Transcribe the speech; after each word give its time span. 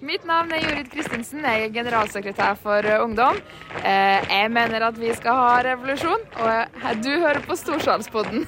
Mitt 0.00 0.22
navn 0.24 0.48
er 0.56 0.62
Jorid 0.64 0.86
Kristinsen. 0.88 1.42
Jeg 1.44 1.66
er 1.66 1.72
generalsekretær 1.74 2.54
for 2.56 2.86
uh, 2.88 3.02
Ungdom. 3.04 3.36
Uh, 3.82 4.16
jeg 4.32 4.48
mener 4.52 4.86
at 4.86 4.96
vi 4.96 5.10
skal 5.16 5.36
ha 5.36 5.58
revolusjon, 5.66 6.22
og 6.40 6.70
uh, 6.80 6.86
du 7.04 7.10
hører 7.20 7.42
på 7.44 7.56
Storsalspodden. 7.60 8.46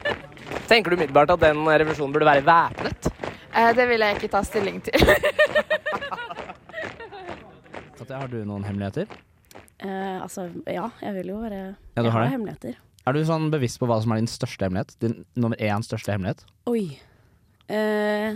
Tenker 0.70 0.94
du 0.94 0.96
umiddelbart 1.00 1.34
at 1.34 1.42
den 1.42 1.64
revolusjonen 1.66 2.14
burde 2.14 2.28
være 2.30 2.46
væpnet? 2.46 3.10
det 3.78 3.84
vil 3.86 4.02
jeg 4.02 4.16
ikke 4.18 4.28
ta 4.32 4.40
stilling 4.42 4.80
til. 4.82 4.96
Katja, 7.98 8.16
har 8.18 8.30
du 8.30 8.40
noen 8.46 8.64
hemmeligheter? 8.66 9.06
altså, 9.84 10.48
ja. 10.66 10.88
Jeg 11.02 11.14
vil 11.20 11.30
jo 11.30 11.36
være 11.42 11.60
Ja, 11.60 12.02
du 12.02 12.06
Jeg 12.06 12.10
har 12.10 12.10
har 12.16 12.24
det? 12.24 12.32
hemmeligheter. 12.32 12.80
Er 13.06 13.12
du 13.14 13.20
sånn 13.28 13.50
bevisst 13.52 13.78
på 13.82 13.86
hva 13.90 14.00
som 14.02 14.14
er 14.14 14.22
din 14.22 14.30
største 14.30 14.66
hemmelighet? 14.66 14.94
Din 15.02 15.14
nummer 15.38 15.60
én 15.62 15.82
største 15.86 16.14
hemmelighet? 16.14 16.42
Oi. 16.70 16.98
Eh, 17.68 18.34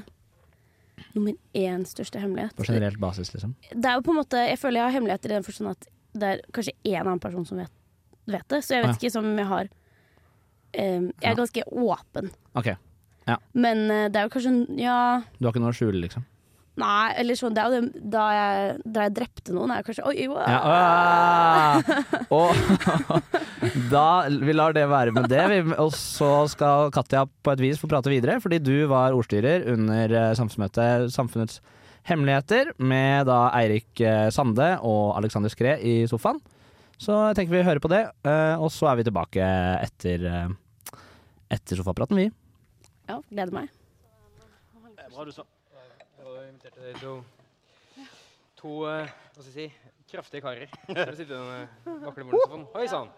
nummer 1.15 1.33
én 1.55 1.85
største 1.89 2.21
hemmelighet. 2.21 2.55
På 2.57 2.65
generelt 2.69 2.99
basis, 3.01 3.33
liksom. 3.35 3.55
Det 3.73 3.85
er 3.85 3.95
jo 3.99 4.03
på 4.07 4.11
en 4.15 4.19
måte 4.21 4.43
Jeg 4.49 4.59
føler 4.59 4.81
jeg 4.81 4.87
har 4.89 4.97
hemmeligheter 4.99 5.31
i 5.31 5.35
den 5.39 5.47
forstand 5.47 5.71
at 5.71 5.89
det 6.19 6.29
er 6.35 6.41
kanskje 6.53 6.73
én 6.85 7.01
annen 7.05 7.21
person 7.23 7.45
som 7.47 7.59
vet, 7.61 7.71
vet 8.27 8.49
det. 8.49 8.63
Så 8.65 8.75
jeg 8.75 8.83
vet 8.85 8.91
Ah, 8.91 8.97
ja. 8.97 8.99
ikke 9.01 9.13
som 9.13 9.25
om 9.29 9.39
jeg 9.39 9.47
har 9.47 9.69
um, 9.69 11.07
Jeg 11.23 11.31
er 11.33 11.39
ganske 11.39 11.63
åpen. 11.73 12.31
OK. 12.55 12.67
ja. 13.29 13.37
Men 13.55 13.85
uh, 13.91 14.09
det 14.09 14.17
er 14.17 14.29
jo 14.29 14.33
kanskje 14.37 14.55
Ja, 14.81 14.99
Du 15.39 15.47
har 15.47 15.53
ikke 15.55 15.63
noe 15.65 15.73
å 15.75 15.79
skjule, 15.79 16.01
liksom? 16.05 16.25
Nei, 16.79 17.13
eller 17.21 17.39
sånn 17.39 17.55
Det 17.57 17.63
er 17.63 17.75
jo 17.75 17.81
det 17.83 18.11
da 18.15 18.25
jeg, 18.35 18.75
da 18.85 19.07
jeg 19.07 19.15
drepte 19.17 19.55
noen, 19.57 19.73
er 19.73 19.81
jo 19.81 19.89
kanskje 19.89 20.07
Oi, 20.09 20.27
wow. 20.31 20.45
Ja, 20.49 20.61
øh, 21.79 22.29
og 22.35 23.23
da 23.93 24.05
Vi 24.29 24.55
lar 24.57 24.77
det 24.77 24.85
være 24.91 25.15
med 25.17 25.29
det. 25.33 25.43
Vi, 25.53 25.59
og 25.81 25.93
så 25.97 26.31
skal 26.51 26.93
Katja 26.95 27.25
på 27.27 27.55
et 27.55 27.63
vis 27.63 27.81
få 27.81 27.91
prate 27.91 28.13
videre, 28.13 28.39
fordi 28.45 28.61
du 28.63 28.77
var 28.91 29.17
ordstyrer 29.17 29.67
under 29.75 30.15
eh, 30.15 30.31
samfunnsmøtet 30.39 31.13
Samfunnets 31.15 31.61
hemmeligheter 32.09 32.73
med 32.81 33.27
da 33.29 33.49
Eirik 33.59 34.01
eh, 34.01 34.29
Sande 34.35 34.71
og 34.87 35.17
Alexander 35.19 35.53
Skre 35.53 35.77
i 35.85 36.01
sofaen. 36.09 36.41
Så 36.99 37.15
jeg 37.29 37.39
tenker 37.39 37.59
vi 37.59 37.67
hører 37.67 37.83
på 37.83 37.91
det, 37.93 38.05
eh, 38.27 38.55
og 38.59 38.73
så 38.75 38.91
er 38.91 38.99
vi 38.99 39.07
tilbake 39.07 39.51
etter, 39.85 40.25
etter 41.53 41.79
sofapraten, 41.79 42.19
vi. 42.19 42.31
Ja, 43.09 43.21
gleder 43.31 43.55
meg. 43.63 43.71
Bra 45.15 45.25
du 45.25 45.33
sa. 45.35 45.47
Inviterte 46.69 46.81
dere 46.81 46.99
to, 47.01 48.05
to 48.59 48.71
uh, 48.85 49.07
hva 49.09 49.43
skal 49.43 49.55
jeg 49.55 49.71
si, 49.71 49.93
kraftige 50.11 50.43
karer 50.45 50.67
som 50.69 51.15
sitter 51.17 51.31
den 51.33 51.53
eh, 51.55 52.03
vakle 52.03 52.27
morgensofaen. 52.27 52.65
Oi 52.77 52.89
sann! 52.91 53.13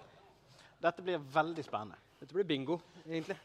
Dette 0.80 1.02
blir 1.02 1.22
veldig 1.34 1.64
spennende. 1.66 1.98
Dette 2.20 2.36
blir 2.36 2.46
bingo, 2.46 2.76
egentlig. 3.08 3.36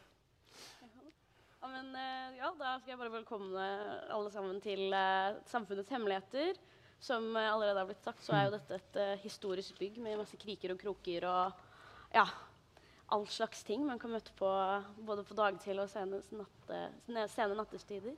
Ja, 1.58 1.70
men, 1.72 1.90
eh, 1.98 2.36
ja, 2.38 2.52
da 2.54 2.76
skal 2.78 2.92
jeg 2.92 3.00
bare 3.00 3.14
velkomne 3.16 3.66
alle 4.14 4.30
sammen 4.30 4.60
til 4.62 4.94
uh, 4.94 5.40
Samfunnets 5.50 5.90
hemmeligheter. 5.90 6.54
Som 7.02 7.32
uh, 7.34 7.42
allerede 7.42 7.82
har 7.82 7.90
blitt 7.90 8.06
sagt, 8.06 8.22
så 8.22 8.36
er 8.36 8.46
jo 8.46 8.54
dette 8.54 8.78
et 8.78 9.00
eh, 9.02 9.16
historisk 9.24 9.80
bygg 9.80 9.98
med 10.04 10.20
masse 10.22 10.38
kriker 10.40 10.76
og 10.76 10.80
kroker 10.84 11.26
og 11.32 11.66
ja, 12.14 12.28
all 13.10 13.26
slags 13.30 13.66
ting 13.66 13.82
man 13.88 13.98
kan 13.98 14.14
møte 14.14 14.34
på 14.38 14.54
både 15.08 15.26
på 15.26 15.36
dagtid 15.36 15.82
og 15.82 15.90
sene, 15.90 16.22
natte, 16.30 16.86
sene 17.34 17.58
nattestider. 17.58 18.14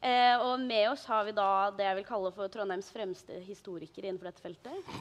Eh, 0.00 0.36
og 0.40 0.60
med 0.64 0.86
oss 0.90 1.02
har 1.10 1.26
vi 1.26 1.34
da 1.36 1.68
det 1.76 1.84
jeg 1.84 1.98
vil 1.98 2.06
kalle 2.08 2.30
for 2.32 2.48
Trondheims 2.52 2.88
fremste 2.94 3.36
historikere 3.44 4.08
innenfor 4.08 4.30
dette 4.30 4.44
feltet. 4.44 4.94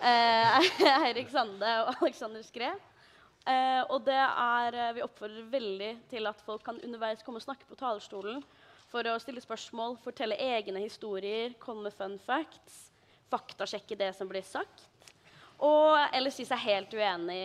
Eh, 0.00 0.70
Eirik 1.04 1.28
Sande 1.28 1.74
og 1.84 2.00
Alexander 2.00 2.44
Skre. 2.46 2.70
Eh, 3.48 3.82
og 3.88 4.00
det 4.06 4.16
er, 4.16 4.76
eh, 4.76 4.94
vi 4.96 5.04
oppfordrer 5.04 5.48
veldig 5.52 5.90
til 6.08 6.28
at 6.28 6.40
folk 6.44 6.64
kan 6.64 6.80
underveis 6.84 7.24
komme 7.24 7.40
og 7.40 7.44
snakke 7.44 7.68
på 7.68 7.76
talerstolen 7.80 8.40
for 8.90 9.06
å 9.06 9.18
stille 9.22 9.44
spørsmål, 9.44 9.98
fortelle 10.02 10.40
egne 10.40 10.80
historier, 10.82 11.52
komme 11.60 11.88
med 11.88 11.96
fun 11.96 12.16
facts, 12.24 12.88
faktasjekke 13.30 13.98
det 14.00 14.10
som 14.16 14.28
blir 14.28 14.44
sagt. 14.44 14.88
Og 15.60 16.00
eller 16.16 16.32
si 16.32 16.46
seg 16.48 16.64
helt 16.64 16.96
uenig 16.96 17.40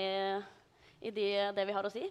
i 1.04 1.12
de, 1.12 1.28
det 1.56 1.68
vi 1.68 1.76
har 1.76 1.86
å 1.86 1.92
si. 1.92 2.08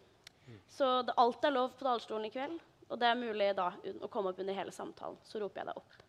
Så 0.70 1.00
det, 1.08 1.16
alt 1.16 1.44
er 1.44 1.54
lov 1.54 1.72
på 1.72 1.86
talerstolen 1.86 2.28
i 2.28 2.32
kveld. 2.34 2.60
Og 2.88 3.00
det 3.00 3.08
er 3.08 3.16
mulig 3.18 3.50
da 3.56 3.70
å 4.04 4.10
komme 4.12 4.32
opp 4.32 4.40
under 4.42 4.56
hele 4.56 4.74
samtalen. 4.74 5.16
Så 5.26 5.40
roper 5.42 5.62
jeg 5.62 5.70
deg 5.70 5.80
opp. 5.80 6.00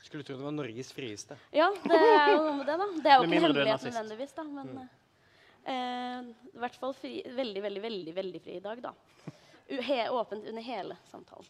Skulle 0.00 0.24
tro 0.24 0.36
det 0.38 0.46
var 0.46 0.54
Norges 0.56 0.92
frieste. 0.96 1.36
Ja, 1.54 1.68
det 1.84 1.98
er 1.98 2.32
jo 2.32 2.40
noe 2.46 2.56
med 2.60 2.66
det, 2.70 2.76
da. 2.80 2.86
Det 2.96 3.10
er 3.12 3.18
jo 3.18 3.26
ikke 3.26 3.36
en 3.36 3.44
hemmelighet 3.44 3.86
nødvendigvis, 3.90 4.32
da. 4.38 4.44
Men 4.48 4.70
eh, 4.80 6.30
i 6.54 6.62
hvert 6.62 6.78
fall 6.80 6.94
fri, 6.96 7.20
veldig, 7.36 7.64
veldig, 7.66 7.82
veldig 7.84 8.14
veldig 8.16 8.42
fri 8.46 8.56
i 8.56 8.64
dag, 8.64 8.80
da. 8.86 8.94
U 9.70 9.76
he 9.86 10.00
åpent 10.10 10.48
under 10.50 10.66
hele 10.66 10.96
samtalen. 11.10 11.46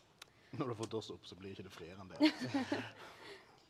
Når 0.51 0.65
du 0.65 0.73
har 0.73 0.81
fått 0.83 0.99
oss 0.99 1.13
opp, 1.15 1.25
så 1.29 1.39
blir 1.39 1.55
ikke 1.55 1.69
det 1.69 1.75
friere 1.77 2.03
enn 2.03 2.13
det. 2.17 2.33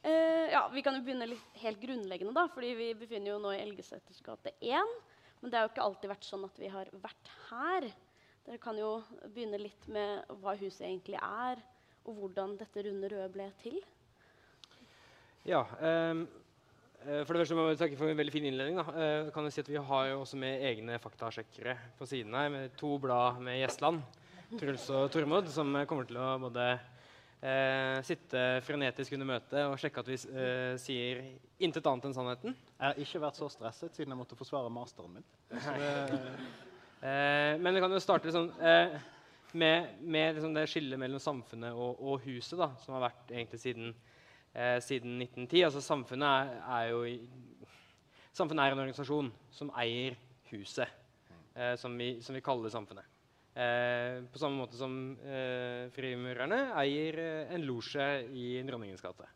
Eh, 0.01 0.47
ja, 0.49 0.63
Vi 0.73 0.81
kan 0.81 0.95
jo 0.97 1.03
begynne 1.05 1.27
litt 1.29 1.57
helt 1.61 1.77
grunnleggende, 1.77 2.33
da, 2.33 2.47
fordi 2.49 2.71
vi 2.73 2.87
befinner 2.97 3.35
jo 3.35 3.41
nå 3.43 3.51
i 3.53 3.59
Elgeseters 3.61 4.23
gate 4.25 4.55
1. 4.65 4.95
Men 5.43 5.53
det 5.53 5.59
har 5.59 5.67
jo 5.67 5.73
ikke 5.75 5.85
alltid 5.85 6.13
vært 6.15 6.25
sånn 6.25 6.47
at 6.47 6.61
vi 6.61 6.71
har 6.73 6.89
vært 7.03 7.33
her. 7.51 7.89
Dere 8.47 8.61
kan 8.63 8.79
jo 8.79 8.99
begynne 9.29 9.61
litt 9.61 9.89
med 9.93 10.31
hva 10.41 10.57
huset 10.59 10.87
egentlig 10.87 11.19
er, 11.21 11.61
og 12.09 12.17
hvordan 12.17 12.57
dette 12.61 12.85
runde 12.87 13.11
røde 13.13 13.33
ble 13.35 13.49
til. 13.63 13.77
Ja, 15.47 15.65
ehm, 15.81 16.25
eh, 17.05 17.23
for 17.25 17.33
det 17.33 17.43
første 17.43 17.57
må 17.57 17.67
jeg 17.69 17.81
takke 17.81 17.99
for 18.01 18.11
en 18.11 18.19
veldig 18.19 18.33
fin 18.33 18.49
innledning. 18.49 18.81
Da. 18.81 18.87
Eh, 18.93 19.31
kan 19.35 19.45
jeg 19.45 19.53
si 19.57 19.65
at 19.65 19.69
Vi 19.69 19.77
har 19.91 20.07
jo 20.09 20.21
også 20.21 20.37
med 20.41 20.65
egne 20.71 20.99
faktasjekkere 20.99 21.77
på 21.99 22.07
siden 22.07 22.35
her, 22.35 22.49
med 22.49 22.77
to 22.77 22.99
blad 22.99 23.41
med 23.41 23.61
Gjestland. 23.61 24.03
Truls 24.59 24.89
og 24.91 25.11
Tormod, 25.13 25.47
som 25.49 25.71
kommer 25.87 26.09
til 26.09 26.17
å 26.19 26.33
både 26.43 26.65
eh, 27.41 28.01
sitte 28.03 28.61
frenetisk 28.67 29.15
under 29.17 29.29
møtet 29.29 29.63
og 29.63 29.77
sjekke 29.81 30.03
at 30.03 30.11
vi 30.11 30.17
eh, 30.17 30.75
sier 30.81 31.23
intet 31.63 31.87
annet 31.87 32.09
enn 32.09 32.17
sannheten. 32.17 32.57
Jeg 32.75 32.87
har 32.87 32.99
ikke 33.05 33.23
vært 33.23 33.39
så 33.39 33.51
stresset 33.53 33.95
siden 33.95 34.11
jeg 34.15 34.21
måtte 34.21 34.39
forsvare 34.39 34.73
masteren 34.73 35.15
min. 35.15 35.31
Så 35.65 35.77
det, 35.79 35.93
Eh, 37.01 37.55
men 37.61 37.75
vi 37.75 37.81
kan 37.81 37.93
jo 37.93 38.01
starte 38.03 38.29
liksom, 38.29 38.51
eh, 38.61 38.97
med, 39.53 40.01
med 40.01 40.35
liksom 40.37 40.55
det 40.55 40.67
skillet 40.69 41.01
mellom 41.01 41.23
samfunnet 41.23 41.73
og, 41.73 42.01
og 42.01 42.27
huset, 42.27 42.59
da, 42.61 42.73
som 42.83 42.97
har 42.97 43.07
vært 43.09 43.33
egentlig 43.33 43.61
siden, 43.63 43.95
eh, 44.53 44.77
siden 44.85 45.17
1910. 45.23 45.65
Altså, 45.69 45.85
samfunnet 45.85 46.29
er, 46.29 46.59
er 46.79 46.91
jo 46.93 47.07
i, 47.09 47.17
Samfunnet 48.31 48.63
er 48.63 48.75
en 48.75 48.81
organisasjon 48.85 49.31
som 49.53 49.73
eier 49.81 50.15
huset, 50.53 50.87
eh, 51.59 51.75
som, 51.81 51.97
vi, 51.99 52.13
som 52.23 52.37
vi 52.37 52.43
kaller 52.45 52.71
samfunnet. 52.73 53.09
Eh, 53.59 54.23
på 54.31 54.39
samme 54.39 54.61
måte 54.61 54.79
som 54.79 54.95
eh, 55.27 55.89
frimurerne 55.93 56.61
eier 56.79 57.19
en 57.57 57.67
losje 57.67 58.07
i 58.31 58.53
Dronningens 58.69 59.03
gate. 59.05 59.27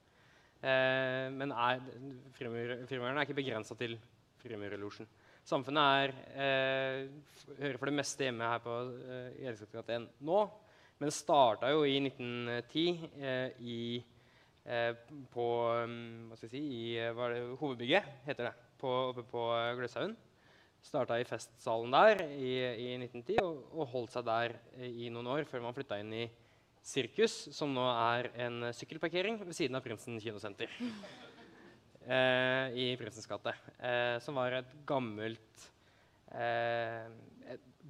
Men 0.65 1.51
er, 1.53 1.83
frimurerne 2.33 3.19
er 3.19 3.27
ikke 3.27 3.37
begrensa 3.37 3.75
til 3.77 3.99
Frimurerlosjen. 4.41 5.05
Samfunnet 5.45 5.85
er, 6.01 6.13
eh, 6.41 7.57
hører 7.59 7.77
for 7.77 7.91
det 7.91 7.99
meste 7.99 8.25
hjemme 8.25 8.47
her 8.49 8.61
på 8.65 8.75
eh, 9.05 9.51
1 9.51 10.07
nå, 10.25 10.39
men 11.03 11.13
starta 11.13 11.69
jo 11.69 11.83
i 11.85 11.99
1910 12.01 13.11
eh, 13.21 13.59
i, 13.61 13.81
eh, 14.65 14.95
på 15.35 15.49
um, 15.85 15.99
hva 16.31 16.39
skal 16.39 16.49
jeg 16.49 16.55
si, 16.55 16.63
i 16.65 16.95
er 16.97 17.35
det, 17.35 17.43
hovedbygget, 17.61 18.09
heter 18.25 18.49
det, 18.49 18.55
på, 18.81 18.95
oppe 19.11 19.27
på 19.29 19.43
Gløshaugen. 19.77 20.17
Starta 20.85 21.21
i 21.21 21.29
festsalen 21.29 21.93
der 21.93 22.25
i, 22.31 22.55
i 22.87 22.89
1910 23.03 23.37
og, 23.45 23.61
og 23.75 23.93
holdt 23.93 24.17
seg 24.17 24.25
der 24.29 24.57
i 24.81 25.13
noen 25.13 25.29
år 25.35 25.45
før 25.49 25.65
man 25.65 25.77
flytta 25.77 26.01
inn 26.01 26.13
i 26.25 26.25
Sirkus, 26.85 27.37
som 27.57 27.73
nå 27.73 27.85
er 27.89 28.29
en 28.45 28.71
sykkelparkering 28.77 29.39
ved 29.41 29.57
siden 29.57 29.77
av 29.77 29.85
Prinsen 29.85 30.19
kinosenter 30.21 30.73
i 32.05 32.97
Prinsens 33.01 33.27
gate. 33.27 33.55
Eh, 33.79 34.19
som 34.21 34.37
var 34.37 34.53
et 34.59 34.75
gammelt 34.87 35.65
eh, 36.35 37.07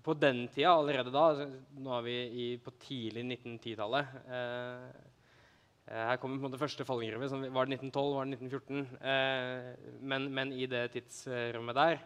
På 0.05 0.15
den 0.15 0.45
tida, 0.53 0.75
allerede 0.75 1.11
da 1.11 1.25
altså, 1.33 1.49
Nå 1.81 1.97
er 1.99 2.07
vi 2.07 2.17
i, 2.45 2.47
på 2.63 2.75
tidlig 2.79 3.25
1910-tallet. 3.25 4.17
Eh, 4.29 4.89
eh, 5.89 6.05
her 6.11 6.21
kommer 6.23 6.39
på 6.39 6.45
en 6.45 6.51
måte 6.51 6.63
første 6.63 6.87
fallgruve. 6.87 7.27
Var 7.27 7.71
det 7.71 7.81
1912, 7.81 8.15
var 8.15 8.29
det 8.29 8.39
1914? 8.39 8.85
Eh, 9.13 9.99
men, 10.13 10.29
men 10.35 10.55
i 10.55 10.69
det 10.71 10.87
tidsrommet 10.95 11.81
der 11.81 12.03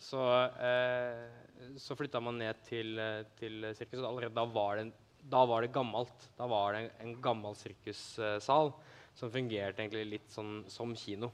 så, 0.00 0.22
eh, 0.56 1.96
flytta 1.96 2.20
man 2.24 2.38
ned 2.40 2.62
til, 2.64 2.98
eh, 2.98 3.24
til 3.36 3.66
sirkuset. 3.76 4.06
Allerede 4.06 4.34
da 4.34 4.46
var 4.46 4.76
det, 4.76 4.92
da 5.28 5.44
var 5.44 5.60
det 5.60 5.74
gammelt. 5.74 6.28
Da 6.38 6.46
var 6.48 6.72
det 6.72 6.80
en, 6.80 6.90
en 7.04 7.20
gammel 7.22 7.54
sirkussal 7.54 8.72
som 9.20 9.32
fungerte 9.32 9.84
egentlig 9.84 10.16
litt 10.16 10.32
sånn 10.32 10.62
som 10.70 10.94
kino. 10.98 11.30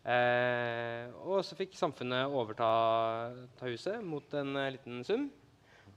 Eh, 0.00 1.10
og 1.26 1.42
så 1.44 1.58
fikk 1.58 1.74
samfunnet 1.76 2.32
overta 2.32 2.70
ta 3.58 3.68
huset 3.68 4.00
mot 4.06 4.32
en 4.38 4.56
eh, 4.56 4.70
liten 4.78 5.02
sum, 5.04 5.26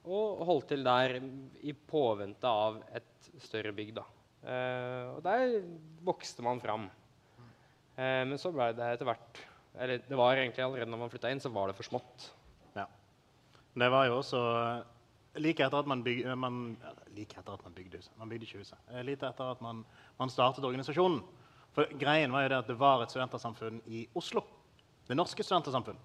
og 0.04 0.44
holdt 0.50 0.74
til 0.74 0.84
der 0.84 1.16
i 1.64 1.72
påvente 1.72 2.50
av 2.50 2.82
et 2.92 3.32
større 3.46 3.72
bygg. 3.76 3.94
da. 3.96 4.04
Eh, 4.44 5.06
og 5.14 5.22
der 5.24 5.62
vokste 6.04 6.44
man 6.44 6.60
fram. 6.64 6.90
Eh, 7.96 8.24
men 8.28 8.36
så 8.42 8.52
ble 8.52 8.74
det 8.76 8.96
etter 8.96 9.06
hvert 9.06 9.44
Eller 9.74 10.02
det 10.02 10.18
var 10.18 10.38
egentlig 10.38 10.64
allerede 10.66 10.90
når 10.90 11.00
man 11.02 11.10
flytta 11.10 11.32
inn, 11.34 11.40
så 11.42 11.50
var 11.54 11.70
det 11.70 11.78
for 11.78 11.88
smått. 11.88 12.28
ja. 12.76 12.86
Det 13.74 13.88
var 13.90 14.06
jo 14.06 14.20
også 14.20 14.42
like 15.36 15.64
etter 15.64 15.80
at 15.80 15.88
man, 15.88 16.04
byg, 16.04 16.26
eh, 16.26 16.36
man 16.36 16.78
Like 17.16 17.38
etter 17.40 17.54
at 17.54 17.64
man 17.64 17.74
bygde 17.74 17.98
huset. 17.98 18.12
Man 18.20 18.30
bygde 18.30 18.46
ikke 18.46 18.62
huset. 18.62 18.78
Eh, 18.92 19.02
Like 19.06 19.26
etter 19.26 19.52
at 19.52 19.62
man, 19.62 19.86
man 20.20 20.30
startet 20.30 20.66
organisasjonen, 20.66 21.24
For 21.74 21.90
greien 21.98 22.32
var 22.32 22.44
jo 22.44 22.50
det 22.50 22.58
at 22.58 22.68
det 22.68 22.78
var 22.78 23.02
et 23.02 23.10
studentersamfunn 23.10 23.82
i 23.88 24.08
Oslo. 24.16 24.44
Det 25.08 25.18
norske 25.18 25.44
studentersamfunn. 25.44 25.98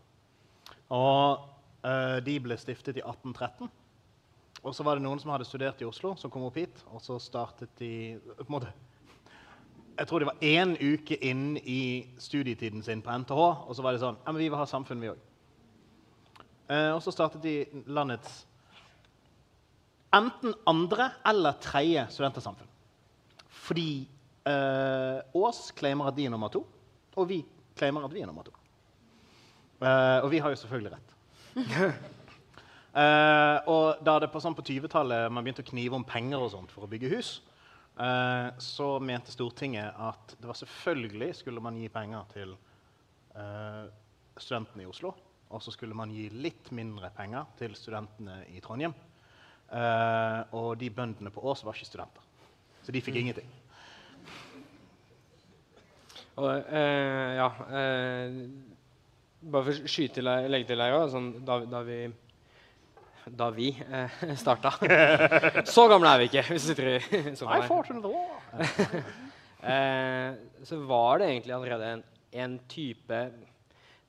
Og 0.88 1.44
eh, 1.84 2.20
de 2.24 2.38
ble 2.40 2.56
stiftet 2.56 2.96
i 2.96 3.04
1813. 3.04 3.68
Og 4.64 4.74
så 4.74 4.82
var 4.82 4.96
det 4.96 5.04
noen 5.04 5.20
som 5.20 5.30
hadde 5.30 5.44
studert 5.44 5.82
i 5.82 5.86
Oslo, 5.86 6.14
som 6.16 6.32
kom 6.32 6.46
opp 6.48 6.56
hit. 6.56 6.80
Og 6.88 7.04
så 7.04 7.18
startet 7.20 7.68
de 7.78 8.18
på 8.38 8.46
en 8.48 8.54
måte, 8.56 8.72
Jeg 9.98 10.06
tror 10.06 10.18
det 10.18 10.26
var 10.28 10.40
én 10.40 10.76
uke 10.78 11.16
inn 11.26 11.56
i 11.58 12.06
studietiden 12.18 12.82
sin 12.82 13.02
på 13.02 13.10
NTH, 13.10 13.66
og 13.68 13.74
så 13.74 13.82
var 13.82 13.92
det 13.92 14.00
sånn 14.00 14.16
Ja, 14.24 14.32
men 14.32 14.38
vi 14.38 14.48
vil 14.48 14.58
ha 14.58 14.64
samfunn, 14.64 15.00
vi 15.00 15.10
òg. 15.10 15.18
Eh, 16.70 16.92
og 16.94 17.02
så 17.02 17.10
startet 17.10 17.42
de 17.42 17.66
landets 17.86 18.46
enten 20.14 20.54
andre 20.68 21.10
eller 21.26 21.58
tredje 21.62 22.06
studentersamfunn. 22.14 22.70
Fordi 23.68 23.90
eh, 24.48 25.18
Ås 25.36 25.68
claimer 25.76 26.08
at 26.08 26.16
de 26.16 26.28
er 26.28 26.32
nummer 26.32 26.52
to, 26.52 26.64
og 27.18 27.28
vi 27.28 27.42
claimer 27.76 28.06
at 28.06 28.14
vi 28.14 28.22
er 28.22 28.30
nummer 28.30 28.46
to. 28.46 28.54
Eh, 29.82 30.18
og 30.24 30.30
vi 30.32 30.40
har 30.42 30.54
jo 30.54 30.62
selvfølgelig 30.62 30.96
rett. 30.96 31.18
Eh, 32.98 33.56
og 33.70 34.00
da 34.02 34.14
det 34.18 34.30
på, 34.32 34.40
sånn 34.42 34.56
på 34.56 34.64
20-tallet 34.64 35.28
man 35.30 35.44
begynte 35.44 35.62
å 35.62 35.68
knive 35.68 35.94
om 35.94 36.06
penger 36.08 36.40
og 36.42 36.48
sånt 36.50 36.72
for 36.72 36.86
å 36.86 36.88
bygge 36.90 37.10
hus, 37.12 37.28
eh, 38.00 38.48
så 38.64 38.86
mente 39.04 39.30
Stortinget 39.30 39.94
at 40.02 40.32
det 40.40 40.48
var 40.48 40.58
selvfølgelig 40.58 41.28
skulle 41.36 41.62
man 41.62 41.76
gi 41.78 41.90
penger 41.92 42.24
til 42.32 42.56
eh, 43.36 43.84
studentene 44.40 44.82
i 44.82 44.88
Oslo. 44.88 45.12
Og 45.52 45.62
så 45.62 45.70
skulle 45.76 45.94
man 45.94 46.10
gi 46.10 46.26
litt 46.32 46.72
mindre 46.74 47.12
penger 47.14 47.46
til 47.60 47.76
studentene 47.78 48.40
i 48.50 48.58
Trondheim. 48.64 48.96
Eh, 49.68 50.56
og 50.56 50.70
de 50.80 50.90
bøndene 50.90 51.32
på 51.32 51.44
Ås 51.44 51.64
var 51.66 51.76
ikke 51.76 51.90
studenter. 51.90 52.24
Så 52.82 52.94
de 52.94 53.02
fikk 53.04 53.18
ingenting. 53.20 53.50
Og, 56.38 56.46
uh, 56.70 57.30
ja, 57.34 57.48
uh, 57.66 58.36
bare 59.42 59.64
for 59.66 59.74
å 59.74 59.90
skyte 59.90 60.20
til, 60.20 60.28
legge 60.46 60.68
til 60.68 60.78
deg 60.78 60.94
òg, 60.94 61.08
sånn, 61.10 61.32
da, 61.42 61.56
da 61.66 61.80
vi 61.82 61.98
da 63.36 63.50
vi 63.50 63.68
eh, 63.92 64.34
starta. 64.36 64.72
Så 65.74 65.86
gamle 65.90 66.12
er 66.14 66.22
vi 66.22 66.28
ikke. 66.30 66.44
hvis 66.48 66.68
vi 66.68 66.74
sitter 66.74 66.92
i 66.96 67.36
sofaen. 67.36 67.66
Eh, 69.58 70.34
så 70.62 70.76
var 70.86 71.18
det 71.18 71.32
egentlig 71.32 71.50
allerede 71.56 71.86
en, 71.90 72.02
en 72.30 72.52
type 72.70 73.16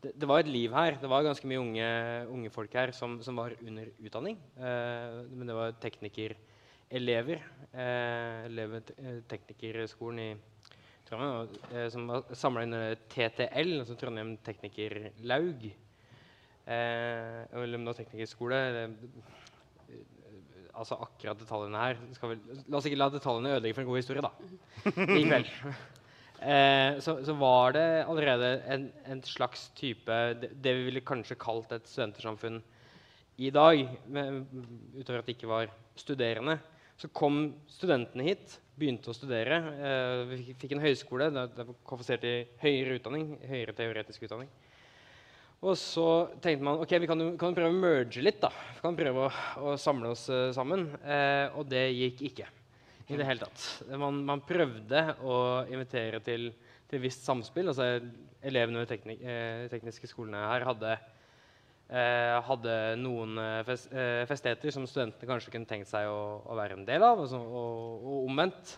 det, 0.03 0.13
det 0.15 0.29
var 0.29 0.43
et 0.43 0.51
liv 0.51 0.73
her. 0.75 0.97
Det 1.01 1.09
var 1.11 1.25
ganske 1.25 1.47
mye 1.49 1.61
unge, 1.61 1.89
unge 2.31 2.51
folk 2.53 2.75
her 2.77 2.93
som, 2.95 3.17
som 3.23 3.39
var 3.39 3.55
under 3.59 3.89
utdanning. 3.99 4.37
Eh, 4.57 5.17
men 5.31 5.49
det 5.49 5.57
var 5.57 5.75
teknikerelever. 5.83 7.43
Eh, 7.73 8.45
elever 8.47 8.79
ved 8.79 8.93
eh, 8.97 9.19
teknikerskolen 9.29 10.23
i 10.23 10.29
Trondheim 11.09 11.59
eh, 11.73 11.89
som 11.91 12.07
var 12.07 12.31
samla 12.37 12.63
under 12.67 12.95
TTL, 13.11 13.75
altså 13.81 13.97
Trondheim 13.99 14.37
Teknikerlaug. 14.45 15.69
Eh, 16.69 17.43
eller 17.59 17.81
nå 17.81 17.93
teknikerskole. 17.97 18.63
Det, 18.75 18.87
altså 20.79 20.95
akkurat 21.03 21.39
detaljene 21.39 21.79
her 21.81 21.97
skal 22.15 22.35
vel, 22.35 22.43
La 22.69 22.79
oss 22.79 22.87
ikke 22.87 22.99
la 22.99 23.09
detaljene 23.11 23.55
ødelegge 23.57 23.75
for 23.75 23.83
en 23.83 23.89
god 23.89 23.99
historie, 23.99 24.23
da. 24.23 24.31
Likevel. 25.17 25.49
Eh, 26.39 27.00
så, 27.03 27.18
så 27.25 27.33
var 27.36 27.74
det 27.75 27.86
allerede 28.07 28.51
en, 28.71 28.86
en 29.12 29.21
slags 29.27 29.69
type 29.75 30.19
det, 30.39 30.53
det 30.63 30.75
vi 30.77 30.86
ville 30.88 31.03
kanskje 31.03 31.36
kalt 31.39 31.74
et 31.75 31.88
studentersamfunn 31.89 32.62
i 33.39 33.51
dag, 33.56 33.81
med, 34.12 34.45
utover 34.95 35.19
at 35.21 35.27
det 35.27 35.36
ikke 35.36 35.50
var 35.51 35.71
studerende. 36.00 36.57
Så 37.00 37.07
kom 37.15 37.53
studentene 37.71 38.25
hit, 38.27 38.57
begynte 38.80 39.12
å 39.12 39.15
studere. 39.15 39.59
Eh, 39.80 40.24
vi 40.31 40.56
fikk- 40.59 40.75
en 40.75 40.83
høyskole. 40.83 41.30
Det 41.31 41.45
det 41.56 41.68
var 41.68 41.77
kvalifisert 41.88 42.24
til 42.24 42.50
høyere 42.63 43.00
utdanning, 43.00 43.30
høyere 43.47 43.75
teoretisk 43.75 44.27
utdanning. 44.27 44.51
Og 45.59 45.75
så 45.75 46.07
tenkte 46.39 46.63
man 46.63 46.80
ok, 46.80 46.94
vi 47.03 47.07
kan 47.07 47.24
kan 47.39 47.56
prøve 47.56 47.71
å 47.71 47.80
merge 47.80 48.24
litt. 48.24 48.39
da. 48.39 48.51
Vi 48.77 48.83
kan 48.83 48.95
prøve 48.95 49.27
å, 49.27 49.31
å 49.59 49.75
samle 49.80 50.12
oss 50.15 50.30
uh, 50.31 50.51
sammen. 50.56 50.88
Eh, 51.03 51.51
og 51.56 51.68
det 51.68 51.83
gikk 51.92 52.24
ikke 52.31 52.47
i 53.09 53.17
det 53.17 53.27
hele 53.27 53.45
tatt. 53.45 53.63
Man, 53.97 54.23
man 54.25 54.44
prøvde 54.45 55.03
å 55.25 55.38
invitere 55.71 56.21
til, 56.25 56.50
til 56.89 57.01
visst 57.03 57.25
samspill. 57.27 57.71
altså 57.71 57.88
Elevene 58.45 58.83
ved 58.83 58.91
teknik, 58.91 59.23
eh, 59.23 59.65
tekniske 59.71 60.07
skolene 60.11 60.44
her 60.45 60.65
hadde, 60.67 60.94
eh, 61.89 62.35
hadde 62.45 62.75
noen 63.01 63.39
fest, 63.67 63.89
eh, 63.91 64.25
festeter 64.29 64.71
som 64.75 64.85
studentene 64.88 65.29
kanskje 65.29 65.56
kunne 65.56 65.69
tenkt 65.69 65.89
seg 65.91 66.07
å, 66.07 66.21
å 66.45 66.59
være 66.59 66.77
en 66.77 66.85
del 66.88 67.03
av, 67.03 67.25
og, 67.25 67.33
og, 67.33 68.06
og 68.06 68.29
omvendt. 68.29 68.77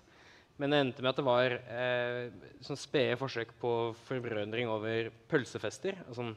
Men 0.62 0.74
det 0.74 0.80
endte 0.84 1.02
med 1.02 1.10
at 1.10 1.20
det 1.20 1.26
var 1.26 1.54
eh, 1.58 2.50
sånn 2.62 2.78
spede 2.78 3.18
forsøk 3.18 3.56
på 3.62 3.72
forbrødring 4.06 4.70
over 4.70 5.10
pølsefester. 5.32 5.98
Altså, 6.08 6.32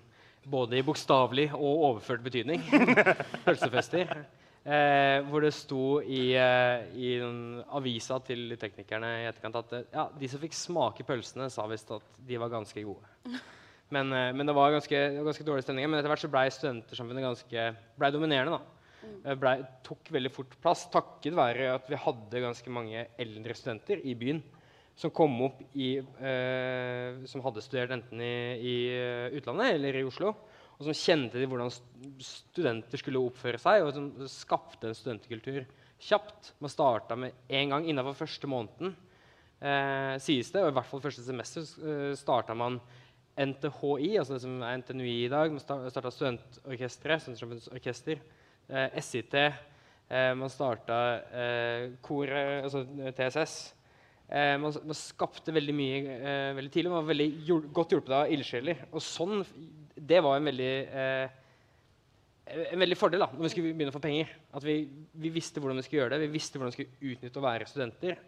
både 0.49 0.79
i 0.79 0.85
bokstavelig 0.85 1.51
og 1.57 1.85
overført 1.91 2.25
betydning. 2.25 2.63
pølsefester. 3.47 4.25
Eh, 4.65 5.19
hvor 5.29 5.45
det 5.45 5.51
sto 5.53 6.01
i, 6.01 6.33
eh, 6.41 6.87
i 6.97 7.09
avisa 7.77 8.17
til 8.25 8.55
teknikerne 8.57 9.11
i 9.21 9.27
etterkant 9.29 9.59
at 9.61 9.75
eh, 9.77 9.91
ja, 9.93 10.07
de 10.17 10.31
som 10.33 10.41
fikk 10.41 10.57
smake 10.57 11.05
pølsene, 11.05 11.51
sa 11.53 11.67
visst 11.69 11.93
at 11.93 12.07
de 12.25 12.39
var 12.41 12.53
ganske 12.53 12.87
gode. 12.87 13.05
Men, 13.93 14.09
eh, 14.17 14.31
men 14.33 14.49
det 14.49 14.55
var 14.57 14.73
ganske, 14.73 15.01
ganske 15.23 15.45
dårlig 15.47 15.67
stemning. 15.67 15.87
Men 15.87 16.01
etter 16.01 16.11
hvert 16.11 16.25
så 16.25 16.31
blei 16.33 16.47
studentersamfunnet 16.51 17.27
ganske 17.27 17.67
ble 18.01 18.11
dominerende. 18.15 18.57
da. 18.57 19.11
Eh, 19.25 19.37
Ble, 19.39 19.55
tok 19.87 20.09
veldig 20.17 20.33
fort 20.33 20.57
plass 20.65 20.87
takket 20.93 21.37
være 21.37 21.69
at 21.77 21.91
vi 21.93 22.01
hadde 22.01 22.45
ganske 22.47 22.73
mange 22.73 23.07
eldre 23.21 23.57
studenter 23.59 24.01
i 24.01 24.17
byen 24.19 24.41
som 24.97 25.13
kom 25.15 25.37
opp 25.43 25.61
i, 25.75 25.97
eh, 26.01 27.21
som 27.29 27.43
hadde 27.45 27.63
studert 27.65 27.93
enten 27.97 28.21
i, 28.23 28.35
i 28.63 28.75
utlandet 29.37 29.75
eller 29.75 29.99
i 29.99 30.05
Oslo, 30.07 30.33
og 30.75 30.89
som 30.89 30.99
kjente 30.99 31.39
de 31.39 31.49
hvordan 31.49 31.73
studenter 32.23 33.01
skulle 33.01 33.23
oppføre 33.23 33.61
seg, 33.63 33.85
og 33.85 33.95
som 33.95 34.29
skapte 34.31 34.91
en 34.91 34.99
studentkultur 34.99 35.63
kjapt. 36.03 36.55
Man 36.61 36.73
starta 36.73 37.17
med 37.19 37.47
en 37.49 37.75
gang 37.75 37.89
innenfor 37.89 38.25
første 38.25 38.51
måneden, 38.51 38.95
eh, 39.61 40.15
sies 40.23 40.51
det, 40.53 40.63
og 40.63 40.73
i 40.73 40.77
hvert 40.77 40.91
fall 40.91 41.05
første 41.05 41.25
semester 41.25 41.67
uh, 41.85 42.13
starta 42.19 42.57
man 42.59 42.81
NTHI, 43.35 44.13
altså 44.19 44.37
det 44.37 44.45
som 44.45 44.61
er 44.63 44.77
NTNUI 44.79 45.15
i 45.25 45.31
dag. 45.31 45.51
Man 45.51 45.61
starta 45.61 46.11
studentorkesteret. 46.15 48.21
Eh, 48.69 49.01
SIT. 49.01 49.35
Eh, 49.35 50.35
man 50.35 50.51
starta 50.51 51.21
eh, 51.33 51.91
koret, 52.01 52.65
altså 52.65 52.87
TSS. 53.17 53.74
Eh, 54.29 54.57
man, 54.59 54.73
man 54.73 54.97
skapte 54.97 55.53
veldig 55.53 55.75
mye 55.77 55.97
eh, 56.17 56.51
veldig 56.57 56.73
tidlig. 56.73 56.93
Man 56.93 57.03
var 57.03 57.11
veldig 57.13 57.31
hjul 57.49 57.65
godt 57.77 57.95
hjulpet 57.95 58.19
av 58.19 58.35
ildsjeler. 58.35 58.85
Og 58.93 59.05
sånn, 59.05 59.43
det 59.95 60.21
var 60.25 60.39
en 60.39 60.51
veldig, 60.51 60.75
eh, 61.03 62.61
en 62.65 62.85
veldig 62.85 62.99
fordel 62.99 63.27
da, 63.27 63.31
når 63.35 63.47
vi 63.47 63.53
skulle 63.53 63.75
begynne 63.75 63.93
å 63.93 63.99
få 63.99 64.05
penger. 64.05 64.33
At 64.57 64.65
vi, 64.67 64.79
vi 65.25 65.35
visste 65.35 65.61
hvordan 65.61 65.81
vi 65.81 65.87
skulle 65.87 66.05
gjøre 66.05 66.17
det. 66.17 66.25
Vi 66.25 66.37
visste 66.39 66.61
hvordan 66.61 66.73
vi 66.73 66.79
skulle 66.81 67.13
utnytte 67.15 67.43
å 67.43 67.49
være 67.49 67.69
studenter. 67.71 68.23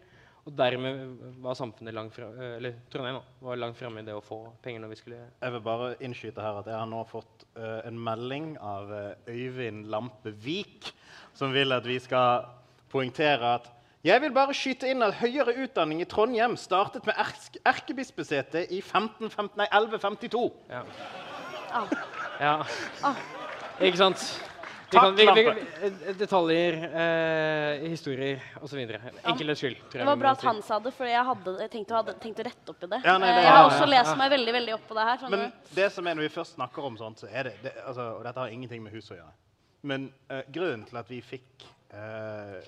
Og 0.47 0.53
dermed 0.55 1.17
var 1.43 1.57
samfunnet 1.59 1.95
langt 1.95 2.13
fra, 2.15 2.29
eh, 2.31 2.53
eller 2.55 2.77
Trondheim 2.91 3.19
var 3.43 3.59
langt 3.59 3.75
framme 3.75 3.99
i 3.99 4.07
det 4.07 4.15
å 4.15 4.23
få 4.23 4.39
penger 4.63 4.79
når 4.79 4.93
vi 4.93 4.99
skulle 5.01 5.17
Jeg 5.19 5.53
vil 5.57 5.63
bare 5.65 5.89
innskyte 5.99 6.43
her 6.45 6.61
at 6.61 6.69
jeg 6.71 6.77
har 6.77 6.87
nå 6.87 7.01
fått 7.09 7.43
uh, 7.57 7.81
en 7.83 7.97
melding 7.99 8.53
av 8.63 8.93
uh, 8.93 9.27
Øyvind 9.27 9.89
Lampe 9.91 10.31
Vik, 10.45 10.87
som 11.35 11.51
vil 11.51 11.75
at 11.75 11.83
vi 11.83 11.97
skal 11.99 12.47
poengtere 12.87 13.57
at 13.57 13.67
jeg 14.07 14.23
vil 14.23 14.33
bare 14.35 14.55
skyte 14.55 14.89
inn 14.91 15.03
at 15.05 15.17
høyere 15.19 15.55
utdanning 15.63 16.01
i 16.03 16.07
Trondheim 16.09 16.55
startet 16.59 17.05
med 17.07 17.17
erk 17.19 17.61
erkebispesete 17.67 18.65
i 18.71 18.81
1515, 18.81 19.55
nei, 19.59 19.67
1152. 19.69 20.43
Ja. 20.71 20.83
Ah. 21.75 21.97
ja. 22.39 22.53
Ah. 23.05 23.25
Ikke 23.83 23.99
sant? 23.99 24.23
Vi 24.87 24.95
kan, 24.95 25.15
vi, 25.15 25.25
vi, 25.25 26.13
detaljer, 26.15 26.77
eh, 26.95 27.89
historier 27.91 28.43
osv. 28.63 28.79
Enkelhets 28.79 29.59
skyld. 29.59 29.81
tror 29.81 29.99
jeg 29.99 30.05
Det 30.05 30.07
var 30.07 30.21
bra 30.21 30.31
at 30.31 30.45
han 30.47 30.61
sa 30.63 30.77
det, 30.79 30.93
for 30.95 31.09
jeg 31.11 31.23
hadde 31.27 31.67
tenkt 31.73 31.91
å, 31.91 31.97
hadde, 31.99 32.13
tenkt 32.23 32.39
å 32.39 32.45
rette 32.47 32.71
opp 32.71 32.85
i 32.85 32.89
det. 32.93 33.01
Ja, 33.03 33.17
nei, 33.19 33.33
det- 33.33 33.43
jeg 33.43 33.51
har 33.51 33.59
ja, 33.59 33.65
også 33.67 33.83
ja, 33.83 33.89
lest 33.91 34.13
ja. 34.13 34.15
meg 34.21 34.31
veldig 34.31 34.53
veldig 34.55 34.73
opp 34.77 34.87
på 34.87 34.95
det 34.95 35.07
her. 35.09 35.27
Men 35.27 35.43
du? 35.43 35.75
det 35.75 35.89
som 35.91 36.07
er 36.07 36.15
når 36.15 36.29
vi 36.29 36.31
først 36.37 36.55
snakker 36.55 36.87
om 36.87 36.95
sånt, 36.97 37.19
så 37.19 37.27
er 37.27 37.49
det, 37.49 37.53
det 37.65 37.73
altså, 37.83 38.07
Og 38.15 38.23
dette 38.23 38.39
har 38.39 38.47
ingenting 38.47 38.83
med 38.83 38.95
hus 38.95 39.11
å 39.11 39.19
gjøre. 39.19 39.33
Men 39.83 40.07
eh, 40.29 40.43
grunnen 40.47 40.87
til 40.87 40.97
at 41.03 41.11
vi 41.11 41.19
fikk 41.21 41.67
uh, 41.91 42.63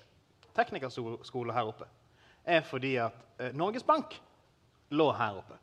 teknikerskole 0.56 1.54
her 1.54 1.70
oppe, 1.70 1.88
er 2.46 2.62
fordi 2.66 2.96
at 3.02 3.18
eh, 3.40 3.56
Norges 3.58 3.84
Bank 3.84 4.22
lå 4.90 5.12
her 5.14 5.42
oppe. 5.42 5.58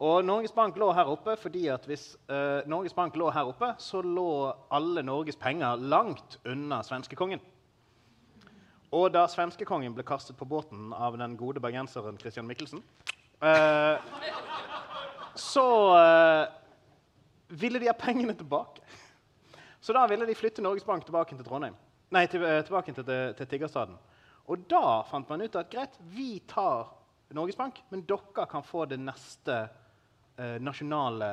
Og 0.00 0.24
Norges 0.24 0.52
Bank 0.56 0.78
lå 0.80 0.88
her 0.96 1.10
oppe 1.12 1.34
fordi 1.36 1.66
at 1.68 1.84
hvis 1.84 2.14
eh, 2.32 2.62
Norges 2.68 2.94
Bank 2.96 3.16
lå 3.20 3.28
her 3.30 3.50
oppe, 3.50 3.74
så 3.78 4.00
lå 4.00 4.52
alle 4.72 5.02
Norges 5.04 5.36
penger 5.36 5.76
langt 5.76 6.38
unna 6.48 6.80
svenskekongen. 6.82 7.42
Og 8.90 9.10
da 9.14 9.26
svenskekongen 9.30 9.92
ble 9.94 10.02
kastet 10.06 10.38
på 10.38 10.48
båten 10.48 10.94
av 10.96 11.18
den 11.20 11.36
gode 11.38 11.60
bergenseren 11.62 12.18
Christian 12.18 12.48
Michelsen, 12.48 12.80
eh, 13.44 14.00
så 15.36 15.66
eh, 15.98 16.48
ville 17.60 17.78
de 17.78 17.92
ha 17.92 17.94
pengene 17.94 18.34
tilbake. 18.34 18.82
Så 19.80 19.92
da 19.92 20.06
ville 20.08 20.26
de 20.26 20.34
flytte 20.34 20.64
Norges 20.64 20.84
Bank 20.84 21.04
tilbake 21.04 21.36
til 21.36 21.44
Trondheim. 21.44 21.76
Nei, 22.10 22.24
til, 22.26 22.42
eh, 22.42 22.62
tilbake 22.66 22.94
til, 22.94 23.04
til, 23.38 23.46
Tiggerstaden. 23.46 23.98
Og 24.50 24.64
da 24.70 25.02
fant 25.06 25.28
man 25.30 25.44
ut 25.44 25.56
at 25.60 25.70
greit, 25.70 25.94
vi 26.10 26.40
tar 26.50 26.90
Norges 27.36 27.58
Bank, 27.58 27.78
men 27.90 28.02
dere 28.08 28.46
kan 28.50 28.66
få 28.66 28.84
det 28.90 28.98
neste 28.98 29.60
eh, 30.36 30.58
nasjonale 30.58 31.30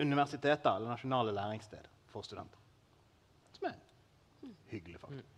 universitetet 0.00 0.70
eller 0.72 0.94
nasjonale 0.94 1.34
læringssted 1.36 1.90
for 2.12 2.24
studenter. 2.24 2.58
Som 3.52 3.68
er 3.68 3.76
hyggelig, 4.72 4.98
faktisk. 5.02 5.28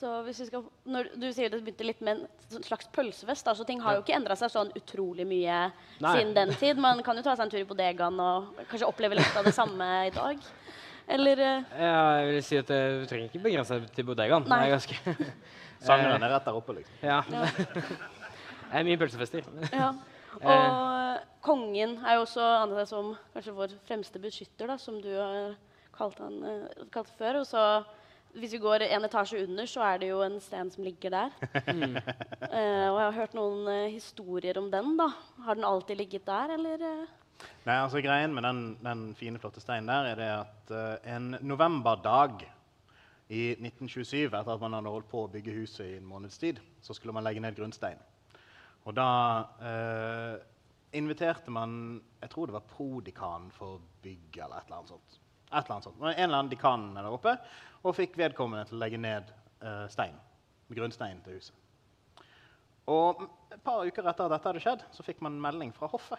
Så 0.00 0.10
hvis 0.24 0.38
vi 0.40 0.46
skal, 0.48 0.62
når 0.88 1.10
du 1.20 1.26
sier 1.28 1.50
det 1.52 1.58
begynte 1.60 1.84
litt 1.84 1.98
med 2.00 2.22
en 2.24 2.62
slags 2.64 2.88
pølsefest, 2.88 3.50
altså 3.50 3.60
så 3.60 3.68
ting 3.68 3.82
har 3.84 3.98
jo 3.98 4.00
ikke 4.00 4.14
endra 4.16 4.32
seg 4.40 4.48
sånn 4.48 4.70
utrolig 4.78 5.26
mye 5.28 5.58
Nei. 6.00 6.14
siden 6.14 6.32
den 6.38 6.54
tid. 6.56 6.80
Man 6.80 7.02
kan 7.04 7.20
jo 7.20 7.24
ta 7.26 7.34
seg 7.34 7.44
en 7.44 7.52
tur 7.52 7.60
i 7.60 7.68
bodegaen 7.68 8.16
og 8.24 8.62
kanskje 8.70 8.88
oppleve 8.88 9.18
litt 9.20 9.36
av 9.36 9.44
det 9.44 9.52
samme 9.52 9.90
i 10.08 10.14
dag. 10.14 10.40
Eller 11.10 11.40
eh, 11.42 11.64
Ja, 11.80 11.94
jeg 12.20 12.28
vil 12.30 12.42
si 12.46 12.58
at 12.60 12.70
eh, 12.74 13.00
Du 13.00 13.06
trenger 13.10 13.30
ikke 13.30 13.42
begrense 13.42 13.78
deg 13.80 13.90
til 13.96 14.06
bodegaen. 14.08 14.44
Det 14.46 14.52
Nei. 14.52 14.60
er 14.68 14.74
ganske 14.76 15.16
Sangeren 15.86 16.22
er 16.22 16.34
rett 16.34 16.44
der 16.46 16.58
oppe, 16.58 16.76
liksom. 16.76 16.96
Ja. 17.02 17.22
Det 18.70 18.78
er 18.78 18.84
mye 18.86 18.98
pølsefester. 19.00 19.46
Ja. 19.74 19.88
Og 20.44 20.50
eh, 20.52 21.22
kongen 21.42 21.96
er 22.04 22.18
jo 22.18 22.26
også 22.26 22.44
annerledes 22.60 22.92
som 22.92 23.14
kanskje 23.34 23.54
vår 23.56 23.72
fremste 23.88 24.20
beskytter, 24.22 24.70
da, 24.70 24.76
som 24.78 25.00
du 25.02 25.08
har 25.16 25.56
kalt 25.96 26.20
han 26.22 26.36
kalt 26.94 27.10
før. 27.18 27.40
Og 27.40 27.48
så, 27.48 27.64
hvis 28.36 28.54
vi 28.54 28.60
går 28.62 28.84
en 28.86 29.08
etasje 29.08 29.40
under, 29.42 29.66
så 29.66 29.82
er 29.88 29.98
det 30.04 30.12
jo 30.12 30.20
en 30.22 30.38
sten 30.44 30.70
som 30.70 30.86
ligger 30.86 31.16
der. 31.16 31.34
Eh, 31.66 32.86
og 32.86 33.00
jeg 33.00 33.08
har 33.08 33.16
hørt 33.16 33.34
noen 33.38 33.72
historier 33.90 34.60
om 34.60 34.70
den. 34.70 34.94
da. 35.00 35.08
Har 35.48 35.58
den 35.58 35.66
alltid 35.66 35.98
ligget 35.98 36.28
der, 36.30 36.54
eller? 36.58 36.86
Eh? 37.40 37.50
Nei, 37.66 37.76
altså 37.76 38.00
Greien 38.04 38.34
med 38.34 38.44
den, 38.46 38.62
den 38.84 39.04
fine, 39.18 39.38
flotte 39.38 39.62
steinen 39.62 39.90
der 39.90 40.10
er 40.12 40.20
det 40.20 40.30
at 40.32 40.72
uh, 40.72 41.14
en 41.16 41.36
novemberdag 41.40 42.44
i 43.30 43.52
1927, 43.54 44.26
etter 44.26 44.52
at 44.54 44.62
man 44.62 44.74
hadde 44.74 44.90
holdt 44.90 45.10
på 45.10 45.24
å 45.24 45.30
bygge 45.30 45.54
huset 45.54 45.84
i 45.86 45.98
en 46.00 46.08
måneds 46.08 46.38
tid, 46.40 46.58
så 46.82 46.96
skulle 46.96 47.14
man 47.14 47.22
legge 47.22 47.42
ned 47.42 47.54
grunnsteinen. 47.54 48.02
Og 48.88 48.96
da 48.96 49.10
uh, 49.60 50.36
inviterte 50.96 51.52
man 51.52 52.00
Jeg 52.22 52.30
tror 52.32 52.48
det 52.48 52.56
var 52.56 52.64
prodikanen 52.66 53.50
for 53.52 53.78
bygget 54.02 54.44
eller 54.44 54.56
et 54.56 54.66
eller 54.66 54.80
annet 54.80 54.94
sånt. 54.94 55.20
Et 55.50 55.58
eller 55.60 55.74
annet 55.76 55.86
sånt. 55.86 56.00
En 56.00 56.10
eller 56.16 56.38
annen 56.38 56.50
dekan 56.50 56.90
der 56.96 57.10
oppe, 57.12 57.36
og 57.84 57.96
fikk 57.96 58.18
vedkommende 58.18 58.66
til 58.68 58.78
å 58.78 58.82
legge 58.82 59.00
ned 59.00 59.30
uh, 59.62 59.86
stein, 59.92 60.18
grunnsteinen 60.72 61.22
til 61.24 61.38
huset. 61.38 61.56
Og 62.90 63.22
et 63.52 63.62
par 63.62 63.84
uker 63.86 64.06
etter 64.10 64.26
at 64.26 64.34
dette 64.34 64.50
hadde 64.50 64.62
skjedd, 64.64 64.84
så 64.94 65.06
fikk 65.06 65.22
man 65.22 65.38
melding 65.42 65.72
fra 65.76 65.88
hoffet. 65.92 66.18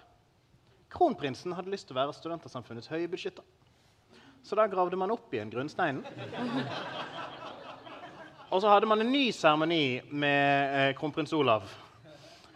Kronprinsen 0.91 1.55
hadde 1.55 1.71
lyst 1.71 1.87
til 1.87 1.95
å 1.95 2.01
være 2.01 2.15
Studentersamfunnets 2.17 2.91
høye 2.91 3.07
beskytter. 3.11 3.45
Så 4.43 4.57
da 4.57 4.65
gravde 4.67 4.97
man 4.97 5.13
opp 5.13 5.33
igjen 5.33 5.51
grunnsteinen. 5.53 6.01
Og 8.51 8.59
så 8.59 8.71
hadde 8.71 8.89
man 8.89 8.99
en 8.99 9.11
ny 9.13 9.29
seremoni 9.31 10.01
med 10.11 10.75
eh, 10.75 10.95
kronprins 10.97 11.31
Olav. 11.33 11.69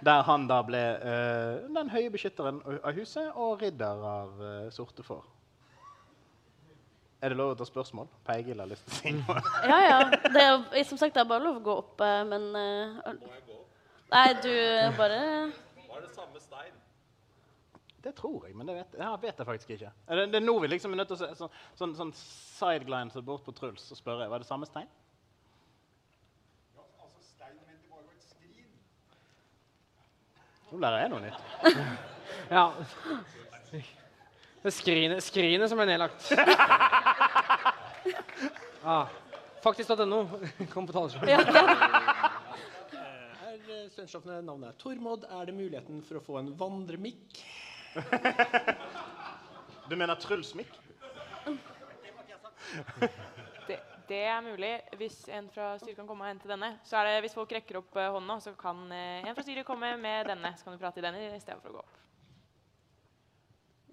Der 0.04 0.26
han 0.28 0.44
da 0.50 0.58
ble 0.68 0.82
eh, 0.82 1.70
den 1.78 1.92
høye 1.94 2.12
beskytteren 2.12 2.60
av 2.82 2.98
huset 2.98 3.30
og 3.40 3.62
ridder 3.64 4.04
av 4.10 4.44
eh, 4.44 4.68
sorte 4.76 5.06
får. 5.08 5.24
Er 7.24 7.32
det 7.32 7.40
lov 7.40 7.54
å 7.54 7.58
ta 7.58 7.66
spørsmål? 7.66 8.10
Peigil 8.28 8.60
har 8.60 8.68
lyst 8.70 8.84
til 8.90 8.98
å 8.98 9.00
si 9.00 9.14
noe. 9.22 9.40
Ja, 9.72 9.78
ja. 9.86 10.00
Det 10.12 10.44
er, 10.44 10.84
som 10.90 11.00
sagt, 11.00 11.16
det 11.16 11.24
er 11.24 11.30
bare 11.30 11.46
lov 11.48 11.62
å 11.62 11.64
gå 11.64 11.78
opp, 11.86 12.04
eh, 12.04 12.26
jeg 12.28 13.46
gå? 13.48 13.62
Nei, 14.12 14.28
du 14.44 14.52
bare 15.00 15.22
Var 15.88 16.04
Det 16.04 16.12
tror 18.14 18.46
jeg, 18.46 18.56
men 18.56 18.68
det 18.70 18.76
vet, 18.78 18.94
ja, 19.00 19.16
vet 19.18 19.40
jeg 19.42 19.48
faktisk 19.48 19.72
ikke. 19.74 19.90
Det, 20.06 20.28
det 20.30 20.38
er 20.38 20.46
nå 20.46 20.54
vi 20.62 20.70
liksom 20.70 20.94
er 20.94 21.02
nødt 21.02 21.10
til 21.10 21.18
å 21.18 21.22
se 21.24 21.30
så, 21.40 21.50
sånn, 21.80 21.96
sånn 21.98 22.14
sideglance 22.14 23.24
bort 23.26 23.46
på 23.48 23.56
Truls 23.58 23.88
og 23.90 23.98
spørre 23.98 24.30
var 24.30 24.44
det 24.44 24.50
samme 24.50 24.70
stein. 24.70 24.92
Nå 30.72 30.82
lærer 30.82 31.06
jeg 31.06 31.14
noe 31.14 31.24
nytt. 31.26 31.42
Ja. 32.46 32.68
Det 34.62 34.72
skrinet, 34.74 35.24
skrinet 35.24 35.70
som 35.72 35.80
er 35.82 35.94
nedlagt. 35.94 36.30
Ah, 38.86 39.08
Faktisk.no 39.66 40.20
kom 40.74 40.86
på 40.86 40.94
talerstolen. 40.94 41.30
ja, 41.30 41.40
eh, 43.74 44.44
navnet 44.46 44.68
er 44.70 44.76
Tormod, 44.78 45.26
er 45.26 45.48
det 45.50 45.56
muligheten 45.58 46.04
for 46.06 46.20
å 46.20 46.22
få 46.22 46.36
en 46.38 46.52
vandremikk? 46.60 47.40
Du 49.90 49.96
mener 49.96 50.16
Truls 50.18 50.56
Mikk? 50.58 50.72
Det, 53.68 53.78
det 54.10 54.22
er 54.26 54.40
mulig 54.46 54.72
hvis 55.00 55.18
en 55.34 55.48
fra 55.54 55.76
styret 55.82 55.98
kan 56.00 56.08
komme 56.10 56.26
og 56.26 56.32
hente 56.32 56.50
denne. 56.50 56.72
Så 56.86 56.98
er 57.00 57.10
det, 57.10 57.20
Hvis 57.26 57.36
folk 57.38 57.52
rekker 57.54 57.78
opp 57.82 57.96
eh, 58.02 58.10
hånda, 58.16 58.40
så 58.44 58.56
kan 58.58 58.82
eh, 58.94 59.22
en 59.30 59.36
fra 59.38 59.46
styret 59.46 59.66
komme 59.68 59.92
med 60.02 60.26
denne. 60.32 60.52
Så 60.58 60.66
kan 60.66 60.74
du 60.76 60.82
prate 60.82 61.00
i 61.02 61.06
denne 61.06 61.22
i 61.30 61.40
stedet 61.44 61.62
for 61.62 61.70
å 61.70 61.78
gå 61.78 61.84
opp. 61.84 62.02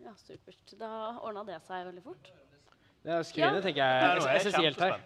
ja, 0.03 0.13
supert. 0.19 0.73
Da 0.81 0.89
ordna 1.23 1.45
det 1.47 1.61
seg 1.69 1.85
veldig 1.93 2.03
fort. 2.09 2.33
Det 3.03 3.13
er 3.13 3.23
skrinet, 3.27 3.59
Ja. 3.59 3.63
tenker 3.67 3.83
jeg 3.83 4.03
er 4.03 4.21
jeg 4.27 4.41
essensielt 4.41 4.81
her. 4.83 4.97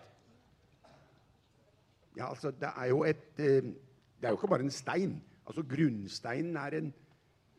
Ja, 2.16 2.30
altså, 2.30 2.50
det 2.50 2.70
er 2.70 2.86
jo 2.94 3.02
et 3.04 3.40
eh, 3.44 3.72
Det 4.16 4.24
er 4.24 4.32
jo 4.32 4.38
ikke 4.38 4.48
bare 4.54 4.64
en 4.64 4.70
stein. 4.72 5.18
Altså, 5.46 5.62
grunnsteinen 5.68 6.56
er 6.56 6.78
en, 6.78 6.94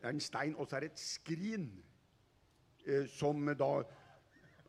er 0.02 0.12
en 0.12 0.20
stein, 0.20 0.56
og 0.56 0.68
så 0.68 0.76
er 0.76 0.86
det 0.86 0.92
et 0.92 1.02
skrin. 1.02 1.70
Eh, 2.86 3.06
som 3.06 3.48
da 3.58 3.72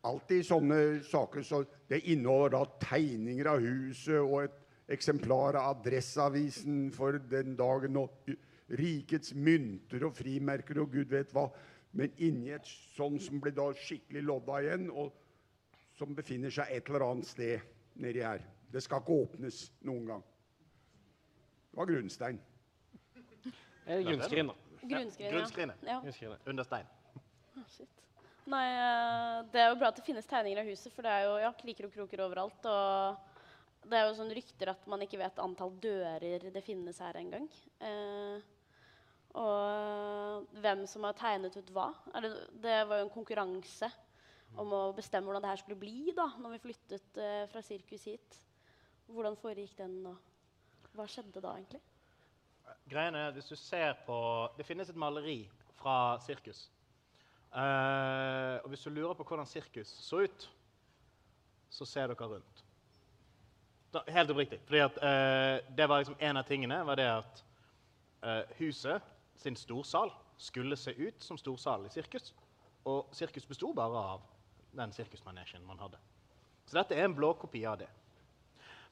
Alltid 0.08 0.40
i 0.40 0.48
sånne 0.48 0.76
saker 1.04 1.44
så 1.44 1.58
Det 1.90 2.06
inneholder 2.08 2.54
da 2.54 2.62
tegninger 2.80 3.50
av 3.52 3.60
huset 3.60 4.22
og 4.22 4.46
et 4.46 4.60
eksemplar 4.96 5.58
av 5.60 5.76
Adresseavisen 5.76 6.88
for 6.96 7.20
den 7.30 7.56
dagen, 7.60 7.98
og 7.98 8.30
rikets 8.70 9.34
mynter 9.36 10.06
og 10.08 10.16
frimerker 10.18 10.80
og 10.82 10.92
gud 10.94 11.12
vet 11.12 11.34
hva. 11.34 11.50
Men 11.94 12.14
inni 12.18 12.50
et 12.54 12.66
sånn 12.96 13.20
som 13.22 13.42
blir 13.42 13.54
da 13.58 13.68
skikkelig 13.74 14.24
lodda 14.26 14.62
igjen, 14.64 14.88
og 14.90 15.14
som 15.98 16.16
befinner 16.16 16.54
seg 16.54 16.72
et 16.74 16.90
eller 16.90 17.06
annet 17.06 17.30
sted 17.30 17.70
nedi 18.02 18.24
her. 18.26 18.42
Det 18.72 18.82
skal 18.86 19.04
ikke 19.04 19.20
åpnes 19.26 19.62
noen 19.86 20.10
gang. 20.10 20.26
Det 21.70 21.82
var 21.82 21.90
grunnstein. 21.90 22.42
Eller 23.86 24.06
grunnskrin, 24.10 24.50
da. 24.50 24.69
Grunnskrinet. 24.82 25.24
ja. 25.26 25.32
Grunnskrinet. 25.38 25.88
Ja. 25.88 26.00
Grunnskrinet. 26.04 26.48
Under 26.48 26.68
stein. 26.68 26.86
Shit. 27.68 27.90
Nei, 28.50 28.66
eh, 28.74 29.40
det 29.54 29.62
er 29.62 29.68
jo 29.70 29.80
bra 29.80 29.92
at 29.92 30.00
det 30.00 30.06
finnes 30.08 30.30
tegninger 30.30 30.62
av 30.62 30.70
huset, 30.70 30.94
for 30.96 31.06
det 31.06 31.12
er 31.14 31.28
jo 31.28 31.34
ja, 31.44 31.52
kriker 31.58 31.86
og 31.90 31.94
kroker 31.94 32.24
overalt. 32.26 32.70
Og 32.70 33.90
det 33.90 34.00
er 34.00 34.08
jo 34.08 34.16
sånn 34.18 34.34
rykter 34.34 34.72
at 34.74 34.88
man 34.90 35.04
ikke 35.06 35.20
vet 35.22 35.42
antall 35.44 35.76
dører 35.82 36.50
det 36.54 36.64
finnes 36.66 37.02
her 37.04 37.20
engang. 37.20 37.46
Eh, 37.86 38.40
og 39.40 40.48
hvem 40.64 40.86
som 40.90 41.06
har 41.06 41.18
tegnet 41.20 41.58
ut 41.60 41.74
hva. 41.76 41.92
Er 42.18 42.26
det, 42.26 42.32
det 42.64 42.80
var 42.90 43.02
jo 43.02 43.08
en 43.08 43.14
konkurranse 43.14 43.92
om 44.58 44.74
å 44.74 44.82
bestemme 44.98 45.30
hvordan 45.30 45.46
det 45.46 45.52
her 45.52 45.62
skulle 45.62 45.80
bli 45.80 46.14
da 46.18 46.26
når 46.42 46.56
vi 46.56 46.64
flyttet 46.64 47.22
eh, 47.22 47.46
fra 47.52 47.62
sirkus 47.66 48.08
hit. 48.10 48.42
Hvordan 49.10 49.38
foregikk 49.42 49.78
den, 49.78 50.02
og 50.10 50.94
hva 50.98 51.06
skjedde 51.10 51.42
da 51.42 51.54
egentlig? 51.58 51.82
Greien 52.90 53.16
er 53.16 53.30
at 53.30 53.38
hvis 53.38 53.52
du 53.52 53.56
ser 53.56 53.94
på 54.06 54.18
Det 54.58 54.66
finnes 54.66 54.90
et 54.90 54.98
maleri 54.98 55.44
fra 55.80 56.20
sirkus. 56.26 56.70
Uh, 57.50 58.62
og 58.64 58.70
hvis 58.70 58.84
du 58.86 58.90
lurer 58.94 59.14
på 59.18 59.24
hvordan 59.24 59.46
sirkus 59.46 59.88
så 59.88 60.24
ut, 60.26 60.50
så 61.70 61.86
ser 61.86 62.10
dere 62.10 62.28
rundt. 62.28 62.64
Da, 63.94 64.02
helt 64.08 64.30
oppriktig. 64.30 64.60
Fordi 64.66 64.80
eh, 64.80 65.76
det 65.78 65.90
var 65.90 65.98
liksom 65.98 66.16
En 66.20 66.38
av 66.38 66.44
tingene 66.44 66.84
var 66.86 66.96
det 66.96 67.08
at 67.10 67.44
uh, 68.22 68.44
huset 68.60 69.02
sin 69.36 69.56
storsal 69.56 70.12
skulle 70.38 70.78
se 70.78 70.92
ut 70.92 71.24
som 71.24 71.38
storsal 71.38 71.86
i 71.86 71.90
sirkus. 71.90 72.34
Og 72.86 73.10
sirkus 73.12 73.46
besto 73.50 73.74
bare 73.74 74.04
av 74.14 74.22
den 74.78 74.94
sirkusmanesjen 74.94 75.66
man 75.66 75.80
hadde. 75.80 75.98
Så 76.66 76.78
dette 76.78 76.96
er 76.96 77.06
en 77.06 77.16
blåkopi 77.16 77.66
av 77.66 77.80
det. 77.82 77.90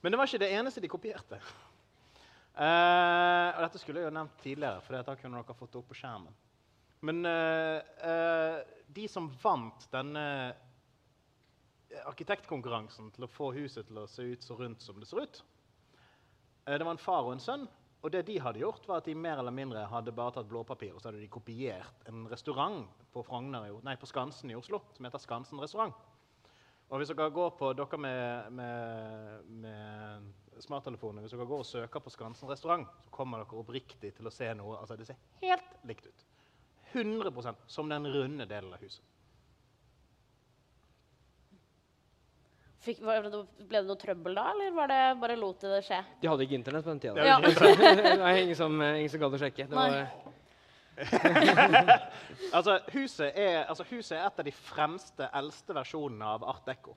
Men 0.01 0.11
det 0.11 0.17
var 0.17 0.29
ikke 0.29 0.45
det 0.45 0.53
eneste 0.53 0.81
de 0.81 0.89
kopierte. 0.89 1.41
Eh, 2.57 3.49
og 3.53 3.59
dette 3.61 3.79
skulle 3.81 4.01
jeg 4.01 4.09
jo 4.09 4.15
nevnt 4.15 4.39
tidligere, 4.41 4.81
for 4.81 4.97
da 4.97 5.15
kunne 5.19 5.41
dere 5.41 5.57
fått 5.57 5.75
det 5.75 5.81
opp 5.81 5.91
på 5.91 5.97
skjermen. 5.99 6.37
Men 7.05 7.19
uh, 7.29 7.77
uh, 8.01 8.55
de 8.89 9.03
som 9.11 9.27
vant 9.43 9.83
denne 9.91 10.23
arkitektkonkurransen 12.09 13.11
til 13.13 13.27
å 13.27 13.29
få 13.29 13.51
huset 13.53 13.85
til 13.85 13.99
å 14.01 14.07
se 14.09 14.25
ut 14.31 14.43
så 14.43 14.57
rundt 14.57 14.81
som 14.81 14.97
det 14.97 15.09
ser 15.09 15.21
ut, 15.21 15.43
det 16.67 16.83
var 16.83 16.97
en 16.97 16.99
far 16.99 17.23
og 17.23 17.35
en 17.35 17.43
sønn. 17.43 17.67
Og 18.03 18.11
det 18.13 18.25
de 18.27 18.35
hadde 18.41 18.59
gjort, 18.59 18.83
var 18.89 18.99
at 18.99 19.07
de 19.07 19.15
mer 19.17 19.39
eller 19.41 19.53
mindre 19.55 19.85
hadde 19.89 20.13
bare 20.15 20.35
tatt 20.35 20.49
blåpapir 20.49 20.93
og 20.93 20.99
så 21.01 21.09
hadde 21.09 21.21
de 21.21 21.29
kopiert 21.31 22.09
en 22.09 22.25
restaurant 22.29 22.83
på, 23.13 23.23
Frogner, 23.25 23.69
nei, 23.85 23.95
på 23.97 24.09
Skansen 24.09 24.51
i 24.51 24.57
Oslo 24.57 24.81
som 24.97 25.07
heter 25.07 25.23
Skansen 25.23 25.61
restaurant. 25.63 25.95
Og 26.87 27.01
hvis 27.01 27.11
dere 27.11 27.33
går 27.33 27.55
på 27.59 27.71
dere 27.75 27.99
med, 27.99 28.51
med, 28.59 29.49
med 29.63 30.46
smarttelefoner, 30.63 31.23
hvis 31.23 31.33
dere 31.35 31.47
går 31.49 31.61
og 31.63 31.67
søker 31.67 32.03
på 32.03 32.13
Skansen 32.13 32.49
restaurant, 32.49 32.87
så 33.05 33.13
kommer 33.13 33.43
dere 33.43 33.59
oppriktig 33.61 34.13
til 34.17 34.29
å 34.29 34.33
se 34.33 34.49
noe. 34.57 34.79
Altså, 34.79 34.97
det 34.99 35.09
ser 35.09 35.19
helt 35.43 35.77
likt 35.89 36.09
ut. 36.09 36.25
100% 36.93 37.67
som 37.67 37.89
den 37.91 38.07
runde 38.07 38.47
delen 38.49 38.73
av 38.73 38.81
huset. 38.81 39.03
Fikk, 42.87 43.01
var 43.03 43.25
det, 43.25 43.41
ble 43.67 43.81
det 43.81 43.87
noe 43.89 43.99
trøbbel 43.99 44.37
da, 44.37 44.45
eller 44.53 44.71
var 44.75 44.87
det 44.91 45.01
bare 45.19 45.35
lot 45.35 45.59
de 45.59 45.73
det 45.73 45.81
skje? 45.83 45.97
De 46.21 46.29
hadde 46.31 46.45
ikke 46.45 46.55
internett 46.55 46.85
på 46.85 46.93
den 46.93 47.01
tida. 47.03 47.25
Ja. 47.25 47.35
det 47.43 48.17
var 48.21 48.39
ingen 48.45 48.55
som, 48.55 48.77
ingen 48.79 49.11
som 49.11 49.23
gadd 49.25 49.35
å 49.35 49.41
sjekke. 49.41 49.67
Det 49.67 49.75
var, 49.75 50.07
Altså, 52.57 52.79
huset 52.93 53.35
er, 53.35 53.65
altså, 53.65 53.83
huset 53.91 54.15
er 54.17 54.23
et 54.23 54.39
av 54.39 54.47
de 54.47 54.53
fremste, 54.55 55.27
eldste 55.41 55.75
versjonene 55.77 56.31
av 56.37 56.45
Art 56.47 56.65
Deco. 56.69 56.95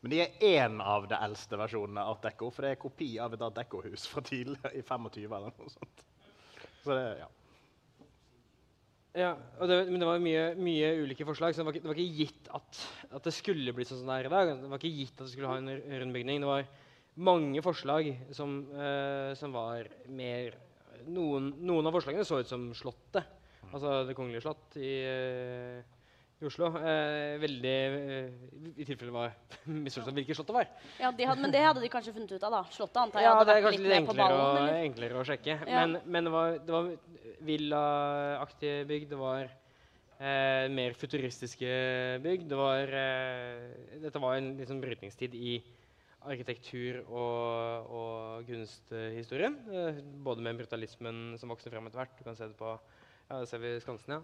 Men 0.00 0.12
de 0.14 0.20
er 0.24 0.44
én 0.46 0.78
av 0.80 1.04
de 1.10 1.16
eldste 1.20 1.58
versjonene 1.60 2.00
av 2.08 2.22
Deco, 2.24 2.48
for 2.54 2.64
det 2.64 2.70
er 2.72 2.80
kopi 2.80 3.10
av 3.20 3.34
et 3.36 3.42
Art 3.44 3.58
Deco-hus 3.58 4.06
fra 4.08 4.22
tidligere 4.24 4.72
i 4.78 4.80
25 4.86 5.26
eller 5.28 5.52
noe 5.58 5.72
sånt. 5.74 6.04
Så 6.80 6.94
det, 6.96 7.02
ja. 7.18 7.26
ja, 9.20 9.32
det, 9.68 9.76
men 9.90 10.00
det 10.00 10.08
var 10.08 10.22
mye, 10.24 10.46
mye 10.56 10.94
ulike 11.02 11.26
forslag, 11.28 11.52
så 11.52 11.60
det 11.60 11.66
var 11.68 11.76
ikke, 11.76 11.84
det 11.84 11.92
var 11.92 12.00
ikke 12.00 12.22
gitt 12.22 12.48
at, 12.56 12.80
at 13.18 13.28
det 13.28 13.34
skulle 13.36 13.74
bli 13.76 13.84
sånn 13.84 14.00
som 14.00 14.08
det 14.08 14.16
er 14.22 14.30
i 14.30 14.32
dag. 14.32 14.54
Det 14.62 14.70
var 14.72 14.80
ikke 14.80 14.94
gitt 15.02 15.18
at 15.18 15.26
det 15.26 15.34
skulle 15.34 15.52
ha 15.52 15.58
en 15.60 15.68
r- 15.74 15.84
rund 16.00 16.16
bygning. 16.16 16.40
Det 16.40 16.48
var 16.48 16.64
mange 17.20 17.60
forslag 17.66 18.08
som, 18.32 18.56
uh, 18.72 19.34
som 19.36 19.52
var 19.52 19.90
mer 20.08 20.56
noen, 21.12 21.52
noen 21.60 21.88
av 21.90 21.98
forslagene 21.98 22.24
så 22.28 22.40
ut 22.40 22.48
som 22.48 22.70
Slottet. 22.76 23.36
Altså 23.70 24.00
Det 24.08 24.16
kongelige 24.18 24.42
slott 24.42 24.74
i, 24.80 24.94
eh, 25.06 25.99
i 26.40 26.48
Oslo. 26.48 26.70
Eh, 26.80 27.34
veldig 27.42 27.74
eh, 27.76 28.28
I 28.80 28.86
tilfelle 28.88 29.12
var 29.12 29.34
misforstått 29.84 30.16
hvilket 30.16 30.38
slott 30.38 30.48
det 30.48 30.56
var. 30.56 30.68
Ja, 31.02 31.12
de 31.12 31.26
hadde, 31.28 31.44
Men 31.44 31.52
det 31.52 31.64
hadde 31.66 31.82
de 31.84 31.90
kanskje 31.92 32.14
funnet 32.16 32.32
ut 32.32 32.46
av, 32.48 32.54
da. 32.56 32.62
Slottet 32.72 33.00
antar 33.02 33.20
jeg 33.20 33.28
Ja, 33.28 33.34
hadde 33.36 33.56
det 33.56 33.64
vært 33.66 33.76
litt 33.76 33.86
litt 33.86 33.96
enklere, 33.98 34.38
ballen, 34.40 34.68
å, 34.70 34.84
enklere 34.86 35.20
å 35.20 35.24
sjekke. 35.28 35.56
Ja. 35.60 35.82
Men, 35.82 35.98
men 36.06 36.28
det 36.28 36.32
var, 36.34 36.60
det 36.64 36.76
var 36.76 36.92
villaaktige 37.50 38.86
bygg. 38.88 39.04
Det 39.10 39.18
var 39.20 39.42
eh, 39.44 40.64
mer 40.72 40.96
futuristiske 40.96 41.74
bygg. 42.24 42.48
Det 42.48 42.62
var, 42.62 42.96
eh, 43.02 44.00
dette 44.06 44.24
var 44.24 44.38
en 44.38 44.54
liksom, 44.60 44.80
brytningstid 44.80 45.36
i 45.36 45.58
arkitektur 46.28 47.02
og, 47.08 47.92
og 47.96 48.48
kunsthistorie. 48.48 49.52
Eh, 49.72 50.00
både 50.24 50.44
med 50.44 50.60
brutalismen 50.60 51.36
som 51.40 51.52
vokste 51.52 51.72
frem 51.72 51.88
etter 51.88 52.02
hvert. 52.02 52.16
Du 52.18 52.24
kan 52.24 52.36
se 52.38 52.48
det 52.48 52.58
på 52.58 52.74
ja, 53.30 53.38
det 53.38 53.46
ser 53.48 53.62
vi 53.62 53.72
Skansen, 53.80 54.16
ja. 54.16 54.20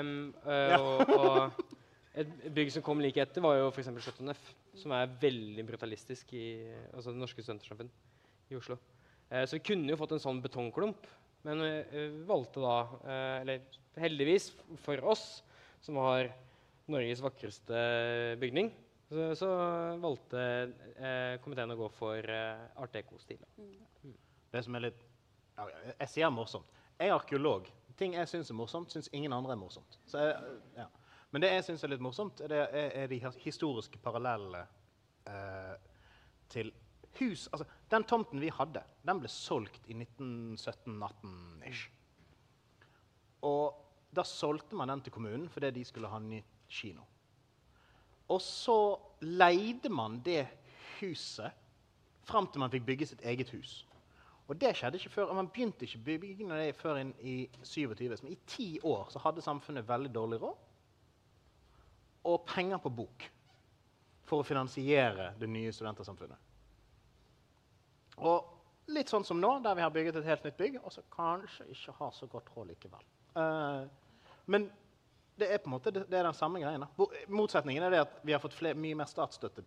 Um, 0.00 0.12
uh, 0.46 0.52
ja. 0.70 0.78
og, 0.78 1.10
og 1.18 2.18
et 2.22 2.30
bygg 2.54 2.70
som 2.70 2.84
kom 2.86 3.02
like 3.02 3.20
etter, 3.20 3.42
var 3.42 3.58
jo 3.58 3.72
f.eks. 3.72 3.90
17F, 3.98 4.46
som 4.78 4.94
er 4.94 5.12
veldig 5.20 5.66
brutalistisk 5.68 6.30
i 6.38 6.46
altså 6.94 7.10
det 7.10 7.20
norske 7.20 7.42
studentersamfunn 7.42 7.90
i 8.52 8.58
Oslo. 8.58 8.78
Uh, 9.32 9.42
så 9.42 9.58
vi 9.58 9.64
kunne 9.66 9.90
jo 9.90 9.98
fått 9.98 10.14
en 10.16 10.22
sånn 10.22 10.40
betongklump, 10.44 11.10
men 11.44 11.60
vi 11.60 11.72
eh, 12.00 12.14
valgte 12.24 12.62
da, 12.62 12.76
uh, 13.04 13.34
eller 13.42 13.66
heldigvis 14.00 14.46
for 14.80 15.02
oss, 15.12 15.42
som 15.84 15.98
har 16.00 16.30
Norges 16.88 17.20
vakreste 17.20 17.82
bygning, 18.40 18.70
så, 19.08 19.34
så 19.36 19.48
valgte 20.00 20.40
eh, 20.96 21.36
komiteen 21.44 21.72
å 21.74 21.78
gå 21.78 21.88
for 21.96 22.18
eh, 22.18 22.64
art 22.80 22.94
deco-stil. 22.96 23.40
Det 24.52 24.62
som 24.64 24.76
er 24.78 24.88
litt 24.88 25.02
ja, 25.54 25.66
Jeg 26.00 26.10
sier 26.10 26.32
morsomt. 26.34 26.68
Jeg 26.98 27.10
er 27.10 27.16
arkeolog. 27.16 27.68
Ting 27.98 28.16
jeg 28.16 28.28
syns 28.28 28.50
er 28.50 28.58
morsomt, 28.58 28.92
syns 28.92 29.10
ingen 29.14 29.32
andre 29.32 29.54
er 29.54 29.60
morsomt. 29.60 29.98
Jeg, 30.12 30.54
ja. 30.76 30.86
Men 31.30 31.42
det 31.42 31.50
jeg 31.50 31.66
syns 31.68 31.84
er 31.84 31.92
litt 31.92 32.02
morsomt, 32.02 32.40
er, 32.46 32.52
er 32.72 33.10
de 33.10 33.20
historiske 33.42 33.98
parallellene 34.02 34.64
eh, 35.30 35.74
til 36.50 36.72
hus 37.18 37.48
Altså, 37.52 37.66
den 37.90 38.04
tomten 38.10 38.42
vi 38.42 38.50
hadde, 38.50 38.82
den 39.06 39.20
ble 39.22 39.30
solgt 39.30 39.86
i 39.90 39.94
1917-18-ish. 39.98 41.88
Og 43.46 43.80
da 44.14 44.24
solgte 44.26 44.78
man 44.78 44.90
den 44.90 45.02
til 45.04 45.14
kommunen 45.14 45.48
fordi 45.50 45.70
de 45.74 45.84
skulle 45.86 46.10
ha 46.10 46.18
en 46.18 46.30
ny 46.30 46.40
kino. 46.70 47.02
Og 48.30 48.40
så 48.42 48.78
leide 49.20 49.90
man 49.92 50.20
det 50.24 50.46
huset 51.00 51.52
fram 52.24 52.46
til 52.48 52.62
man 52.62 52.72
fikk 52.72 52.86
bygge 52.86 53.10
sitt 53.10 53.24
eget 53.26 53.50
hus. 53.52 53.82
Og 54.48 54.58
det 54.60 54.74
skjedde 54.76 54.98
ikke 55.00 55.12
før, 55.14 55.32
Man 55.32 55.48
begynte 55.48 55.86
ikke 55.86 56.02
byggingen 56.04 56.52
av 56.52 56.60
det 56.60 56.76
før 56.76 57.00
inn 57.00 57.14
i 57.24 57.36
27. 57.62 58.08
Men 58.22 58.32
i 58.34 58.40
ti 58.46 58.68
år 58.84 59.08
så 59.12 59.22
hadde 59.24 59.44
samfunnet 59.44 59.88
veldig 59.88 60.12
dårlig 60.14 60.40
råd 60.42 60.70
og 62.24 62.44
penger 62.48 62.80
på 62.80 62.88
bok 62.88 63.26
for 64.24 64.40
å 64.40 64.46
finansiere 64.46 65.34
det 65.40 65.48
nye 65.52 65.72
studentersamfunnet. 65.72 66.52
Og 68.24 68.92
litt 68.94 69.10
sånn 69.12 69.26
som 69.28 69.40
nå, 69.40 69.58
der 69.64 69.76
vi 69.76 69.84
har 69.84 69.92
bygget 69.92 70.20
et 70.20 70.28
helt 70.28 70.46
nytt 70.46 70.56
bygg, 70.56 70.78
og 70.80 70.92
så 70.94 71.04
kanskje 71.12 71.66
ikke 71.74 71.96
har 71.98 72.14
så 72.16 72.28
godt 72.32 72.48
råd 72.54 72.70
likevel. 72.72 73.04
Uh, 73.36 73.84
men 74.48 74.70
det 75.36 75.50
er 75.50 75.60
på 75.60 75.68
en 75.68 75.74
måte 75.74 75.92
det, 75.92 76.06
er 76.08 76.24
den 76.24 76.36
samme 76.36 76.62
greien. 76.62 76.84
Motsetningen 77.28 77.84
er 77.84 77.94
det 77.94 78.02
at 78.04 78.18
vi 78.22 78.32
har 78.32 78.42
fått 78.42 78.60
mye 78.78 78.96
mer 78.96 79.10
statsstøtte 79.10 79.64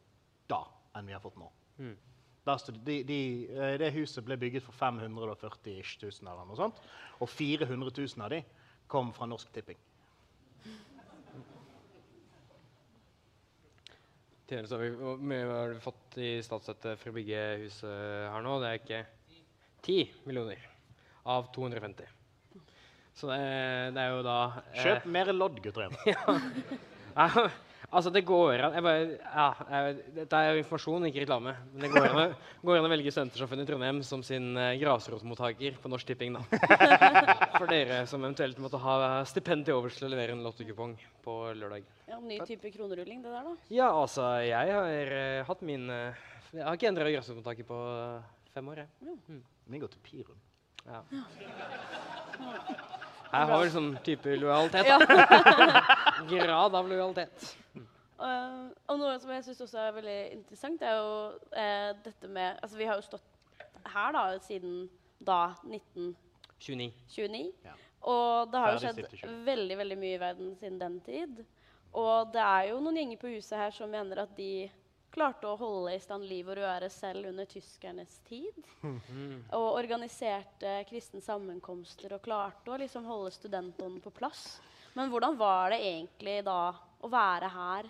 da 0.50 0.64
enn 0.96 1.10
vi 1.10 1.16
har 1.16 1.22
fått 1.22 1.38
nå. 1.38 1.50
Stod, 1.78 2.17
de, 2.48 3.02
de, 3.08 3.20
eh, 3.52 3.76
det 3.82 3.92
huset 3.96 4.26
ble 4.26 4.38
bygget 4.40 4.66
for 4.66 4.76
540 4.78 5.80
ish 5.82 5.98
tusen 6.02 6.28
eller 6.28 6.48
noe 6.48 6.60
sånt. 6.60 6.80
Og 7.20 7.30
400 7.30 7.92
000 7.92 8.26
av 8.26 8.34
de 8.34 8.42
kom 8.88 9.12
fra 9.16 9.28
Norsk 9.30 9.52
Tipping. 9.56 9.80
Hvor 14.48 15.20
mye 15.20 15.44
har 15.44 15.74
vi 15.74 15.80
fått 15.84 16.18
i 16.24 16.30
statsstøtte 16.46 16.94
for 17.02 17.12
å 17.12 17.16
bygge 17.18 17.42
huset 17.66 18.30
her 18.32 18.46
nå? 18.46 18.54
Det 18.64 18.70
er 18.70 18.80
ikke 18.80 19.02
10 19.84 20.14
millioner 20.30 20.62
av 21.28 21.50
250. 21.56 22.08
Så 23.18 23.28
det, 23.32 23.42
det 23.98 24.04
er 24.04 24.14
jo 24.14 24.24
da 24.24 24.38
eh, 24.62 24.84
Kjøp 24.86 25.08
mer 25.12 25.34
lodd, 25.36 25.60
gutter. 25.64 25.92
Ja, 27.18 27.48
altså, 27.92 28.12
det 28.14 28.22
går 28.28 28.62
an 28.68 28.74
jeg 28.78 28.84
bare, 28.86 29.04
ja, 29.24 29.48
jeg, 29.72 29.98
Dette 30.16 30.40
er 30.44 30.52
jo 30.54 30.62
informasjon, 30.64 31.06
ikke 31.10 31.24
reklame. 31.24 31.54
Men 31.74 31.86
det 31.86 31.92
går 31.94 32.08
an, 32.08 32.20
å- 32.22 32.66
går 32.68 32.80
an 32.82 32.88
å 32.88 32.92
velge 32.92 33.14
Studentersamfunnet 33.14 33.66
i 33.68 33.70
Trondheim 33.72 34.02
som 34.06 34.24
sin 34.26 34.50
uh, 34.58 34.72
grasrotmottaker 34.82 35.78
på 35.84 35.92
Norsk 35.92 36.08
Tipping. 36.12 36.36
da. 36.38 36.42
For 37.60 37.68
dere 37.72 38.02
som 38.10 38.24
eventuelt 38.26 38.60
måtte 38.62 38.82
ha 38.84 38.98
stipend 39.30 39.66
til 39.68 39.78
overs 39.80 39.98
til 39.98 40.08
å 40.10 40.12
levere 40.14 40.36
en 40.36 40.44
lottokupong 40.46 40.96
på 41.26 41.38
lørdag. 41.58 41.86
Ja, 42.08 42.20
ny 42.24 42.40
type 42.48 42.72
kronerulling, 42.76 43.22
det 43.26 43.32
der, 43.34 43.44
da. 43.52 43.56
Ja, 43.74 43.90
altså, 43.92 44.28
jeg 44.46 44.74
har 44.78 45.14
eh, 45.22 45.44
hatt 45.48 45.62
min 45.66 45.90
eh, 45.92 46.26
Jeg 46.54 46.64
har 46.64 46.78
ikke 46.78 46.88
endra 46.92 47.10
grasrotmottaker 47.12 47.68
på 47.68 47.80
eh, 47.98 48.28
fem 48.54 48.70
år, 48.74 48.84
jeg. 48.86 49.42
Min 49.68 49.84
går 49.84 49.92
til 49.96 50.04
Pirum. 50.06 50.40
Ja. 50.88 51.02
Jeg 53.28 53.50
har 53.50 53.62
vel 53.62 53.72
sånn 53.74 53.90
type 54.06 54.36
lojalitet. 54.40 54.88
Ja. 54.88 54.98
Grad 56.32 56.78
av 56.78 56.90
lojalitet. 56.90 57.50
Uh, 58.18 58.70
og 58.90 58.98
noe 58.98 59.18
som 59.22 59.30
jeg 59.36 59.44
syns 59.46 59.60
også 59.68 59.82
er 59.84 59.98
veldig 60.00 60.20
interessant, 60.40 60.82
er 60.82 60.96
jo 60.98 61.12
uh, 61.54 61.92
dette 62.02 62.30
med 62.32 62.58
Altså, 62.64 62.80
vi 62.80 62.88
har 62.90 62.98
jo 62.98 63.06
stått 63.06 63.28
her 63.94 64.16
da 64.16 64.24
siden 64.44 64.88
da 65.20 65.42
1929. 65.68 66.90
29. 67.14 67.44
Ja. 67.68 67.76
Og 68.08 68.50
det 68.52 68.64
har 68.64 68.74
jo 68.74 68.82
skjedd 68.82 69.38
veldig 69.46 69.78
veldig 69.78 70.00
mye 70.00 70.16
i 70.16 70.22
verden 70.22 70.56
siden 70.58 70.82
den 70.82 71.00
tid. 71.06 71.44
Og 71.98 72.34
det 72.34 72.44
er 72.44 72.72
jo 72.72 72.82
noen 72.82 73.00
gjenger 73.02 73.22
på 73.22 73.32
huset 73.36 73.58
her 73.60 73.74
som 73.76 73.92
mener 73.92 74.24
at 74.24 74.34
de 74.38 74.68
klarte 75.18 75.50
å 75.50 75.58
holde 75.58 75.96
i 75.96 76.02
stand 76.02 76.28
liv 76.30 76.48
og 76.52 76.60
røre 76.60 76.90
selv 76.94 77.32
under 77.32 77.48
tyskernes 77.50 78.20
tid. 78.28 78.58
Og 79.58 79.68
organiserte 79.72 80.80
kristne 80.90 81.24
sammenkomster 81.26 82.14
og 82.16 82.24
klarte 82.26 82.74
å 82.74 82.80
liksom 82.82 83.08
holde 83.10 83.34
studentånden 83.36 84.02
på 84.04 84.14
plass. 84.14 84.60
Men 84.98 85.10
hvordan 85.14 85.38
var 85.38 85.74
det 85.74 85.82
egentlig 85.86 86.40
da 86.46 86.74
å 87.02 87.10
være 87.12 87.50
her 87.54 87.90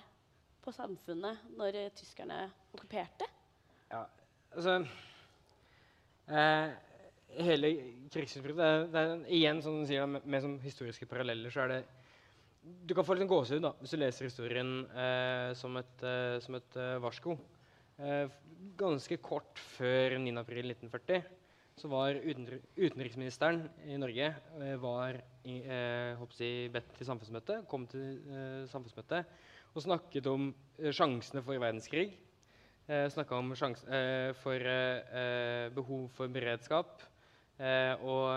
på 0.64 0.74
Samfunnet 0.76 1.46
når 1.56 1.78
tyskerne 1.96 2.42
okkuperte? 2.76 3.28
Ja, 3.92 4.04
altså 4.52 4.82
eh, 6.28 6.74
Hele 7.38 7.70
krigsutbruddet 8.12 8.58
det, 8.60 8.90
det 8.92 9.02
er 9.04 9.24
igjen, 9.38 9.62
som 9.64 9.78
du 9.80 9.86
sier, 9.88 10.04
da, 10.04 10.10
med, 10.18 10.26
med 10.28 10.44
sånn 10.44 10.58
historiske 10.64 11.08
paralleller, 11.08 11.52
så 11.54 11.66
er 11.66 11.74
det 11.74 11.80
Du 12.68 12.94
kan 12.96 13.06
få 13.06 13.16
litt 13.16 13.24
sånn 13.24 13.32
gåsehud 13.32 13.64
da, 13.64 13.72
hvis 13.80 13.94
du 13.94 14.00
leser 14.02 14.28
historien 14.28 14.72
eh, 14.92 15.52
som 15.56 15.76
et, 15.80 16.04
eh, 16.04 16.38
som 16.44 16.58
et 16.58 16.78
eh, 16.80 16.98
varsko. 17.04 17.38
Eh, 17.98 18.34
ganske 18.80 19.18
kort 19.24 19.62
før 19.78 20.18
9.4.1940 20.20 21.28
så 21.78 21.90
var 21.92 22.18
utenri 22.18 22.58
utenriksministeren 22.76 23.68
i 23.86 24.00
Norge 24.02 24.32
eh, 24.34 24.74
var 24.82 25.20
i, 25.46 25.60
eh, 25.62 26.24
jeg, 26.40 26.72
bedt 26.74 26.90
til 26.98 27.08
samfunnsmøte, 27.08 27.62
kom 27.70 27.86
til 27.90 28.18
eh, 28.34 28.64
samfunnsmøte 28.72 29.22
og 29.78 29.86
snakket 29.86 30.28
om 30.32 30.50
sjansene 30.82 31.44
for 31.46 31.62
verdenskrig. 31.62 32.10
Eh, 32.88 33.06
Snakka 33.14 33.38
om 33.38 33.54
sjans, 33.60 33.84
for 34.42 34.72
eh, 34.74 35.14
eh, 35.22 35.70
behov 35.76 36.08
for 36.18 36.32
beredskap 36.34 37.06
og, 37.58 38.28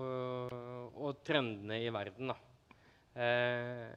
og, 0.00 0.54
og 0.96 1.18
trendene 1.24 1.82
i 1.84 1.90
verden. 1.92 2.32
Da. 2.32 2.49
Eh, 3.18 3.88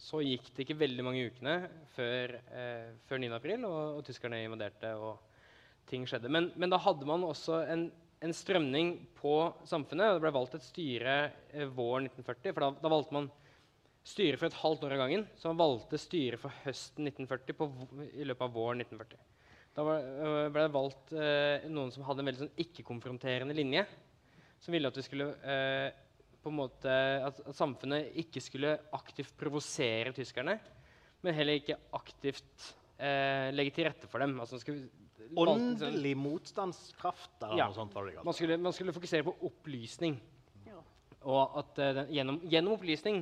så 0.00 0.20
gikk 0.22 0.52
det 0.54 0.64
ikke 0.64 0.78
veldig 0.80 1.04
mange 1.04 1.24
ukene 1.28 1.56
før, 1.96 2.36
eh, 2.54 2.92
før 3.08 3.20
9. 3.20 3.32
april, 3.36 3.66
og, 3.68 3.98
og 3.98 4.04
tyskerne 4.06 4.44
invaderte 4.44 4.92
og 4.96 5.18
ting 5.90 6.06
skjedde. 6.08 6.30
Men, 6.32 6.50
men 6.56 6.70
da 6.70 6.78
hadde 6.80 7.08
man 7.08 7.26
også 7.26 7.64
en, 7.72 7.88
en 8.22 8.34
strømning 8.36 8.94
på 9.18 9.34
samfunnet. 9.68 10.12
og 10.12 10.18
Det 10.18 10.24
ble 10.26 10.34
valgt 10.38 10.56
et 10.58 10.66
styre 10.66 11.16
eh, 11.50 11.66
våren 11.66 12.08
1940. 12.08 12.54
for 12.54 12.64
da, 12.64 12.70
da 12.84 12.92
valgte 12.92 13.16
man 13.18 13.30
styre 14.06 14.38
for 14.40 14.48
et 14.48 14.60
halvt 14.62 14.86
år 14.86 14.96
av 14.96 15.02
gangen. 15.04 15.26
Så 15.36 15.50
man 15.50 15.60
valgte 15.60 16.00
styre 16.00 16.40
for 16.40 16.54
høsten 16.64 17.10
1940 17.10 17.58
på, 17.58 17.70
i 18.14 18.28
løpet 18.28 18.46
av 18.46 18.54
våren 18.54 18.84
1940. 18.86 19.26
Da 19.76 19.86
øh, 19.86 20.46
ble 20.50 20.64
det 20.64 20.74
valgt 20.74 21.12
eh, 21.14 21.66
noen 21.70 21.92
som 21.94 22.06
hadde 22.06 22.24
en 22.24 22.30
veldig 22.30 22.44
sånn 22.46 22.62
ikke-konfronterende 22.64 23.56
linje. 23.56 23.84
Som 24.60 24.74
ville 24.74 24.90
at 24.90 24.98
vi 24.98 25.04
skulle 25.06 25.28
øh, 25.34 25.90
på 26.42 26.48
en 26.52 26.56
måte, 26.56 26.92
at, 27.26 27.40
at 27.46 27.56
samfunnet 27.56 28.14
ikke 28.22 28.40
skulle 28.42 28.74
aktivt 28.96 29.34
provosere 29.38 30.12
tyskerne, 30.16 30.54
men 31.20 31.36
heller 31.36 31.58
ikke 31.60 31.76
aktivt 31.96 32.70
eh, 32.96 33.50
legge 33.52 33.74
til 33.76 33.88
rette 33.90 34.08
for 34.08 34.22
dem. 34.24 34.38
Altså, 34.40 34.56
man 34.56 34.62
skulle, 34.64 34.86
sånn- 35.20 35.50
Åndelig 35.52 36.14
motstandskraft 36.16 37.42
eller 37.44 37.58
Ja. 37.60 37.66
noe 37.68 37.76
sånt 37.76 37.92
var 37.94 38.06
det 38.08 38.14
galt. 38.16 38.24
man 38.24 38.34
skulle, 38.34 38.56
man 38.58 38.72
skulle 38.72 38.94
fokusere 38.96 39.26
på 39.28 39.36
opplysning. 39.50 40.16
Ja. 40.66 40.80
Og 41.28 41.58
at 41.60 41.78
eh, 41.78 41.92
den, 42.00 42.08
gjennom, 42.16 42.40
gjennom 42.48 42.78
opplysning 42.78 43.20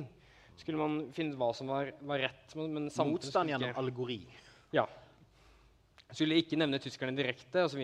skulle 0.59 0.79
man 0.79 1.11
finne 1.15 1.35
ut 1.35 1.39
hva 1.39 1.51
som 1.55 1.67
var, 1.71 1.91
var 2.01 2.19
rett. 2.23 2.55
Men, 2.55 2.87
Motstand 2.87 3.19
skulle 3.21 3.51
gjennom 3.51 3.77
allegori. 3.79 4.21
Ja. 4.75 4.87
Skulle 6.09 6.39
ikke 6.41 6.57
nevne 6.57 6.79
tyskerne 6.81 7.13
direkte 7.15 7.67
osv. 7.67 7.83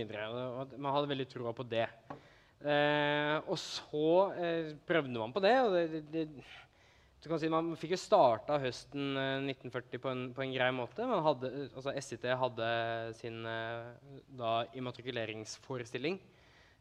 Man 0.80 0.92
hadde 0.96 1.12
veldig 1.12 1.28
troa 1.30 1.54
på 1.54 1.64
det. 1.70 1.86
Eh, 2.66 3.36
og 3.46 3.58
så 3.62 4.06
eh, 4.42 4.72
prøvde 4.90 5.20
man 5.20 5.34
på 5.34 5.44
det. 5.44 5.54
og 5.62 5.76
det, 5.76 6.02
det, 6.10 6.24
det 6.34 7.40
si 7.42 7.50
Man 7.50 7.74
fikk 7.78 7.94
jo 7.94 8.00
starta 8.02 8.58
høsten 8.62 9.18
eh, 9.18 9.50
1940 9.54 10.02
på 10.02 10.12
en, 10.12 10.24
på 10.34 10.46
en 10.46 10.54
grei 10.56 10.72
måte. 10.74 11.06
Hadde, 11.06 11.52
altså 11.68 11.94
SIT 12.02 12.26
hadde 12.42 12.70
sin 13.20 13.46
eh, 13.50 13.92
da, 14.38 14.56
immatrikuleringsforestilling. 14.78 16.18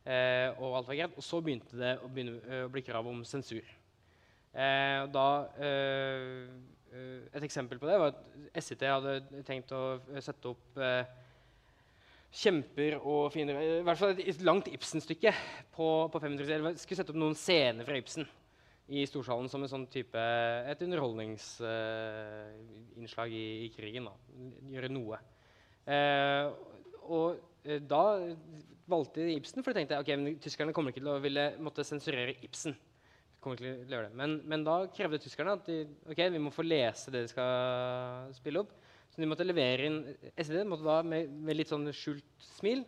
Eh, 0.05 0.51
og 0.61 0.79
alt 0.79 0.89
var 0.89 1.01
greit. 1.01 1.19
Og 1.21 1.25
så 1.25 1.41
begynte 1.45 1.81
det 1.81 1.97
å, 2.01 2.09
begynne, 2.13 2.41
eh, 2.49 2.65
å 2.65 2.73
bli 2.73 2.85
krav 2.85 3.09
om 3.11 3.21
sensur. 3.29 3.69
Eh, 4.55 5.03
da, 5.13 5.29
eh, 5.59 6.49
eh, 6.95 7.29
et 7.35 7.45
eksempel 7.45 7.81
på 7.81 7.89
det 7.91 8.01
var 8.01 8.15
at 8.15 8.65
SIT 8.65 8.85
hadde 8.89 9.43
tenkt 9.45 9.73
å 9.75 9.99
eh, 10.15 10.21
sette 10.25 10.53
opp 10.53 10.81
eh, 10.81 11.03
kjemper 12.35 12.97
og 13.01 13.33
fiender 13.35 13.55
I 13.63 13.83
hvert 13.87 14.01
fall 14.01 14.13
et, 14.19 14.47
langt 14.47 14.69
Ibsen-stykke 14.73 15.33
på, 15.75 15.87
på 16.11 16.19
500 16.23 16.45
sider. 16.45 16.59
Eller 16.59 16.73
Skulle 16.81 16.99
sette 17.01 17.13
opp 17.15 17.23
noen 17.23 17.39
scener 17.39 17.85
fra 17.87 17.97
Ibsen 18.01 18.25
i 18.93 19.07
storsalen 19.09 19.49
som 19.49 19.63
en 19.65 19.71
sånn 19.71 19.87
type, 19.89 20.21
et 20.69 20.83
underholdningsinnslag 20.85 23.31
i, 23.33 23.65
i 23.65 23.69
krigen. 23.73 24.05
Da. 24.11 24.15
Gjøre 24.75 24.91
noe. 24.93 25.17
Uh, 25.89 26.53
og 27.09 27.41
uh, 27.65 27.81
da 27.81 28.29
valgte 28.91 29.25
de 29.25 29.39
Ibsen, 29.39 29.63
for 29.65 29.73
de 29.73 29.79
tenkte 29.81 30.03
ok, 30.03 30.11
men 30.21 30.37
tyskerne 30.43 30.75
kommer 30.77 30.91
ikke 30.93 31.01
til 31.01 31.15
å 31.15 31.25
ville 31.25 31.45
måtte 31.65 31.89
sensurere 31.89 32.37
Ibsen. 32.45 32.75
Men, 33.45 34.39
men 34.49 34.65
da 34.65 34.79
krevde 34.93 35.21
tyskerne 35.21 35.59
at 35.59 35.67
de, 35.69 35.83
ok, 36.09 36.21
vi 36.33 36.41
må 36.41 36.53
få 36.53 36.65
lese 36.65 37.13
det 37.13 37.27
de 37.27 37.33
skal 37.33 38.33
spille 38.37 38.65
opp. 38.65 38.73
Så 39.15 39.23
de 39.23 39.31
måtte 39.31 39.47
levere 39.47 39.87
inn 39.87 40.01
SED 40.35 40.65
måtte 40.67 40.87
da 40.87 40.99
med, 41.07 41.31
med 41.31 41.59
litt 41.61 41.71
sånn 41.71 41.87
skjult 41.95 42.27
smil 42.59 42.83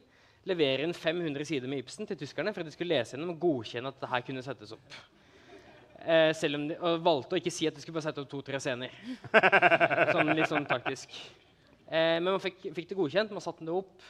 levere 0.47 0.87
inn 0.87 0.95
500 0.95 1.47
sider 1.47 1.71
med 1.71 1.83
Ibsen 1.83 2.07
til 2.09 2.19
tyskerne 2.21 2.53
for 2.55 2.63
at 2.63 2.69
de 2.71 2.75
skulle 2.75 2.95
lese 2.95 3.15
gjennom 3.17 3.35
og 3.35 3.41
godkjenne 3.43 3.91
at 3.91 4.03
det 4.03 4.11
her 4.13 4.25
kunne 4.27 4.45
settes 4.47 4.75
opp. 4.77 4.99
Eh, 6.07 6.31
selv 6.39 6.61
om 6.61 6.69
de, 6.71 6.77
og 6.79 7.01
valgte 7.03 7.35
å 7.35 7.41
ikke 7.41 7.55
si 7.55 7.67
at 7.67 7.75
de 7.75 7.83
skulle 7.83 7.97
bare 7.97 8.07
sette 8.07 8.23
opp 8.23 8.31
to-tre 8.31 8.61
scener. 8.63 8.95
sånn 10.15 10.31
litt 10.37 10.51
sånn 10.51 10.69
taktisk. 10.69 11.17
Eh, 11.87 12.19
men 12.21 12.31
man 12.31 12.43
fikk, 12.43 12.69
fikk 12.77 12.93
det 12.93 12.99
godkjent. 12.99 13.35
Man 13.35 13.43
satte 13.43 13.67
det 13.67 13.75
opp. 13.75 14.07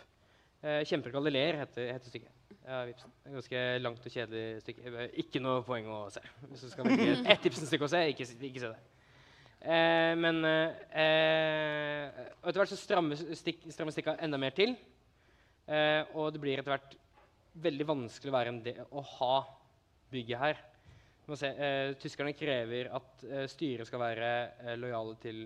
Eh, 0.60 0.82
'Kjemper 0.84 1.14
Galileer' 1.14 1.60
heter, 1.62 1.88
heter 1.94 2.12
stykket. 2.12 2.32
Ja, 2.66 2.82
Ibsen. 2.90 3.12
Et 3.24 3.32
ganske 3.36 3.62
langt 3.78 4.06
og 4.08 4.12
kjedelig 4.12 4.62
stykke. 4.64 4.92
Eh, 4.92 5.10
Ikke 5.22 5.40
noe 5.40 5.64
poeng 5.64 5.88
å 5.88 6.02
se. 6.12 6.20
Hvis 6.50 6.66
du 6.66 6.72
skal 6.72 6.88
velge 6.90 7.16
ett 7.32 7.48
Ibsen-stykke 7.48 7.86
å 7.86 7.92
se, 7.92 8.02
ikke, 8.12 8.28
ikke 8.50 8.64
se 8.64 8.72
det. 8.72 8.95
Eh, 9.60 10.12
men 10.20 10.44
eh, 10.44 12.10
og 12.42 12.50
etter 12.50 12.60
hvert 12.60 12.72
så 12.74 12.78
strammer 12.78 13.18
stikk, 13.38 13.64
stikka 13.72 14.18
enda 14.22 14.38
mer 14.40 14.54
til. 14.56 14.76
Eh, 15.66 16.02
og 16.14 16.30
det 16.34 16.42
blir 16.42 16.60
etter 16.60 16.74
hvert 16.74 16.96
veldig 17.62 17.86
vanskelig 17.88 18.30
å, 18.30 18.36
være 18.36 18.52
en 18.52 18.62
del, 18.64 18.82
å 18.92 19.02
ha 19.16 19.36
bygget 20.12 20.42
her. 20.42 20.60
Se, 21.34 21.48
eh, 21.50 21.94
tyskerne 21.98 22.36
krever 22.38 22.92
at 22.94 23.24
eh, 23.26 23.48
styret 23.50 23.88
skal 23.88 24.02
være 24.04 24.28
eh, 24.62 24.76
lojale 24.78 25.16
til 25.22 25.42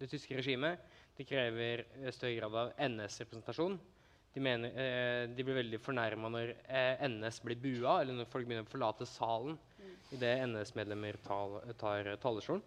det 0.00 0.10
tyske 0.10 0.36
regimet. 0.36 0.82
De 1.16 1.24
krever 1.24 1.86
eh, 1.86 2.10
større 2.12 2.36
grad 2.36 2.58
av 2.60 2.74
NS-representasjon. 2.90 3.78
De, 4.32 4.40
mener, 4.40 5.28
de 5.28 5.44
blir 5.44 5.58
veldig 5.58 5.76
fornærma 5.84 6.30
når 6.32 6.54
NS 7.04 7.42
blir 7.44 7.58
bua, 7.60 7.98
eller 7.98 8.16
når 8.16 8.30
folk 8.32 8.46
begynner 8.48 8.64
å 8.64 8.70
forlate 8.70 9.04
salen 9.04 9.58
idet 10.16 10.38
NS-medlemmer 10.46 11.18
tar, 11.20 11.58
tar 11.76 12.08
talerstolen. 12.22 12.62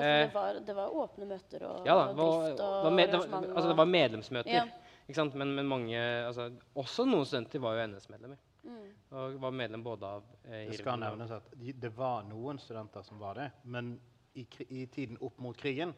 Ja, 0.00 0.06
for 0.06 0.10
Eh, 0.10 0.26
det, 0.26 0.34
var, 0.34 0.60
det 0.66 0.76
var 0.76 0.94
åpne 1.02 1.28
møter 1.30 1.64
og, 1.68 1.80
ja 1.88 1.96
da, 1.96 2.04
og 2.10 2.20
var, 2.20 2.44
drift 2.44 2.60
og 2.60 2.76
det 2.76 2.84
var, 2.84 2.94
med, 2.98 3.06
det 3.06 3.18
var, 3.18 3.26
arrangement. 3.26 3.56
altså, 3.56 3.68
det 3.68 3.78
var 3.80 3.90
medlemsmøter. 3.94 4.52
Ja. 4.54 4.64
Ikke 5.06 5.18
sant? 5.18 5.34
Men, 5.34 5.54
men 5.56 5.68
mange, 5.70 6.04
altså, 6.26 6.50
også 6.78 7.06
noen 7.08 7.26
studenter 7.26 7.62
var 7.64 7.78
jo 7.78 7.86
NS-medlemmer. 7.90 8.44
Mm. 8.62 8.86
Og 9.16 9.40
var 9.42 9.56
medlem 9.56 9.82
både 9.82 10.08
av 10.18 10.26
eh, 10.44 10.68
Det 10.68 10.78
skal 10.82 11.00
nevnes 11.00 11.32
at 11.34 11.48
de, 11.56 11.72
det 11.72 11.90
var 11.96 12.26
noen 12.28 12.60
studenter 12.60 13.04
som 13.06 13.18
var 13.22 13.40
det, 13.40 13.48
men 13.72 13.94
i, 14.38 14.44
i 14.68 14.84
tiden 14.92 15.18
opp 15.24 15.40
mot 15.42 15.56
krigen 15.58 15.94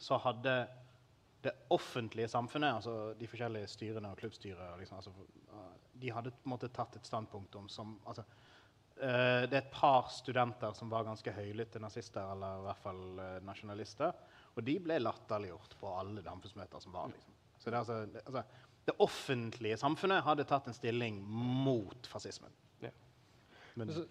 så 0.00 0.16
hadde 0.22 0.54
det 1.44 1.52
offentlige 1.74 2.28
samfunnet, 2.28 2.78
altså 2.78 3.12
de 3.18 3.28
forskjellige 3.28 3.68
styrene 3.68 4.14
og 4.14 4.16
klubbstyret, 4.22 4.78
liksom, 4.80 4.96
altså, 4.96 5.12
de 6.00 6.12
hadde 6.12 6.32
på 6.32 6.48
en 6.48 6.54
måte 6.54 6.70
tatt 6.72 6.96
et 6.96 7.06
standpunkt 7.06 7.54
om 7.60 7.68
som 7.68 7.98
altså, 8.08 8.24
eh, 9.00 9.44
Det 9.48 9.58
er 9.58 9.62
et 9.62 9.72
par 9.74 10.10
studenter 10.12 10.74
som 10.76 10.90
var 10.92 11.06
ganske 11.06 11.32
høylytte 11.34 11.82
nazister, 11.82 12.32
eller 12.34 12.60
i 12.60 12.66
hvert 12.68 12.82
fall 12.82 13.02
uh, 13.20 13.38
nasjonalister, 13.46 14.20
og 14.54 14.66
de 14.66 14.76
ble 14.82 14.98
latterliggjort 15.02 15.76
på 15.80 15.94
alle 15.98 16.22
dampesmøter 16.24 16.82
som 16.82 16.94
var. 16.94 17.10
Liksom. 17.12 17.38
Så 17.58 17.70
det, 17.70 17.74
er 17.74 17.80
altså, 17.80 18.00
det, 18.12 18.22
altså, 18.26 18.44
det 18.86 18.96
offentlige 19.02 19.78
samfunnet 19.80 20.24
hadde 20.26 20.46
tatt 20.48 20.68
en 20.68 20.76
stilling 20.76 21.22
mot 21.24 22.06
fascismen. 22.10 22.52
Ja. 22.84 22.92
Men, 23.74 23.88
Og 23.88 23.96
så, 23.96 24.04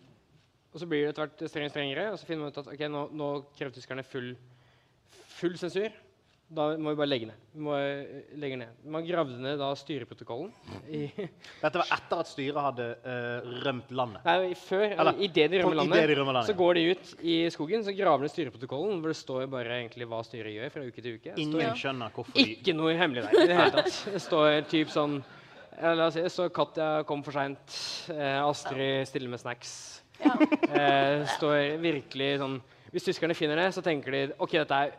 og 0.74 0.82
så 0.82 0.90
blir 0.90 1.04
det 1.04 1.14
etter 1.14 1.28
hvert 1.28 1.44
strengere 1.52 1.74
strengere, 1.76 2.08
og 2.12 2.20
så 2.20 2.28
finner 2.28 2.48
man 2.48 2.56
ut 2.56 2.64
at 2.64 2.72
okay, 2.74 2.90
nå, 2.90 3.06
nå 3.14 3.30
krever 3.54 3.76
tyskerne 3.76 4.04
full, 4.04 4.34
full 5.38 5.56
sensur. 5.62 5.94
Da 6.54 6.68
må 6.78 6.92
vi 6.94 6.98
bare 7.00 7.10
legge 7.10 7.28
ned. 7.30 7.38
Vi 7.54 7.64
må 7.66 7.74
eh, 7.82 8.24
legge 8.38 8.58
ned. 8.62 8.74
Man 8.94 9.06
gravde 9.08 9.40
ned 9.42 9.58
da 9.58 9.72
styreprotokollen. 9.78 10.52
I, 10.86 11.08
Dette 11.64 11.80
var 11.82 11.90
etter 11.96 12.20
at 12.22 12.30
styret 12.30 12.60
hadde 12.68 12.88
uh, 13.06 13.48
rømt 13.66 13.90
landet. 13.96 14.22
nei, 14.28 14.52
før, 14.60 14.84
Eller, 14.86 15.02
eller, 15.02 15.22
idet 15.26 15.48
de 15.54 15.62
rømmer 15.64 15.74
i 15.74 15.88
det 15.94 16.08
de 16.12 16.18
landet, 16.20 16.34
landet. 16.34 16.50
så 16.52 16.56
går 16.60 16.78
de 16.80 16.84
ut 16.92 17.14
i 17.34 17.38
skogen 17.54 17.86
så 17.88 17.96
graver 17.98 18.28
de 18.28 18.32
styreprotokollen, 18.36 19.00
hvor 19.02 19.14
det 19.14 19.18
står 19.18 19.48
bare 19.54 19.80
egentlig 19.80 20.08
hva 20.12 20.20
styret 20.28 20.54
gjør 20.54 20.74
fra 20.76 20.84
uke 20.86 21.02
til 21.08 21.16
uke. 21.18 21.32
Det 21.32 21.48
står 21.48 21.48
Ingen 21.48 21.66
Ja. 21.66 21.74
skjønner 21.84 22.14
hvorfor 22.18 22.38
de 22.38 22.46
Ikke 22.58 22.76
noe 22.78 22.94
hemmelig 23.02 23.26
der 23.26 23.40
i 23.40 23.48
det 23.50 23.58
hele 23.58 23.74
tatt. 23.80 23.98
Det 24.14 24.22
står 24.22 24.62
typ 24.70 24.94
sånn 24.94 25.18
ja, 25.74 25.94
La 25.98 26.06
oss 26.12 26.14
si 26.20 26.22
står 26.30 26.52
'Katja 26.54 26.90
kom 27.10 27.24
for 27.26 27.34
seint'. 27.34 27.78
Eh, 28.14 28.38
Astrid 28.46 29.08
stiller 29.10 29.30
med 29.34 29.42
snacks. 29.42 30.04
Ja. 30.22 30.36
Eh, 30.70 31.26
står 31.40 31.80
virkelig 31.82 32.38
sånn 32.44 32.60
Hvis 32.94 33.08
tyskerne 33.10 33.34
finner 33.34 33.58
det, 33.58 33.72
så 33.74 33.82
tenker 33.82 34.12
de 34.14 34.22
OK, 34.38 34.52
dette 34.54 34.78
er 34.86 34.92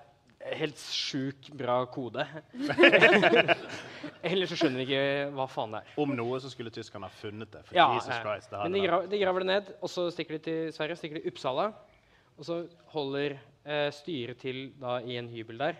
helt 0.45 0.77
sjukt 0.93 1.49
bra 1.57 1.79
kode. 1.89 2.27
Ellers 4.25 4.53
så 4.53 4.59
skjønner 4.59 4.81
vi 4.83 4.87
ikke 4.87 5.31
hva 5.37 5.47
faen 5.51 5.75
det 5.75 5.81
er. 5.83 5.95
Om 6.01 6.13
noe 6.19 6.41
så 6.43 6.51
skulle 6.53 6.73
tyskerne 6.75 7.09
ha 7.09 7.17
funnet 7.21 7.51
det. 7.55 7.63
For 7.69 7.79
Ja, 7.79 7.87
Jesus 7.97 8.19
Christ, 8.21 8.51
det 8.53 8.61
Men 8.65 8.77
de, 8.77 8.83
gra 8.87 8.99
de 9.09 9.21
graver 9.23 9.45
det 9.45 9.51
ned, 9.51 9.73
og 9.81 9.93
så 9.93 10.07
stikker 10.13 10.37
de 10.39 10.43
til 10.45 10.61
Sverige, 10.77 10.99
stikker 11.01 11.21
de 11.21 11.31
Uppsala. 11.33 11.71
Og 12.35 12.47
så 12.49 12.61
holder 12.95 13.37
eh, 13.65 13.89
styret 13.95 14.41
til 14.43 14.67
da 14.81 14.99
i 15.07 15.17
en 15.21 15.29
hybel 15.31 15.61
der. 15.61 15.79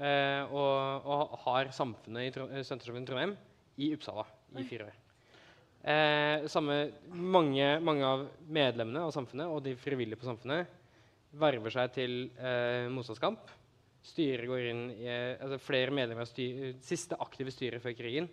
Eh, 0.00 0.48
og, 0.48 1.04
og 1.04 1.38
har 1.44 1.70
samfunnet 1.76 2.30
i 2.30 2.34
Tro- 2.34 2.48
eh, 2.48 2.64
Trondheim 2.64 3.36
i 3.82 3.92
Uppsala 3.96 4.24
i 4.56 4.64
fire 4.68 4.88
år. 4.88 4.98
Eh, 5.82 6.44
samme, 6.48 6.76
mange, 7.10 7.66
mange 7.82 8.06
av 8.06 8.28
medlemmene 8.46 9.02
av 9.02 9.10
samfunnet 9.14 9.50
og 9.50 9.64
de 9.66 9.74
frivillige 9.76 10.20
på 10.20 10.28
samfunnet 10.28 10.70
verver 11.34 11.74
seg 11.74 11.90
til 11.96 12.16
eh, 12.38 12.86
motstandskamp. 12.92 13.50
Styret 14.02 14.48
går 14.50 14.68
inn 14.72 14.86
i, 14.96 15.06
altså 15.10 15.60
Flere 15.62 15.94
medlemmer 15.94 16.26
av 16.26 16.30
styr, 16.30 16.72
siste 16.82 17.18
aktive 17.22 17.52
styret 17.54 17.82
før 17.84 17.94
krigen 17.94 18.26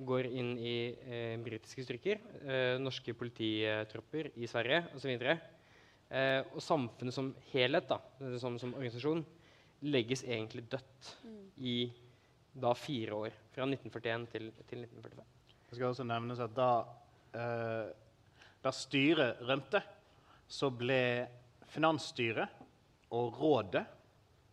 går 0.00 0.28
inn 0.30 0.54
i 0.56 0.76
eh, 1.12 1.34
britiske 1.44 1.84
styrker, 1.84 2.20
eh, 2.40 2.76
norske 2.80 3.12
polititropper 3.16 4.30
i 4.40 4.48
Sverige 4.48 4.86
osv. 4.96 5.10
Eh, 5.20 6.40
og 6.54 6.62
samfunnet 6.64 7.14
som 7.14 7.34
helhet, 7.52 7.90
da, 7.90 8.00
som, 8.40 8.56
som 8.58 8.72
organisasjon, 8.74 9.20
legges 9.86 10.24
egentlig 10.24 10.64
dødt 10.72 11.12
i 11.64 11.76
da 12.52 12.72
fire 12.76 13.18
år. 13.26 13.36
Fra 13.54 13.68
1941 13.68 14.26
til, 14.32 14.48
til 14.68 14.86
1945. 14.86 15.28
Det 15.68 15.78
skal 15.78 15.92
også 15.92 16.08
nevnes 16.08 16.42
at 16.42 16.56
da, 16.56 16.70
eh, 17.36 17.92
da 18.64 18.72
styret 18.74 19.44
rømte, 19.46 19.82
så 20.50 20.72
ble 20.74 21.02
finansstyret 21.70 22.58
og 23.14 23.36
rådet 23.38 23.84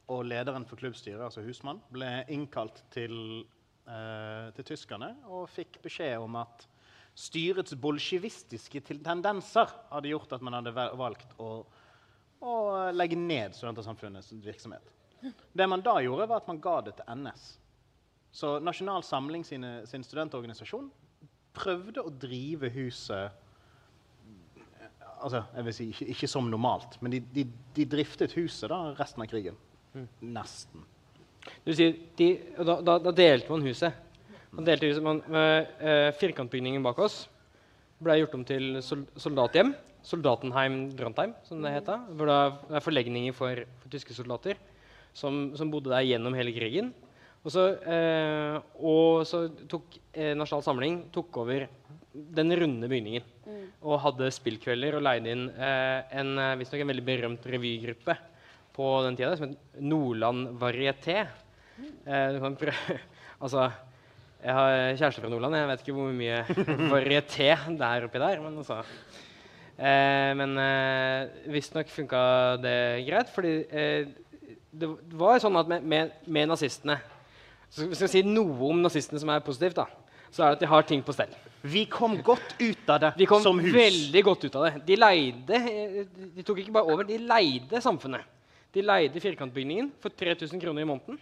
og 0.08 0.24
lederen 0.28 0.66
for 0.68 0.80
klubbstyret, 0.80 1.22
altså 1.24 1.44
husmann, 1.44 1.82
ble 1.92 2.10
innkalt 2.32 2.84
til, 2.94 3.44
eh, 3.88 4.48
til 4.56 4.68
tyskerne 4.72 5.12
og 5.28 5.50
fikk 5.52 5.82
beskjed 5.84 6.18
om 6.24 6.40
at 6.40 6.68
styrets 7.18 7.76
bolsjevistiske 7.82 8.82
tendenser 8.86 9.72
hadde 9.90 10.12
gjort 10.12 10.36
at 10.38 10.44
man 10.46 10.60
hadde 10.60 10.74
valgt 10.76 11.34
å, 11.42 11.50
å 12.40 12.54
legge 12.94 13.18
ned 13.18 13.58
Studentersamfunnets 13.58 14.32
virksomhet. 14.44 14.94
Det 15.52 15.66
man 15.68 15.82
da 15.82 15.98
gjorde, 16.06 16.28
var 16.30 16.44
at 16.44 16.48
man 16.52 16.62
ga 16.62 16.78
det 16.86 16.94
til 17.00 17.24
NS. 17.24 17.48
Så 18.38 18.60
Nasjonal 18.62 19.04
Samling 19.04 19.44
sine, 19.48 19.82
sin 19.90 20.06
studentorganisasjon 20.06 20.92
prøvde 21.58 22.04
å 22.06 22.14
drive 22.14 22.70
huset 22.76 23.44
altså, 25.18 25.42
jeg 25.56 25.66
vil 25.66 25.74
si, 25.74 25.88
ikke, 25.94 26.08
ikke 26.14 26.30
som 26.30 26.50
normalt, 26.52 27.00
men 27.02 27.16
de, 27.16 27.22
de, 27.34 27.48
de 27.76 27.86
driftet 27.90 28.36
huset 28.38 28.70
da 28.70 28.80
resten 29.00 29.24
av 29.26 29.32
krigen. 29.32 29.58
Nesten. 30.22 30.84
Du 31.64 31.72
sier, 31.76 31.96
de, 32.20 32.30
da, 32.58 32.78
da, 32.84 32.98
da 33.08 33.14
delte 33.16 33.52
man 33.54 33.66
huset. 33.66 33.96
Man 34.52 34.68
delte 34.68 34.90
huset 34.90 35.04
man, 35.04 35.22
med, 35.32 35.74
eh, 35.80 36.12
firkantbygningen 36.20 36.86
bak 36.86 37.00
oss 37.04 37.26
ble 38.04 38.20
gjort 38.20 38.36
om 38.38 38.46
til 38.48 38.78
sol 38.86 39.06
soldathjem. 39.18 39.74
Soldatenheim 40.08 40.76
Drontheim, 40.96 41.34
som 41.44 41.64
det 41.64 41.74
het. 41.74 41.88
da, 41.90 41.98
Hvor 42.16 42.30
det 42.30 42.78
er 42.78 42.84
forlegninger 42.86 43.34
for, 43.36 43.64
for 43.82 43.92
tyske 43.92 44.16
soldater 44.16 44.56
som, 45.18 45.50
som 45.58 45.72
bodde 45.74 45.92
der 45.92 46.06
gjennom 46.06 46.36
hele 46.38 46.54
krigen. 46.56 46.94
Og 47.44 47.52
så, 47.52 47.66
eh, 47.84 48.56
og 48.80 49.26
så 49.28 49.46
tok 49.68 49.98
eh, 50.14 50.32
Nasjonal 50.38 50.64
Samling 50.64 51.02
tok 51.16 51.42
over 51.44 51.68
den 52.14 52.56
runde 52.62 52.88
bygningen. 52.92 53.26
Og 53.84 54.00
hadde 54.06 54.32
spillkvelder 54.36 54.98
og 54.98 55.06
leide 55.06 55.34
inn 55.34 55.46
eh, 55.52 56.16
en, 56.22 56.34
eh, 56.44 56.56
en 56.56 56.92
veldig 56.94 57.06
berømt 57.08 57.52
revygruppe 57.52 58.16
på 58.78 58.94
den 59.06 59.18
tida 59.18 59.34
som 59.38 59.50
het 59.50 59.82
Nordland 59.82 60.56
Varieté. 60.62 61.26
Eh, 62.06 62.28
du 62.34 62.40
kan 62.44 62.58
prøve 62.60 63.00
Altså, 63.44 63.68
jeg 64.42 64.54
har 64.54 64.72
kjæreste 64.98 65.22
fra 65.22 65.30
Nordland. 65.30 65.56
Jeg 65.58 65.70
vet 65.70 65.84
ikke 65.84 65.98
hvor 65.98 66.14
mye 66.14 66.40
varieté 66.94 67.52
det 67.78 67.90
er 67.90 68.08
oppi 68.08 68.22
der. 68.22 68.40
Men 68.42 68.62
altså 68.62 68.80
eh, 68.82 70.32
Men 70.38 70.56
eh, 70.62 71.52
visstnok 71.54 71.92
funka 71.94 72.22
det 72.64 72.80
greit, 73.10 73.30
fordi 73.34 73.54
eh, 73.70 74.08
det 74.78 74.90
var 75.18 75.42
sånn 75.42 75.58
at 75.58 75.70
med, 75.70 75.86
med, 75.86 76.18
med 76.26 76.50
nazistene 76.54 77.00
så 77.68 77.84
Hvis 77.84 78.00
jeg 78.00 78.08
skal 78.08 78.12
si 78.14 78.22
noe 78.24 78.70
om 78.70 78.80
nazistene 78.80 79.20
som 79.20 79.32
er 79.34 79.44
positivt, 79.44 79.76
da, 79.76 79.88
så 80.32 80.46
er 80.46 80.54
det 80.54 80.58
at 80.58 80.62
de 80.62 80.70
har 80.72 80.86
ting 80.88 81.02
på 81.04 81.12
stell. 81.16 81.34
Vi 81.68 81.84
kom 81.92 82.16
godt 82.24 82.56
ut 82.62 82.90
av 82.94 83.02
det 83.02 83.10
som 83.18 83.18
hus. 83.18 83.20
Vi 83.20 83.28
kom 83.28 83.60
veldig 83.76 84.24
godt 84.24 84.46
ut 84.48 84.56
av 84.56 84.68
det. 84.68 84.72
De 84.88 84.98
leide 85.00 85.60
eh, 85.60 85.98
De 86.38 86.46
tok 86.48 86.62
ikke 86.64 86.76
bare 86.78 86.94
over, 86.94 87.08
de 87.08 87.18
leide 87.20 87.82
samfunnet. 87.84 88.24
De 88.78 88.84
leide 88.86 89.22
firkantbygningen 89.24 89.90
for 90.02 90.14
3000 90.14 90.62
kroner 90.62 90.86
i 90.86 90.88
måneden. 90.88 91.18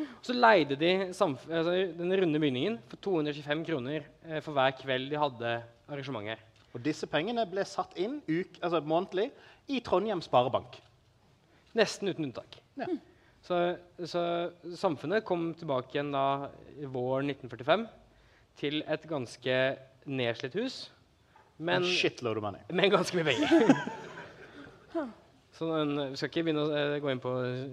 Og 0.00 0.24
så 0.24 0.34
leide 0.36 0.76
de 0.80 0.90
altså, 1.08 1.72
den 1.96 2.12
runde 2.20 2.40
bygningen 2.40 2.78
for 2.88 3.00
225 3.00 3.64
kroner 3.68 4.04
eh, 4.28 4.40
for 4.44 4.56
hver 4.56 4.74
kveld 4.76 5.08
de 5.12 5.20
hadde 5.20 5.52
arrangementer. 5.88 6.42
Og 6.74 6.82
disse 6.84 7.08
pengene 7.10 7.46
ble 7.50 7.64
satt 7.66 7.96
inn 7.98 8.20
uk, 8.28 8.60
altså 8.62 8.82
månedlig 8.84 9.30
i 9.68 9.80
Trondheim 9.84 10.22
Sparebank. 10.24 10.78
Nesten 11.76 12.10
uten 12.10 12.28
unntak. 12.28 12.60
Så, 13.44 13.56
så 14.04 14.22
samfunnet 14.76 15.24
kom 15.26 15.50
tilbake 15.56 15.94
igjen 15.94 16.12
da 16.12 16.50
i 16.76 16.88
våren 16.88 17.32
1945 17.32 17.86
til 18.60 18.82
et 18.84 19.08
ganske 19.08 19.56
nedslitt 20.10 20.58
hus, 20.60 20.82
men 21.56 21.84
med 21.84 22.92
ganske 22.92 23.16
mye 23.16 23.32
penger. 23.32 23.82
Så 25.60 25.66
en, 25.76 25.90
vi 26.08 26.16
skal 26.16 26.30
ikke 26.30 26.42
begynne 26.46 26.62
å 26.64 26.70
eh, 26.72 26.94
gå 27.04 27.10
inn 27.12 27.18
på 27.20 27.30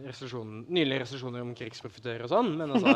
resolusjonen, 0.10 0.66
nylige 0.76 1.06
resolusjoner 1.06 1.40
om 1.46 1.54
krigsprofitører 1.56 2.26
og 2.26 2.32
sånn, 2.34 2.50
men 2.60 2.74
altså 2.76 2.92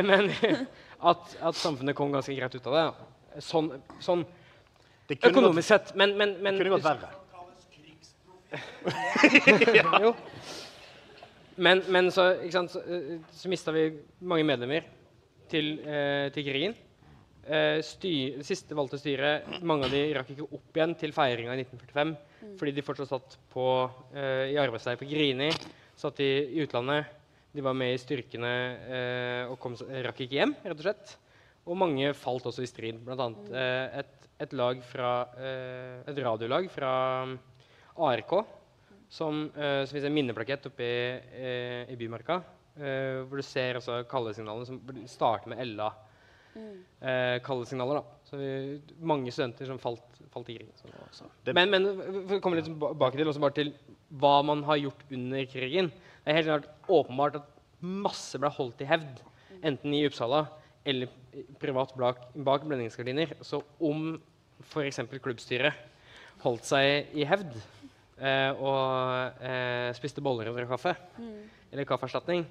Men 0.08 0.30
at, 0.32 1.34
at 1.44 1.58
samfunnet 1.60 1.92
kom 1.98 2.14
ganske 2.14 2.32
greit 2.32 2.56
ut 2.56 2.70
av 2.70 2.76
det. 2.78 2.86
Sånn, 3.44 3.68
sånn 4.00 4.24
Det 5.10 5.18
økonomisk 5.28 5.68
sett. 5.68 5.92
Men, 6.00 6.16
men, 6.16 6.38
men 6.40 6.56
kunne 6.56 6.72
gått 6.78 6.88
verre. 6.88 7.12
jo. 10.06 10.14
Men, 11.68 11.84
men 11.92 12.08
så, 12.16 12.30
så, 12.48 12.80
eh, 12.80 13.18
så 13.28 13.52
mista 13.52 13.76
vi 13.76 13.90
mange 14.24 14.48
medlemmer 14.48 14.88
til, 15.52 15.74
eh, 15.84 16.32
til 16.32 16.48
krigen. 16.48 16.80
Eh, 17.48 17.78
styr, 17.80 18.42
siste 18.44 18.76
valgte 18.76 18.98
styret, 19.00 19.46
mange 19.64 19.86
av 19.86 19.92
de 19.94 20.02
rakk 20.12 20.34
ikke 20.34 20.48
opp 20.52 20.76
igjen 20.76 20.90
til 21.00 21.14
feiringa 21.16 21.54
i 21.54 21.62
1945 21.62 22.10
fordi 22.58 22.74
de 22.76 22.82
fortsatt 22.84 23.08
satt 23.08 23.36
på, 23.48 23.64
eh, 24.12 24.50
i 24.52 24.58
arbeidsleir 24.60 24.98
på 25.00 25.08
Grini, 25.08 25.48
satt 25.96 26.20
i, 26.20 26.28
i 26.52 26.60
utlandet. 26.66 27.08
De 27.54 27.64
var 27.64 27.76
med 27.78 27.94
i 27.94 28.00
styrkene 28.02 28.52
eh, 28.84 29.44
og 29.48 29.56
kom, 29.62 29.78
rakk 29.78 30.20
ikke 30.26 30.36
hjem, 30.42 30.52
rett 30.60 30.76
og 30.76 30.84
slett. 30.84 31.14
Og 31.64 31.78
mange 31.80 32.12
falt 32.16 32.50
også 32.50 32.66
i 32.66 32.68
strid. 32.68 33.00
Blant 33.06 33.24
annet 33.24 33.48
eh, 33.56 34.02
et, 34.02 34.28
et, 34.44 34.54
lag 34.58 34.84
fra, 34.84 35.12
eh, 35.40 35.96
et 36.12 36.20
radiolag 36.28 36.68
fra 36.72 36.92
mm, 37.30 37.34
ARK 38.10 38.36
som, 39.08 39.46
eh, 39.56 39.82
som 39.88 39.96
viser 39.96 40.10
en 40.10 40.18
minneplakett 40.18 40.68
oppe 40.68 40.84
i, 40.84 41.00
eh, 41.32 41.94
i 41.94 41.96
Bymarka. 41.96 42.42
eh, 42.78 43.24
hvor 43.26 43.40
du 43.40 43.42
ser 43.42 43.74
altså 43.80 44.04
kallesignalene 44.06 44.66
som 44.68 44.78
starter 45.10 45.50
med 45.50 45.58
Ella. 46.54 46.70
Eh, 47.00 47.36
kalde 47.46 47.68
signaler, 47.68 48.00
da. 48.00 48.20
Så 48.28 48.40
vi, 48.40 48.48
mange 49.00 49.32
studenter 49.32 49.68
som 49.70 49.80
falt, 49.82 50.20
falt 50.32 50.50
i 50.52 50.58
krigen. 50.58 50.74
Så, 50.78 50.90
så. 51.20 51.28
Men, 51.56 51.72
men 51.72 51.88
for 52.28 52.38
å 52.38 52.42
komme 52.44 52.58
litt 52.58 52.68
tilbake 52.68 53.16
til, 53.16 53.30
også 53.30 53.44
bare 53.44 53.56
til 53.56 53.72
hva 54.20 54.38
man 54.46 54.64
har 54.68 54.80
gjort 54.80 55.04
under 55.14 55.48
krigen. 55.50 55.90
Det 56.24 56.32
er 56.32 56.40
helt 56.40 56.50
klart 56.50 56.92
åpenbart 56.98 57.40
at 57.40 57.50
masse 57.84 58.40
ble 58.40 58.50
holdt 58.52 58.82
i 58.82 58.88
hevd, 58.88 59.22
enten 59.62 59.94
i 59.94 60.04
Uppsala 60.08 60.46
eller 60.88 61.10
privat 61.60 61.92
bak, 61.98 62.22
bak 62.34 62.64
blendingsgardiner. 62.66 63.36
Så 63.44 63.60
om 63.84 64.16
f.eks. 64.64 65.02
klubbstyret 65.22 65.86
holdt 66.42 66.68
seg 66.68 67.16
i 67.18 67.26
hevd 67.28 67.56
eh, 67.56 68.52
og 68.54 69.42
eh, 69.44 69.90
spiste 69.98 70.24
boller 70.24 70.50
og 70.50 70.58
drakk 70.58 70.72
kaffe, 70.76 70.94
eller 71.72 71.88
kaffeerstatning, 71.88 72.46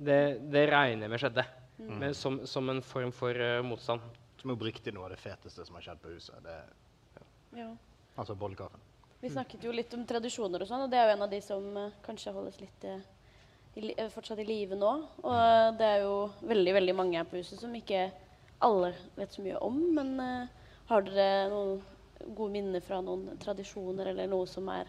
det, 0.00 0.20
det 0.52 0.68
regner 0.70 1.06
jeg 1.06 1.12
med 1.12 1.22
skjedde. 1.22 1.46
Men 1.88 2.14
som, 2.14 2.40
som 2.46 2.68
en 2.68 2.82
form 2.82 3.12
for 3.12 3.36
uh, 3.36 3.60
motstand. 3.64 4.04
Som 4.40 4.50
er 4.50 4.56
oppriktig 4.56 4.94
noe 4.96 5.08
av 5.08 5.14
det 5.14 5.20
feteste 5.20 5.64
som 5.66 5.76
har 5.76 5.84
skjedd 5.84 6.00
på 6.02 6.14
huset. 6.14 6.36
Det, 6.44 6.58
Ja. 7.58 7.68
altså 8.16 8.34
bollekaffen. 8.38 8.80
Vi 9.20 9.28
snakket 9.28 9.64
jo 9.64 9.72
litt 9.72 9.92
om 9.94 10.06
tradisjoner 10.08 10.62
og 10.62 10.68
sånn, 10.68 10.86
og 10.86 10.90
det 10.90 10.96
er 10.96 11.10
jo 11.10 11.16
en 11.16 11.24
av 11.26 11.32
de 11.32 11.40
som 11.44 11.66
uh, 11.76 11.90
kanskje 12.06 12.32
holdes 12.32 12.60
litt 12.62 12.86
uh, 12.88 13.00
i, 13.76 13.92
fortsatt 14.14 14.40
i 14.40 14.46
live 14.48 14.78
nå. 14.78 14.92
Og 15.22 15.76
det 15.78 15.88
er 15.96 16.06
jo 16.06 16.14
veldig, 16.40 16.74
veldig 16.78 16.94
mange 16.96 17.20
her 17.20 17.28
på 17.28 17.40
huset 17.42 17.60
som 17.60 17.74
ikke 17.76 18.08
alle 18.64 18.94
vet 19.16 19.36
så 19.36 19.44
mye 19.44 19.60
om. 19.60 19.76
Men 19.96 20.48
har 20.88 21.04
dere 21.06 21.50
noen 21.52 21.82
gode 22.34 22.52
minner 22.52 22.82
fra 22.84 23.00
noen 23.04 23.38
tradisjoner, 23.40 24.10
eller 24.12 24.28
noe 24.30 24.48
som 24.48 24.68
er 24.72 24.88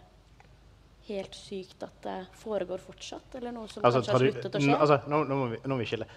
helt 1.07 1.35
sykt 1.35 1.83
at 1.85 2.03
det 2.05 2.17
foregår 2.41 2.81
fortsatt? 2.83 3.35
Eller 3.39 3.53
noe 3.55 3.69
som 3.69 3.85
Altså, 3.85 4.01
kanskje 4.01 4.13
har 4.13 4.25
sluttet 4.25 4.57
å 4.57 4.61
skje? 4.61 4.77
altså, 4.77 4.99
nå, 5.09 5.23
nå, 5.29 5.37
må 5.39 5.47
vi, 5.53 5.61
nå 5.63 5.75
må 5.75 5.81
vi 5.81 5.89
skille. 5.89 6.07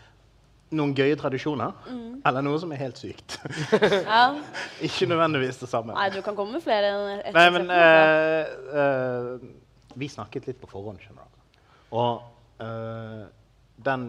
Noen 0.75 0.95
gøye 0.97 1.17
tradisjoner, 1.21 1.73
Mm. 1.87 2.21
eller 2.27 2.45
noe 2.47 2.59
som 2.61 2.73
er 2.75 2.81
helt 2.83 2.99
sykt. 2.99 3.39
ja. 4.09 4.25
Ikke 4.87 5.07
nødvendigvis 5.11 5.61
det 5.63 5.69
samme. 5.71 5.95
Nei, 5.95 6.09
du 6.15 6.21
kan 6.25 6.37
komme 6.37 6.57
med 6.57 6.65
flere 6.65 6.93
ett 7.21 7.35
Nei, 7.37 7.47
men 7.55 7.71
uh, 7.71 8.79
eh, 8.83 9.49
Vi 9.95 10.09
snakket 10.11 10.49
litt 10.51 10.61
på 10.61 10.71
forhånd, 10.71 10.99
skjønner 11.03 11.29
du. 11.31 11.59
Og 11.95 12.25
uh, 12.65 13.27
den 13.85 14.09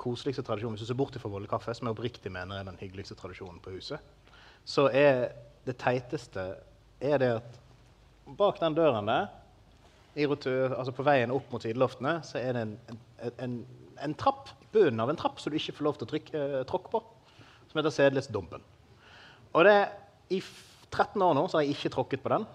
koseligste 0.00 0.42
tradisjonen, 0.44 0.76
hvis 0.76 0.86
du 0.86 0.90
ser 0.92 0.98
bort 0.98 1.16
fra 1.20 1.28
Vollekaffe, 1.32 1.74
som 1.76 1.88
jeg 1.88 1.96
oppriktig 1.96 2.32
mener 2.32 2.60
er 2.60 2.68
den 2.68 2.78
hyggeligste 2.80 3.16
tradisjonen 3.18 3.60
på 3.64 3.74
huset, 3.76 4.00
så 4.64 4.88
er 4.92 5.30
det 5.66 5.76
teiteste 5.80 6.46
er 7.00 7.20
det 7.20 7.30
at 7.40 7.58
bak 8.36 8.60
den 8.60 8.76
døren 8.76 9.08
der, 9.08 9.28
i 10.16 10.26
rotu- 10.26 10.72
altså 10.74 10.92
på 10.92 11.04
veien 11.06 11.30
opp 11.30 11.52
mot 11.52 11.62
sideloftene, 11.62 12.18
så 12.26 12.40
er 12.40 12.56
det 12.56 12.62
en, 12.66 12.72
en, 12.90 13.32
en, 13.44 13.54
en 14.04 14.14
trapp, 14.18 14.50
bunnen 14.72 15.00
av 15.02 15.10
en 15.10 15.18
trapp, 15.18 15.40
som 15.40 15.52
du 15.52 15.58
ikke 15.58 15.76
får 15.78 15.86
lov 15.86 15.98
til 15.98 16.06
å 16.06 16.10
trykke, 16.12 16.44
eh, 16.60 16.64
tråkke 16.68 16.92
på, 16.92 17.02
som 17.70 17.80
heter 17.80 17.94
Sedelighetsdumpen. 17.94 18.64
Og 19.54 19.66
det, 19.66 19.76
I 20.30 20.40
13 20.90 21.22
år 21.22 21.34
nå 21.34 21.46
så 21.48 21.58
har 21.58 21.66
jeg 21.66 21.76
ikke 21.76 21.94
tråkket 21.96 22.22
på 22.22 22.32
den. 22.32 22.46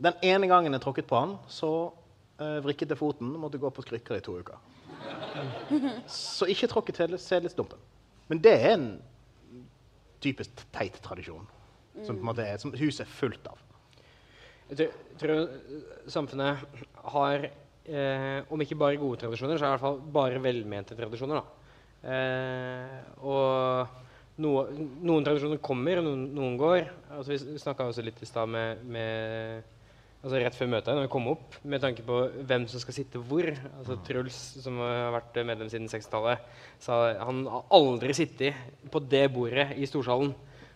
Den 0.00 0.16
ene 0.24 0.48
gangen 0.48 0.72
jeg 0.72 0.82
tråkket 0.84 1.08
på 1.08 1.20
den, 1.20 1.36
så 1.48 1.92
uh, 2.40 2.58
vrikket 2.64 2.92
jeg 2.92 3.00
foten 3.00 3.34
og 3.34 3.42
måtte 3.42 3.60
gå 3.60 3.68
på 3.68 3.84
skrykker 3.84 4.16
i 4.16 4.24
to 4.24 4.38
uker. 4.40 4.56
Så 6.08 6.48
ikke 6.48 6.68
tråkket 6.72 7.02
i 7.04 7.20
sedelighetsdumpen. 7.20 7.80
Men 8.28 8.40
det 8.40 8.54
er 8.56 8.74
en 8.76 8.86
typisk 10.24 10.64
teit 10.72 10.96
tradisjon 11.04 11.46
som, 12.04 12.14
på 12.14 12.20
en 12.20 12.28
måte 12.30 12.46
er, 12.46 12.60
som 12.60 12.72
huset 12.76 13.04
er 13.04 13.12
fullt 13.12 13.48
av. 13.50 13.60
Jeg 14.70 14.78
tror, 14.78 14.98
tror 15.18 15.32
eh, 15.40 15.86
samfunnet 16.12 16.64
har, 17.14 17.48
eh, 17.90 18.38
om 18.50 18.62
ikke 18.62 18.78
bare 18.78 19.00
gode 19.00 19.20
tradisjoner, 19.24 19.58
så 19.58 19.66
er 19.66 19.66
det 19.66 19.72
i 19.72 19.76
hvert 19.76 19.86
fall 19.86 19.98
bare 20.14 20.42
velmente 20.42 20.96
tradisjoner. 20.98 21.42
Eh, 22.00 22.94
og 23.26 24.40
noe, 24.40 24.64
noen 25.04 25.26
tradisjoner 25.26 25.60
kommer, 25.64 26.00
og 26.00 26.08
noen, 26.08 26.24
noen 26.36 26.56
går. 26.60 26.88
Altså, 27.18 27.34
vi 27.34 27.60
snakka 27.60 27.90
også 27.90 28.04
litt 28.06 28.22
i 28.22 28.28
stad 28.28 28.50
med, 28.50 28.82
med 28.88 29.68
altså 30.20 30.40
Rett 30.40 30.56
før 30.56 30.68
møtet, 30.74 30.92
når 30.94 31.06
vi 31.06 31.12
kom 31.12 31.30
opp, 31.32 31.56
med 31.64 31.82
tanke 31.82 32.04
på 32.06 32.20
hvem 32.48 32.66
som 32.70 32.82
skal 32.82 32.96
sitte 32.96 33.22
hvor. 33.30 33.48
Altså 33.78 33.98
Truls, 34.06 34.40
som 34.64 34.80
har 34.84 35.14
vært 35.16 35.40
medlem 35.48 35.70
siden 35.72 35.88
60-tallet, 35.92 36.44
sa 36.82 37.02
han 37.20 37.46
har 37.50 37.68
aldri 37.76 38.16
sittet 38.16 38.88
på 38.92 39.02
det 39.12 39.26
bordet 39.34 39.72
i 39.80 39.88
storsalen. 39.88 40.34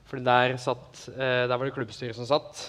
For 0.08 0.20
der, 0.20 0.58
satt, 0.60 1.06
eh, 1.14 1.44
der 1.48 1.56
var 1.56 1.64
det 1.68 1.76
klubbstyret 1.76 2.16
som 2.16 2.28
satt. 2.28 2.66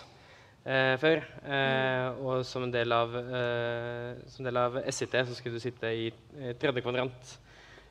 Eh, 0.66 0.96
før. 1.02 1.22
Eh, 1.46 2.22
og 2.26 2.44
som 2.48 2.66
en 2.66 2.74
del 2.74 2.92
av, 2.94 3.16
eh, 3.16 4.42
del 4.48 4.58
av 4.58 4.80
SIT 4.90 5.16
så 5.28 5.38
skulle 5.38 5.58
du 5.58 5.64
sitte 5.64 5.92
i 5.94 6.08
eh, 6.10 6.54
tredje 6.60 6.82
kvadrant. 6.82 7.38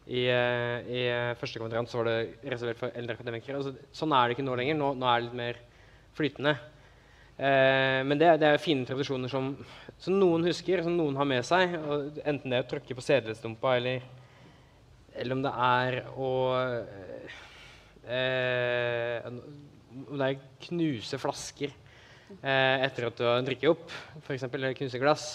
I, 0.05 0.27
eh, 0.29 0.79
I 0.85 1.03
eh, 1.09 1.35
første 1.41 1.63
kvadrant 1.63 1.89
så 1.89 2.03
var 2.03 2.11
det 2.11 2.51
reservert 2.53 2.83
for 2.83 2.95
eldre 2.95 3.17
akademikere. 3.17 3.61
Altså, 3.61 3.75
sånn 3.95 4.13
er 4.13 4.29
det 4.29 4.37
ikke 4.37 4.47
nå 4.47 4.57
lenger. 4.59 4.79
Nå, 4.79 4.93
nå 4.99 5.09
er 5.09 5.21
det 5.21 5.29
litt 5.29 5.43
mer 5.43 5.61
flytende. 6.15 6.57
Men 7.35 8.15
det, 8.15 8.29
det 8.39 8.47
er 8.47 8.61
fine 8.63 8.87
tradisjoner 8.87 9.27
som, 9.27 9.49
som 9.99 10.15
noen 10.15 10.45
husker, 10.47 10.85
som 10.87 10.95
noen 10.95 11.17
har 11.19 11.27
med 11.27 11.43
seg. 11.43 11.73
Enten 12.23 12.53
det 12.53 12.61
er 12.61 12.63
å 12.63 12.69
tråkke 12.71 12.95
på 12.95 13.03
sedelighetsdumpa, 13.03 13.73
eller, 13.75 14.05
eller 15.19 15.35
om 15.35 15.43
det 15.43 15.53
er 15.67 15.97
å 16.15 16.29
Om 19.25 20.15
det 20.21 20.29
er 20.29 20.47
knuse 20.69 21.19
flasker 21.19 21.75
etter 22.43 23.09
at 23.09 23.19
du 23.19 23.25
har 23.27 23.43
drukket 23.47 23.71
opp, 23.75 23.91
f.eks., 24.25 24.47
eller 24.51 24.77
knuse 24.79 25.01
glass. 25.03 25.27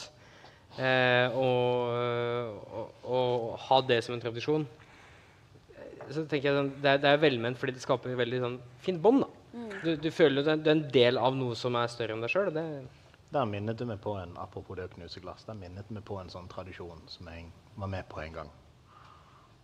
Eh, 0.78 1.34
og, 1.36 2.62
og, 2.72 3.10
og 3.10 3.58
ha 3.66 3.80
det 3.90 4.04
som 4.06 4.14
en 4.16 4.22
tradisjon. 4.22 4.68
Eh, 5.74 6.06
Så 6.14 6.24
tenker 6.30 6.50
jeg 6.52 6.58
sånn, 6.60 6.72
det, 6.78 6.94
er, 6.94 7.02
det 7.04 7.10
er 7.12 7.22
velment 7.24 7.58
fordi 7.60 7.76
det 7.76 7.84
skaper 7.84 8.16
veldig 8.20 8.40
sånn, 8.44 8.58
fint 8.86 9.02
bånd. 9.02 9.26
Du, 9.84 9.96
du 9.98 10.10
føler 10.14 10.46
at 10.46 10.62
du 10.62 10.70
er 10.70 10.78
en 10.78 10.86
del 10.94 11.18
av 11.18 11.36
noe 11.36 11.58
som 11.58 11.76
er 11.80 11.90
større 11.92 12.14
enn 12.16 12.22
deg 12.24 12.32
sjøl. 12.32 12.52
Der 13.30 13.46
minnet 13.50 13.82
meg 13.86 14.00
på 14.02 14.16
en 14.22 14.36
apropos 14.42 14.78
det 14.78 14.88
å 14.88 14.94
knuse 14.94 15.22
glass, 15.22 15.46
der 15.48 15.58
minnet 15.58 15.90
meg 15.94 16.06
på 16.06 16.18
en 16.22 16.30
sånn 16.32 16.50
tradisjon 16.50 17.02
som 17.10 17.30
jeg 17.30 17.48
var 17.78 17.90
med 17.92 18.08
på 18.10 18.22
en 18.24 18.38
gang. 18.40 18.52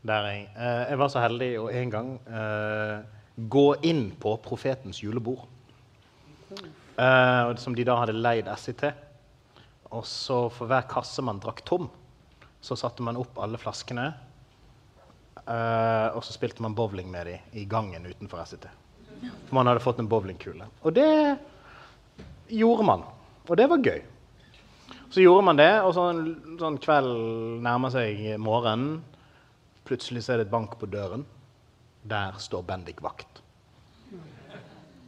Der 0.05 0.27
jeg, 0.29 0.47
eh, 0.53 0.81
jeg 0.91 0.99
var 1.01 1.09
så 1.13 1.23
heldig 1.23 1.51
å 1.61 1.69
en 1.73 1.93
gang 1.93 2.11
eh, 2.29 2.97
gå 3.49 3.67
inn 3.89 4.07
på 4.21 4.35
Profetens 4.45 5.01
julebord. 5.01 5.47
Eh, 6.97 7.55
som 7.55 7.75
de 7.75 7.83
da 7.83 7.97
hadde 7.99 8.15
leid 8.15 8.47
SIT. 8.57 8.85
Og 9.91 10.05
så 10.07 10.45
for 10.51 10.71
hver 10.71 10.87
kasse 10.89 11.23
man 11.25 11.41
drakk 11.43 11.63
tom, 11.67 11.89
så 12.63 12.77
satte 12.79 13.03
man 13.05 13.19
opp 13.19 13.37
alle 13.39 13.59
flaskene. 13.61 14.13
eh, 15.45 16.07
og 16.15 16.23
så 16.23 16.33
spilte 16.33 16.61
man 16.61 16.73
bowling 16.73 17.11
med 17.11 17.27
dem 17.27 17.39
i 17.53 17.65
gangen 17.65 18.05
utenfor 18.05 18.45
SIT. 18.45 18.65
For 19.47 19.55
man 19.55 19.67
hadde 19.67 19.83
fått 19.83 19.99
en 19.99 20.09
bowlingkule. 20.09 20.65
Og 20.83 20.93
det 20.93 21.37
gjorde 22.49 22.83
man. 22.83 23.03
Og 23.47 23.57
det 23.57 23.69
var 23.69 23.77
gøy. 23.77 24.01
Så 25.09 25.21
gjorde 25.21 25.45
man 25.45 25.59
det, 25.59 25.69
og 25.85 25.93
sånn, 25.95 26.57
sånn 26.59 26.79
kveld 26.81 27.61
nærmer 27.63 27.93
seg 27.93 28.39
morgenen. 28.41 29.03
Plutselig 29.85 30.25
så 30.25 30.33
er 30.33 30.41
det 30.41 30.47
et 30.47 30.51
bank 30.51 30.79
på 30.81 30.89
døren. 30.89 31.25
Der 32.03 32.35
står 32.41 32.65
Bendik 32.65 33.03
vakt. 33.05 33.41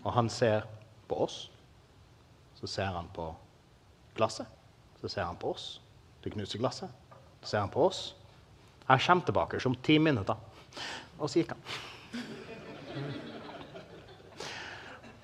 Og 0.03 0.11
han 0.13 0.29
ser 0.29 0.67
på 1.09 1.23
oss. 1.25 1.47
Så 2.57 2.67
ser 2.67 2.93
han 2.93 3.09
på 3.13 3.29
glasset. 4.17 4.47
Så 5.01 5.09
ser 5.09 5.27
han 5.27 5.37
på 5.37 5.51
oss. 5.53 5.79
Det 6.23 6.33
knuser 6.33 6.59
glasset. 6.59 6.89
Så 7.41 7.51
ser 7.51 7.59
han 7.59 7.69
på 7.73 7.85
oss. 7.85 8.15
Jeg 8.87 9.03
kommer 9.05 9.25
tilbake 9.25 9.61
om 9.65 9.75
ti 9.75 9.97
minutter. 9.99 10.35
Og 11.19 11.29
så 11.29 11.41
gikk 11.41 11.53
han. 11.53 11.61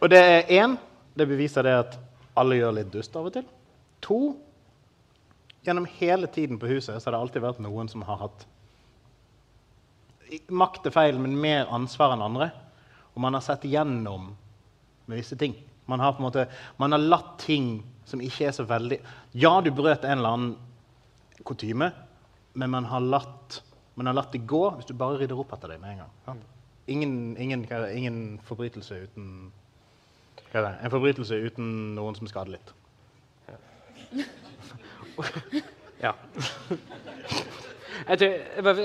Og 0.04 0.10
det 0.12 0.20
er 0.20 0.50
én, 0.52 0.78
det 1.16 1.28
beviser 1.28 1.64
det 1.64 1.74
at 1.80 2.00
alle 2.38 2.58
gjør 2.58 2.76
litt 2.76 2.92
dust 2.92 3.16
av 3.16 3.30
og 3.30 3.36
til. 3.38 3.46
To, 4.04 4.20
gjennom 5.64 5.88
hele 6.00 6.28
tiden 6.28 6.60
på 6.60 6.68
huset 6.68 6.98
så 7.00 7.08
har 7.08 7.16
det 7.16 7.22
alltid 7.24 7.46
vært 7.46 7.62
noen 7.64 7.90
som 7.90 8.04
har 8.08 8.20
hatt 8.26 8.44
makt 10.50 10.88
er 10.90 10.94
feil, 10.96 11.20
men 11.22 11.36
mer 11.38 11.70
ansvar 11.74 12.16
enn 12.16 12.24
andre. 12.26 12.50
Og 13.14 13.22
man 13.22 13.36
har 13.38 13.44
sett 13.46 13.66
igjennom 13.68 14.32
med 15.06 15.20
visse 15.20 15.38
ting. 15.40 15.56
Man 15.92 16.00
har 16.00 16.20
måte, 16.24 16.48
man 16.80 16.96
har 16.96 17.02
latt 17.02 17.36
ting 17.44 17.84
som 18.08 18.22
ikke 18.24 18.48
er 18.48 18.56
så 18.56 18.66
veldig 18.68 19.00
Ja, 19.36 19.60
du 19.62 19.72
brøt 19.76 20.06
en 20.06 20.20
eller 20.20 20.36
annen 20.36 21.44
kutyme, 21.48 21.92
men 22.54 22.72
man 22.72 22.88
har, 22.88 23.04
latt, 23.04 23.62
man 23.96 24.08
har 24.08 24.16
latt 24.16 24.32
det 24.36 24.46
gå 24.48 24.62
hvis 24.78 24.88
du 24.88 24.96
bare 24.98 25.20
rydder 25.20 25.40
opp 25.40 25.52
etter 25.56 25.74
deg 25.74 25.82
med 25.82 25.96
en 25.96 26.04
gang. 26.04 26.44
Ingen, 26.88 27.14
ingen, 27.40 27.66
ingen 27.92 28.18
forbrytelse 28.48 29.04
uten? 29.08 29.28
En 30.54 30.94
forbrytelse 30.94 31.40
uten 31.48 31.96
noen 31.98 32.16
som 32.16 32.30
skader 32.30 32.56
litt. 32.58 32.74
Ja. 36.04 36.14
Jeg 38.04 38.20
tror, 38.20 38.32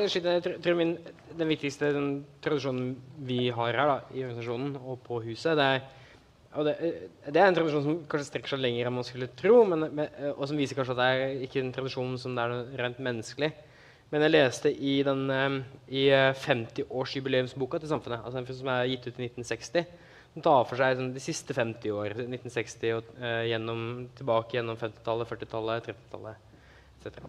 jeg 0.05 0.43
tror, 0.63 0.75
min, 0.79 0.93
den 1.39 1.49
viktigste 1.51 1.89
den 1.95 2.11
tradisjonen 2.45 2.91
vi 3.27 3.49
har 3.55 3.75
her 3.75 3.89
da, 3.91 3.97
i 4.15 4.23
organisasjonen 4.23 4.77
og 4.79 5.01
på 5.07 5.23
huset, 5.25 5.57
det 5.59 5.65
er, 5.65 5.87
det, 6.57 6.75
det 7.29 7.41
er 7.41 7.47
en 7.47 7.57
tradisjon 7.57 7.85
som 7.85 7.97
kanskje 8.09 8.31
strekker 8.31 8.55
seg 8.55 8.63
lenger 8.63 8.89
enn 8.89 8.97
man 8.97 9.07
skulle 9.07 9.29
tro, 9.37 9.61
men, 9.69 9.85
men, 9.95 10.09
og 10.35 10.47
som 10.49 10.59
viser 10.59 10.79
kanskje 10.79 10.95
at 10.97 11.01
det 11.01 11.09
er 11.09 11.43
ikke 11.47 11.61
en 11.63 11.73
tradisjon 11.77 12.15
som 12.21 12.37
det 12.37 12.47
er 12.47 12.79
rent 12.81 13.01
menneskelig. 13.05 13.51
Men 14.09 14.25
jeg 14.25 14.33
leste 14.33 14.73
i, 14.73 14.95
eh, 15.05 15.57
i 15.93 16.05
eh, 16.17 16.31
50-årsjubileumsboka 16.47 17.81
til 17.83 17.91
Samfunnet, 17.93 18.25
altså 18.25 18.41
den 18.41 18.61
som 18.63 18.71
er 18.73 18.89
gitt 18.89 19.05
ut 19.05 19.19
i 19.21 19.29
1960, 19.29 19.91
som 20.33 20.45
tar 20.45 20.65
for 20.71 20.81
seg 20.81 20.97
sånn, 20.97 21.11
de 21.13 21.21
siste 21.23 21.57
50 21.57 21.93
år, 21.93 22.15
1960 22.25 22.95
og 22.97 23.11
eh, 23.21 23.43
gjennom, 23.51 23.83
tilbake 24.17 24.57
gjennom 24.57 24.81
50-tallet, 24.81 25.29
40-tallet, 25.35 25.91
30-tallet 25.91 26.47
etc. 27.05 27.21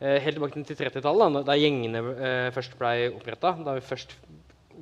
Eh, 0.00 0.18
helt 0.20 0.36
tilbake 0.36 0.64
til 0.66 0.80
30-tallet, 0.80 1.38
da, 1.38 1.44
da 1.46 1.56
gjengene 1.58 2.02
eh, 2.14 2.48
først 2.54 2.74
ble 2.80 3.12
oppretta. 3.14 3.54
Da 3.64 3.76
vi 3.78 3.84
først 3.84 4.16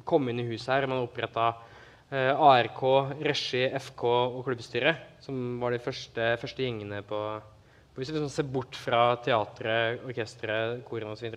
kom 0.08 0.28
inn 0.32 0.40
i 0.40 0.48
huset 0.48 0.72
her. 0.72 0.88
Man 0.90 1.04
oppretta 1.04 1.50
eh, 1.52 1.71
ARK, 2.12 2.80
Regi, 3.24 3.62
FK 3.78 4.02
og 4.04 4.42
klubbstyret, 4.44 5.06
som 5.24 5.56
var 5.62 5.72
de 5.72 5.80
første, 5.80 6.26
første 6.42 6.60
gjengene 6.60 7.00
på. 7.08 7.18
Hvis 7.96 8.12
vi 8.12 8.20
ser 8.28 8.48
bort 8.48 8.76
fra 8.76 9.14
teatret, 9.24 10.00
orkesteret, 10.04 10.82
korene 10.84 11.12
osv. 11.16 11.32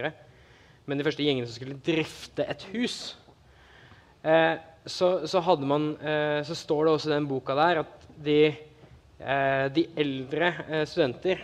Men 0.86 1.00
de 1.00 1.06
første 1.08 1.24
gjengene 1.24 1.48
som 1.48 1.58
skulle 1.58 1.80
drifte 1.84 2.46
et 2.48 2.68
hus. 2.74 3.16
Eh, 4.26 4.56
så, 4.86 5.10
så, 5.28 5.42
man, 5.66 5.96
eh, 5.98 6.44
så 6.46 6.56
står 6.56 6.86
det 6.86 6.94
også 6.94 7.10
i 7.10 7.16
den 7.16 7.28
boka 7.30 7.56
der 7.58 7.82
at 7.84 8.08
de, 8.26 8.40
eh, 9.20 9.66
de 9.74 9.86
eldre 9.98 10.54
eh, 10.70 10.86
studenter 10.88 11.42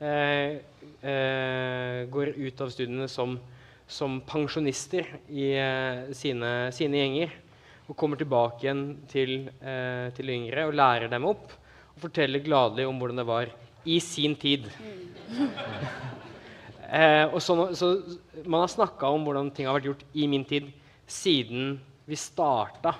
eh, 0.00 0.58
eh, 1.02 2.04
går 2.12 2.34
ut 2.36 2.60
av 2.60 2.70
studiene 2.72 3.08
som, 3.08 3.38
som 3.88 4.20
pensjonister 4.28 5.08
i 5.28 5.50
eh, 5.56 6.12
sine, 6.16 6.52
sine 6.76 7.02
gjenger. 7.02 7.34
Og 7.86 7.94
kommer 7.98 8.18
tilbake 8.18 8.64
igjen 8.64 8.82
til, 9.10 9.48
eh, 9.60 10.10
til 10.16 10.32
yngre 10.34 10.66
og 10.66 10.74
lærer 10.74 11.10
dem 11.10 11.26
opp. 11.28 11.52
Og 11.94 12.02
forteller 12.08 12.42
gladelig 12.44 12.86
om 12.88 12.98
hvordan 12.98 13.22
det 13.22 13.26
var 13.26 13.52
i 13.86 13.98
sin 14.02 14.34
tid. 14.34 14.66
Eh, 16.86 17.26
og 17.26 17.40
så, 17.42 17.74
så 17.74 17.88
Man 18.46 18.62
har 18.62 18.70
snakka 18.70 19.08
om 19.10 19.24
hvordan 19.26 19.50
ting 19.50 19.66
har 19.66 19.74
vært 19.74 19.88
gjort 19.88 20.04
i 20.14 20.26
min 20.30 20.44
tid 20.46 20.68
siden 21.06 21.80
vi 22.06 22.18
starta 22.18 22.92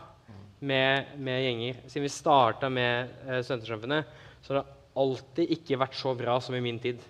med, 0.58 1.12
med 1.18 1.42
gjenger. 1.44 1.82
Siden 1.86 2.06
vi 2.06 2.14
starta 2.14 2.70
med 2.70 3.12
eh, 3.26 3.42
Studentersamfunnet, 3.42 4.06
så 4.42 4.54
har 4.54 4.62
det 4.62 4.76
alltid 4.96 5.52
ikke 5.58 5.78
vært 5.82 5.98
så 5.98 6.14
bra 6.18 6.38
som 6.42 6.56
i 6.56 6.62
min 6.64 6.80
tid. 6.82 7.02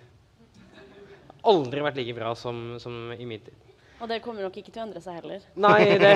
Aldri 1.47 1.85
vært 1.85 1.97
like 2.01 2.17
bra 2.17 2.33
som, 2.35 2.75
som 2.81 3.13
i 3.15 3.25
min 3.25 3.41
tid. 3.45 3.66
Og 3.97 4.09
det 4.11 4.19
kommer 4.21 4.45
nok 4.45 4.57
ikke 4.59 4.69
til 4.69 4.83
å 4.83 4.85
endre 4.85 5.01
seg 5.01 5.17
heller. 5.17 5.45
Nei, 5.57 5.79
det, 6.03 6.11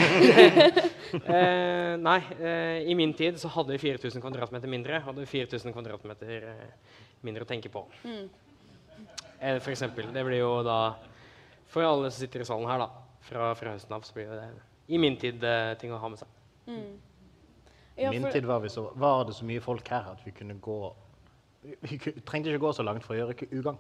eh, 1.35 1.93
nei 1.97 2.19
eh, 2.37 2.89
i 2.91 2.95
min 2.97 3.13
tid 3.17 3.39
så 3.41 3.49
hadde 3.55 3.73
vi 3.73 3.81
4000 3.81 4.21
kvadratmeter 4.21 4.69
mindre. 4.69 5.01
Hadde 5.05 5.23
vi 5.23 5.29
4000 5.31 5.73
kvadratmeter 5.73 6.49
eh, 6.51 6.97
mindre 7.25 7.47
å 7.47 7.49
tenke 7.49 7.71
på. 7.73 7.85
Mm. 8.05 8.27
Eh, 9.39 9.57
for 9.57 9.71
eksempel. 9.73 10.11
Det 10.13 10.25
blir 10.27 10.43
jo 10.43 10.59
da 10.65 10.81
For 11.71 11.87
alle 11.87 12.11
som 12.11 12.19
sitter 12.19 12.43
i 12.43 12.45
salen 12.45 12.67
her, 12.67 12.81
da, 12.83 13.17
fra, 13.23 13.53
fra 13.55 13.73
høsten 13.73 13.95
av, 13.95 14.03
så 14.03 14.13
blir 14.17 14.27
det 14.29 14.49
i 14.91 14.99
min 14.99 15.15
tid 15.17 15.43
eh, 15.47 15.71
ting 15.79 15.93
å 15.95 15.99
ha 16.01 16.09
med 16.11 16.19
seg. 16.19 16.27
Mm. 16.67 16.91
I 17.95 18.03
Ja, 18.03 18.11
min 18.11 18.27
tid 18.31 18.45
var, 18.45 18.59
vi 18.59 18.69
så, 18.69 18.89
var 18.99 19.23
det 19.27 19.37
så 19.37 19.47
mye 19.47 19.63
folk 19.63 19.87
her 19.93 20.11
at 20.11 20.21
vi 20.25 20.33
kunne 20.35 20.57
gå 20.63 20.77
Vi, 21.61 21.75
vi 21.85 21.97
trengte 22.25 22.49
ikke 22.49 22.63
gå 22.63 22.71
så 22.73 22.83
langt 22.83 23.05
for 23.05 23.13
å 23.13 23.19
gjøre 23.19 23.35
ikke 23.35 23.49
ugagn. 23.53 23.77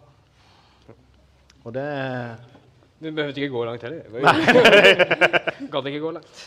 Og 1.65 1.73
det 1.73 1.85
Du 3.01 3.09
behøvde 3.09 3.41
ikke 3.41 3.53
gå 3.55 3.63
langt 3.65 3.83
heller. 3.87 4.05
Gadd 5.73 5.89
ikke 5.89 6.03
gå 6.03 6.11
langt. 6.19 6.41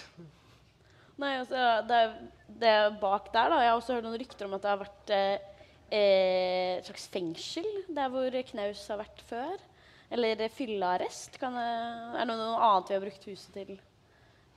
Nei, 1.18 1.32
altså, 1.40 1.64
det, 1.88 2.02
det 2.60 2.74
bak 3.00 3.30
der, 3.34 3.50
da. 3.50 3.62
Jeg 3.62 3.72
har 3.72 3.78
også 3.78 3.96
hørt 3.96 4.06
noen 4.06 4.20
rykter 4.20 4.46
om 4.46 4.54
at 4.56 4.62
det 4.62 4.70
har 4.70 4.82
vært 4.82 5.14
eh, 5.14 5.48
eh, 5.88 6.76
et 6.78 6.90
slags 6.90 7.08
fengsel 7.10 7.66
der 7.94 8.12
hvor 8.12 8.38
Knaus 8.50 8.84
har 8.92 9.02
vært 9.02 9.24
før. 9.30 9.56
Eller 10.14 10.44
fyllearrest. 10.54 11.40
Kan 11.42 11.58
er 11.58 12.22
det 12.22 12.38
noe 12.38 12.54
annet 12.54 12.92
vi 12.92 12.96
har 12.98 13.02
brukt 13.02 13.26
huset 13.30 13.56
til 13.56 13.74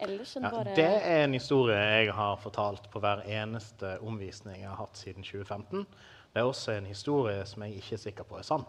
ellers 0.05 0.36
enn 0.38 0.45
ja, 0.45 0.51
bare 0.53 0.76
Det 0.78 0.86
er 0.86 1.24
en 1.24 1.34
historie 1.34 1.78
jeg 1.78 2.13
har 2.13 2.38
fortalt 2.41 2.86
på 2.93 3.01
hver 3.01 3.24
eneste 3.26 3.95
omvisning 4.05 4.61
jeg 4.61 4.69
har 4.69 4.78
hatt 4.84 4.99
siden 4.99 5.26
2015. 5.26 5.88
Det 6.34 6.43
er 6.43 6.45
også 6.45 6.76
en 6.78 6.86
historie 6.86 7.41
som 7.49 7.65
jeg 7.65 7.80
ikke 7.82 7.97
er 7.97 8.03
sikker 8.05 8.28
på 8.30 8.38
er 8.38 8.45
sann. 8.45 8.65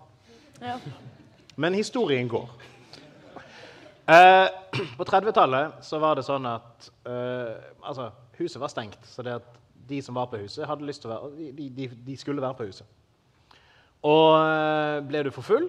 Ja. 0.63 0.79
Men 1.61 1.77
historien 1.77 2.31
går. 2.31 2.49
Eh, 4.09 4.49
på 4.99 5.05
30-tallet 5.05 5.83
så 5.85 6.01
var 6.01 6.17
det 6.17 6.25
sånn 6.25 6.47
at 6.49 6.89
eh, 7.09 7.57
altså, 7.85 8.11
huset 8.39 8.63
var 8.63 8.73
stengt. 8.73 9.03
Så 9.05 9.25
de 9.89 10.01
som 10.05 10.17
var 10.17 10.31
på 10.33 10.41
huset, 10.41 10.67
hadde 10.69 10.89
lyst 10.89 11.05
til 11.05 11.13
å 11.13 11.17
være, 11.17 11.51
de, 11.57 11.69
de, 11.77 11.91
de 12.07 12.17
skulle 12.17 12.45
være 12.45 12.57
på 12.57 12.69
huset. 12.71 12.89
Og 14.07 14.39
eh, 14.39 15.01
ble 15.09 15.25
du 15.27 15.33
for 15.35 15.47
full, 15.47 15.69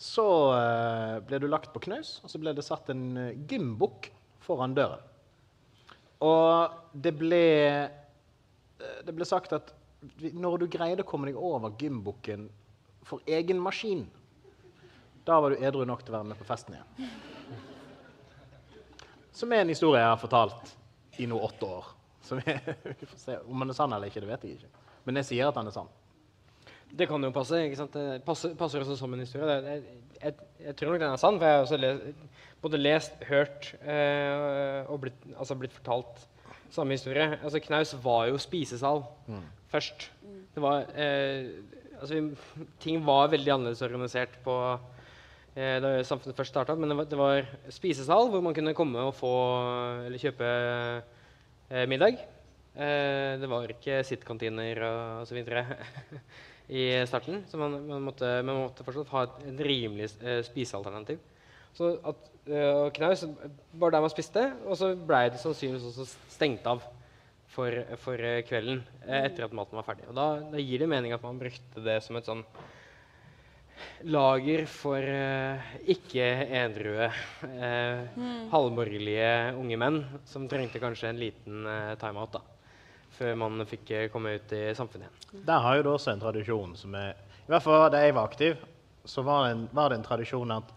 så 0.00 0.26
eh, 0.56 1.14
ble 1.28 1.40
du 1.42 1.46
lagt 1.50 1.72
på 1.74 1.82
knaus, 1.86 2.16
og 2.24 2.32
så 2.32 2.40
ble 2.40 2.54
det 2.56 2.64
satt 2.64 2.90
en 2.92 3.06
eh, 3.20 3.38
gymbukk 3.50 4.10
foran 4.44 4.74
døren. 4.76 5.04
Og 6.24 6.72
det 6.96 7.12
ble, 7.18 7.46
det 9.04 9.12
ble 9.12 9.26
sagt 9.28 9.52
at 9.52 9.74
når 10.32 10.62
du 10.62 10.70
greide 10.72 11.04
å 11.04 11.08
komme 11.08 11.28
deg 11.28 11.36
over 11.36 11.74
gymbukken 11.76 12.46
for 13.04 13.20
egen 13.28 13.60
maskin, 13.60 14.06
da 15.28 15.36
var 15.42 15.52
du 15.52 15.60
edru 15.60 15.84
nok 15.84 16.06
til 16.06 16.14
å 16.14 16.20
være 16.20 16.30
med 16.30 16.40
på 16.40 16.48
festen 16.48 16.78
igjen. 16.78 17.34
Som 19.36 19.52
er 19.52 19.64
en 19.64 19.72
historie 19.72 20.00
jeg 20.00 20.08
har 20.08 20.20
fortalt 20.20 20.72
i 21.20 21.28
nå 21.28 21.38
åtte 21.44 21.68
år. 21.68 21.92
Som 22.24 22.40
jeg, 22.46 22.60
får 23.04 23.20
se. 23.20 23.38
Om 23.44 23.64
den 23.64 23.72
er 23.74 23.78
sann 23.78 23.92
eller 23.92 24.10
ikke, 24.10 24.24
det 24.24 24.32
vet 24.32 24.46
jeg 24.48 24.58
ikke. 24.58 24.84
Men 25.06 25.20
jeg 25.20 25.30
sier 25.30 25.50
at 25.50 25.58
den 25.58 25.70
er 25.70 25.76
sann. 25.76 25.92
Det 26.96 27.08
kan 27.10 27.22
jo 27.22 27.32
passe. 27.34 27.60
ikke 27.66 27.78
sant? 27.78 27.96
Det 27.96 28.22
passer, 28.24 28.54
passer 28.58 28.82
også 28.82 28.96
som 28.98 29.12
en 29.12 29.20
historie. 29.20 29.58
Jeg, 29.66 29.98
jeg, 30.22 30.48
jeg 30.68 30.76
tror 30.78 30.94
nok 30.94 31.02
den 31.02 31.12
er 31.12 31.20
sann, 31.20 31.40
for 31.40 31.48
jeg 31.48 31.58
har 31.58 31.66
også 31.66 31.80
lest, 31.82 32.24
både 32.62 32.80
lest, 32.80 33.20
hørt 33.28 33.70
eh, 33.82 34.88
og 34.88 35.02
blitt, 35.04 35.28
altså 35.36 35.58
blitt 35.58 35.76
fortalt 35.76 36.24
samme 36.72 36.96
historie. 36.96 37.36
Altså, 37.42 37.60
Knaus 37.62 37.94
var 38.02 38.26
jo 38.30 38.40
spisesal 38.40 39.04
først. 39.72 40.10
Det 40.54 40.62
var, 40.64 40.86
eh, 40.96 41.50
altså, 42.00 42.14
vi, 42.14 42.64
ting 42.80 43.04
var 43.06 43.28
veldig 43.34 43.52
annerledes 43.58 43.84
organisert 43.84 44.38
på 44.44 44.56
da 45.56 45.90
samfunnet 46.04 46.36
først 46.36 46.52
starta, 46.52 46.74
men 46.76 46.90
det 46.90 46.96
var, 46.98 47.06
det 47.08 47.18
var 47.18 47.46
spisesal 47.72 48.28
hvor 48.28 48.42
man 48.44 48.52
kunne 48.56 48.74
komme 48.76 49.06
og 49.08 49.14
få 49.16 49.30
eller 50.04 50.20
kjøpe 50.20 50.50
eh, 51.70 51.86
middag. 51.88 52.20
Eh, 52.76 53.38
det 53.40 53.48
var 53.48 53.72
ikke 53.72 54.02
sittkantiner 54.04 54.82
og 54.84 55.22
osv. 55.24 55.40
i 56.66 56.82
starten, 57.06 57.44
så 57.46 57.60
man, 57.60 57.78
man, 57.86 58.02
måtte, 58.02 58.26
man 58.42 58.64
måtte 58.64 58.84
fortsatt 58.84 59.10
ha 59.14 59.22
et, 59.28 59.42
et 59.52 59.64
rimelig 59.68 60.10
eh, 60.18 60.42
spisealternativ. 60.44 61.20
Så 61.76 61.92
at 62.08 62.30
eh, 62.48 62.88
Knaus 62.96 63.22
var 63.78 63.94
der 63.94 64.02
man 64.02 64.12
spiste, 64.12 64.48
og 64.66 64.78
så 64.78 64.90
ble 64.98 65.26
det 65.30 65.40
sannsynligvis 65.42 65.86
også 65.92 66.08
stengt 66.32 66.66
av 66.66 66.82
for, 67.54 67.72
for 68.02 68.18
eh, 68.18 68.42
kvelden 68.48 68.82
eh, 69.06 69.28
etter 69.28 69.46
at 69.46 69.54
maten 69.54 69.78
var 69.78 69.86
ferdig. 69.86 70.08
Og 70.10 70.18
da, 70.18 70.26
da 70.52 70.62
gir 70.62 70.82
det 70.82 70.90
mening 70.90 71.14
at 71.14 71.24
man 71.24 71.38
brukte 71.40 71.84
det 71.84 72.00
som 72.04 72.18
et 72.18 72.26
sånn 72.28 72.42
lager 74.08 74.66
for 74.70 75.02
eh, 75.02 75.70
ikke 75.92 76.26
edrue, 76.58 77.08
eh, 77.46 78.20
halvborgerlige 78.52 79.30
unge 79.58 79.78
menn 79.80 79.98
som 80.28 80.46
trengte 80.50 80.80
kanskje 80.82 81.10
en 81.10 81.20
liten 81.20 81.66
eh, 81.70 81.94
timeout 82.00 82.36
da, 82.36 82.42
før 83.16 83.34
man 83.42 83.66
fikk 83.68 83.92
eh, 83.92 84.06
komme 84.12 84.36
ut 84.38 84.54
i 84.56 84.62
samfunnet 84.76 85.08
igjen. 85.08 85.44
Der 85.48 85.64
har 85.64 85.78
jo 85.78 85.86
du 85.86 85.90
også 85.94 86.14
en 86.14 86.22
tradisjon 86.22 86.76
som 86.78 86.94
er 86.98 87.12
I 87.46 87.52
hvert 87.52 87.64
fall 87.64 87.88
da 87.92 88.02
jeg 88.04 88.16
var 88.16 88.30
aktiv, 88.30 88.62
så 89.06 89.22
var 89.26 89.46
det 89.46 89.56
en, 89.56 89.66
var 89.76 89.90
det 89.90 90.00
en 90.00 90.06
tradisjon 90.06 90.56
at 90.56 90.72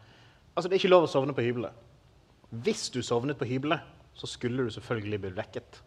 altså 0.55 0.67
det 0.67 0.75
er 0.75 0.83
ikke 0.83 0.93
lov 0.95 1.07
å 1.07 1.11
sovne 1.11 1.35
på 1.35 1.45
hybelet. 1.45 1.85
Hvis 2.49 2.89
du 2.93 3.01
sovnet 3.05 3.37
på 3.37 3.47
hybelet, 3.49 3.85
så 4.17 4.27
skulle 4.27 4.65
du 4.65 4.73
selvfølgelig 4.73 5.21
blitt 5.23 5.37
vekket. 5.37 5.79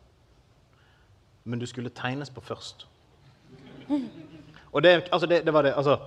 Men 1.44 1.58
du 1.58 1.66
skulle 1.66 1.90
tegnes 1.90 2.30
på 2.30 2.40
først. 2.40 2.86
Og 4.72 4.82
det, 4.82 4.92
altså 5.12 5.26
det, 5.28 5.42
det 5.44 5.52
var 5.52 5.66
det, 5.66 5.74
altså 5.76 5.98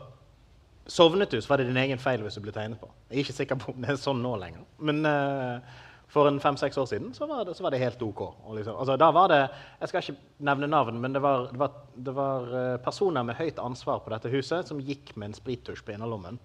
Sovnet 0.86 1.32
du, 1.34 1.40
så 1.42 1.50
var 1.50 1.58
det 1.58 1.66
din 1.72 1.78
egen 1.82 1.98
feil 2.02 2.22
hvis 2.22 2.36
du 2.38 2.44
ble 2.46 2.54
tegnet 2.54 2.78
på. 2.82 2.88
Jeg 3.10 3.18
er 3.18 3.24
ikke 3.24 3.34
sikker 3.40 3.58
på 3.62 3.72
om 3.74 3.82
det 3.82 3.90
er 3.96 3.98
sånn 4.02 4.20
nå 4.22 4.36
lenger. 4.38 4.66
Men 4.86 5.00
uh, 5.10 5.82
for 6.14 6.30
en 6.30 6.38
fem-seks 6.40 6.78
år 6.78 6.86
siden 6.92 7.14
så 7.18 7.26
var 7.28 7.42
det, 7.48 7.56
så 7.58 7.66
var 7.66 7.74
det 7.74 7.80
helt 7.82 8.04
OK. 8.06 8.22
Og 8.46 8.60
liksom, 8.60 8.78
altså, 8.78 8.94
da 9.02 9.08
var 9.12 9.32
det, 9.32 9.40
Jeg 9.82 9.90
skal 9.90 10.04
ikke 10.04 10.46
nevne 10.46 10.70
navn, 10.70 11.00
men 11.02 11.16
det 11.18 11.22
var, 11.26 11.48
det 11.52 11.60
var, 11.60 11.74
det 12.06 12.14
var 12.16 12.54
eh, 12.60 12.76
personer 12.86 13.26
med 13.26 13.36
høyt 13.40 13.58
ansvar 13.60 14.04
på 14.06 14.14
dette 14.14 14.30
huset 14.32 14.70
som 14.70 14.80
gikk 14.80 15.16
med 15.18 15.32
en 15.32 15.36
sprittusj 15.40 15.82
på 15.84 15.96
innerlommen 15.96 16.38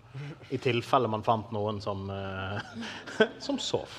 i 0.51 0.59
tilfelle 0.59 1.11
man 1.13 1.23
fant 1.27 1.53
noen 1.55 1.79
som, 1.85 2.09
uh, 2.09 2.59
som 3.47 3.61
sov. 3.63 3.93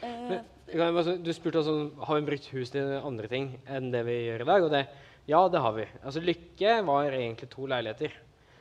Eh, 0.00 0.40
Jeg 0.72 0.80
kan 0.80 0.94
bare 0.96 1.04
så- 1.04 1.18
Du 1.22 1.32
spurte 1.36 1.58
altså, 1.60 1.90
har 2.06 2.16
vi 2.20 2.26
brukt 2.32 2.46
hus 2.56 2.70
til 2.72 2.96
andre 3.04 3.28
ting 3.28 3.58
enn 3.68 3.92
det 3.92 4.06
vi 4.08 4.16
gjør 4.24 4.40
i 4.40 4.48
dag. 4.48 4.64
Og 4.64 4.70
det, 4.72 4.86
ja, 5.28 5.46
det 5.52 5.60
har 5.60 5.72
vi. 5.76 5.86
Altså, 6.02 6.24
Lykke 6.24 6.78
var 6.88 7.12
egentlig 7.12 7.50
to 7.52 7.66
leiligheter. 7.68 8.10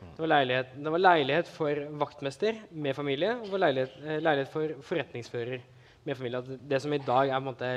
Det 0.02 0.24
var 0.26 0.46
det 0.46 0.92
var 0.94 1.02
leilighet 1.02 1.50
for 1.50 1.84
vaktmester 2.02 2.58
med 2.72 2.96
familie 2.98 3.36
og 3.38 3.46
det 3.46 3.54
var 3.54 3.64
leilighet, 3.66 3.98
eh, 4.04 4.22
leilighet 4.22 4.52
for 4.52 4.74
forretningsfører 4.86 5.62
med 6.06 6.18
familie. 6.18 6.58
Det 6.70 6.82
som 6.82 6.94
i 6.94 6.98
dag 6.98 7.30
er 7.30 7.38
på 7.38 7.42
en 7.42 7.52
måte 7.52 7.72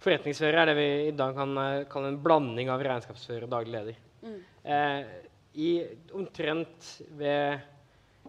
Forretningsfører 0.00 0.62
er 0.62 0.70
det 0.70 0.76
vi 0.78 0.88
i 1.10 1.16
dag 1.16 1.34
kan 1.36 1.50
eh, 1.60 1.86
kalle 1.92 2.14
en 2.14 2.22
blanding 2.24 2.70
av 2.72 2.80
regnskapsfører 2.80 3.44
og 3.44 3.50
daglig 3.52 3.74
leder. 3.74 3.98
Eh, 4.64 5.00
I 5.60 5.70
omtrent 6.16 6.86
ved 7.18 7.60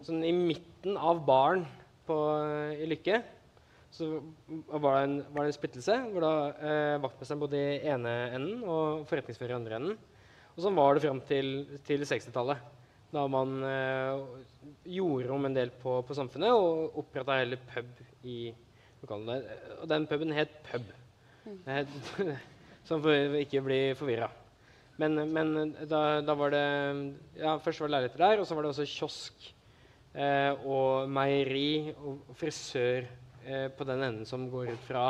sånn 0.04 0.20
i 0.26 0.34
midten 0.36 0.98
av 1.00 1.22
baren 1.24 1.64
på, 2.04 2.16
i 2.76 2.88
Lykke 2.90 3.22
så 3.92 4.08
var 4.72 4.98
det 4.98 5.02
en, 5.06 5.16
var 5.32 5.44
det 5.44 5.52
en 5.52 5.56
splittelse 5.56 5.96
hvor 6.12 6.24
da 6.24 6.34
eh, 6.52 7.00
vaktmesteren 7.00 7.40
bodde 7.40 7.60
i 7.60 7.80
ene 7.92 8.12
enden 8.36 8.62
og 8.64 9.06
forretningsfører 9.08 9.52
i 9.52 9.58
andre 9.58 9.78
enden. 9.80 9.98
Og 10.52 10.64
sånn 10.64 10.76
var 10.76 10.96
det 10.96 11.04
fram 11.06 11.20
til, 11.24 11.52
til 11.88 12.04
60-tallet, 12.04 12.60
da 13.12 13.26
man 13.28 13.58
eh, 13.68 14.22
gjorde 14.96 15.34
om 15.34 15.44
en 15.44 15.56
del 15.56 15.72
på, 15.82 15.98
på 16.06 16.16
samfunnet 16.16 16.54
og 16.56 16.96
oppretta 17.02 17.36
hele 17.42 17.58
pub 17.60 17.98
i 18.24 18.38
lokalene. 19.02 19.56
Og 19.82 19.88
den 19.90 20.06
puben 20.08 20.32
het 20.36 20.54
Pub. 20.70 20.86
Het- 21.66 21.98
Sånn 22.88 23.02
for 23.02 23.36
ikke 23.38 23.60
bli 23.62 23.80
forvirra. 23.94 24.26
Men, 24.98 25.16
men 25.32 25.74
da, 25.88 26.20
da 26.24 26.34
var 26.36 26.52
det 26.52 26.62
ja, 27.38 27.56
Først 27.62 27.80
var 27.80 27.88
det 27.88 27.94
leiligheter 27.94 28.22
der, 28.24 28.40
og 28.42 28.46
så 28.48 28.56
var 28.56 28.66
det 28.66 28.72
også 28.72 28.86
kiosk 28.90 29.46
eh, 30.14 30.64
og 30.66 31.10
meieri 31.10 31.92
og 31.94 32.34
frisør 32.38 33.06
eh, 33.46 33.68
på 33.72 33.86
den 33.88 34.02
enden 34.02 34.28
som 34.28 34.48
går 34.52 34.74
ut 34.74 34.88
fra 34.88 35.06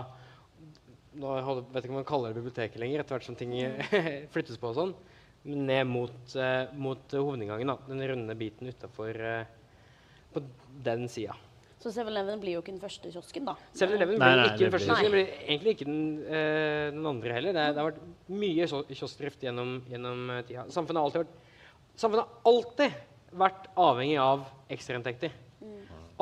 nå 1.13 1.33
vet 1.37 1.75
jeg 1.75 1.83
ikke 1.83 1.93
om 1.93 1.99
man 1.99 2.09
kaller 2.09 2.33
det 2.33 2.41
biblioteket 2.41 2.81
lenger, 2.81 3.03
etter 3.03 3.17
hvert 3.19 3.27
som 3.27 3.37
ting 3.37 3.53
flyttes 4.33 4.57
på 4.61 4.71
og 4.71 4.79
sånn, 4.79 4.95
ned 5.43 5.87
mot, 5.91 6.37
eh, 6.39 6.73
mot 6.79 7.17
hovedinngangen, 7.19 7.73
da, 7.73 7.79
den 7.89 8.05
runde 8.13 8.37
biten 8.39 8.71
utafor 8.71 9.17
eh, 9.17 9.47
på 10.33 10.43
den 10.85 11.09
sida. 11.11 11.35
Så 11.83 11.91
7-Eleven 11.91 12.39
blir 12.39 12.55
jo 12.55 12.63
ikke 12.63 12.77
den 12.77 12.83
første 12.83 13.11
kiosken, 13.11 13.47
da. 13.49 13.57
7-Eleven 13.75 14.21
Nei, 14.21 14.29
blir 14.29 14.39
nei, 14.39 14.51
ikke 14.53 14.63
den 14.63 14.75
første 14.77 14.91
kiosken, 14.93 15.15
blir 15.17 15.33
egentlig 15.43 15.73
ikke 15.75 15.87
den, 15.89 16.03
uh, 16.29 16.91
den 16.95 17.09
andre 17.11 17.33
heller. 17.35 17.57
Det, 17.57 17.65
det 17.75 17.83
har 17.83 17.89
vært 17.89 18.37
mye 18.39 18.69
kioskdrift 18.93 19.43
gjennom, 19.43 19.73
gjennom 19.91 20.31
tida. 20.47 20.69
Samfunnet 20.71 21.01
har 21.01 21.09
alltid 21.09 21.25
vært, 21.25 21.57
samfunnet 21.99 22.23
har 22.23 22.53
alltid 22.53 23.01
vært 23.43 23.67
avhengig 23.89 24.21
av 24.23 24.45
ekstrainntekter. 24.77 25.35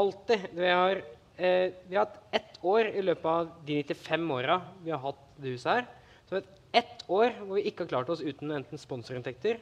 Alltid. 0.00 0.48
Vi 0.56 0.72
har, 0.72 1.02
eh, 1.36 1.72
vi 1.88 1.96
har 1.96 2.06
hatt 2.06 2.18
ett 2.32 2.58
år 2.64 2.86
i 2.86 3.02
løpet 3.02 3.24
av 3.24 3.52
de 3.66 3.82
95 3.82 4.30
åra 4.30 4.60
vi 4.82 4.90
har 4.90 5.02
hatt 5.04 5.20
det 5.36 5.56
huset 5.58 5.72
her. 5.74 5.86
Så 6.24 6.30
vi 6.30 6.36
har 6.38 6.42
hatt 6.46 6.59
ett 6.72 7.04
år 7.10 7.34
hvor 7.40 7.58
vi 7.58 7.66
ikke 7.68 7.84
har 7.84 7.92
klart 7.94 8.12
oss 8.14 8.22
uten 8.22 8.52
enten 8.54 8.80
sponsorinntekter 8.80 9.60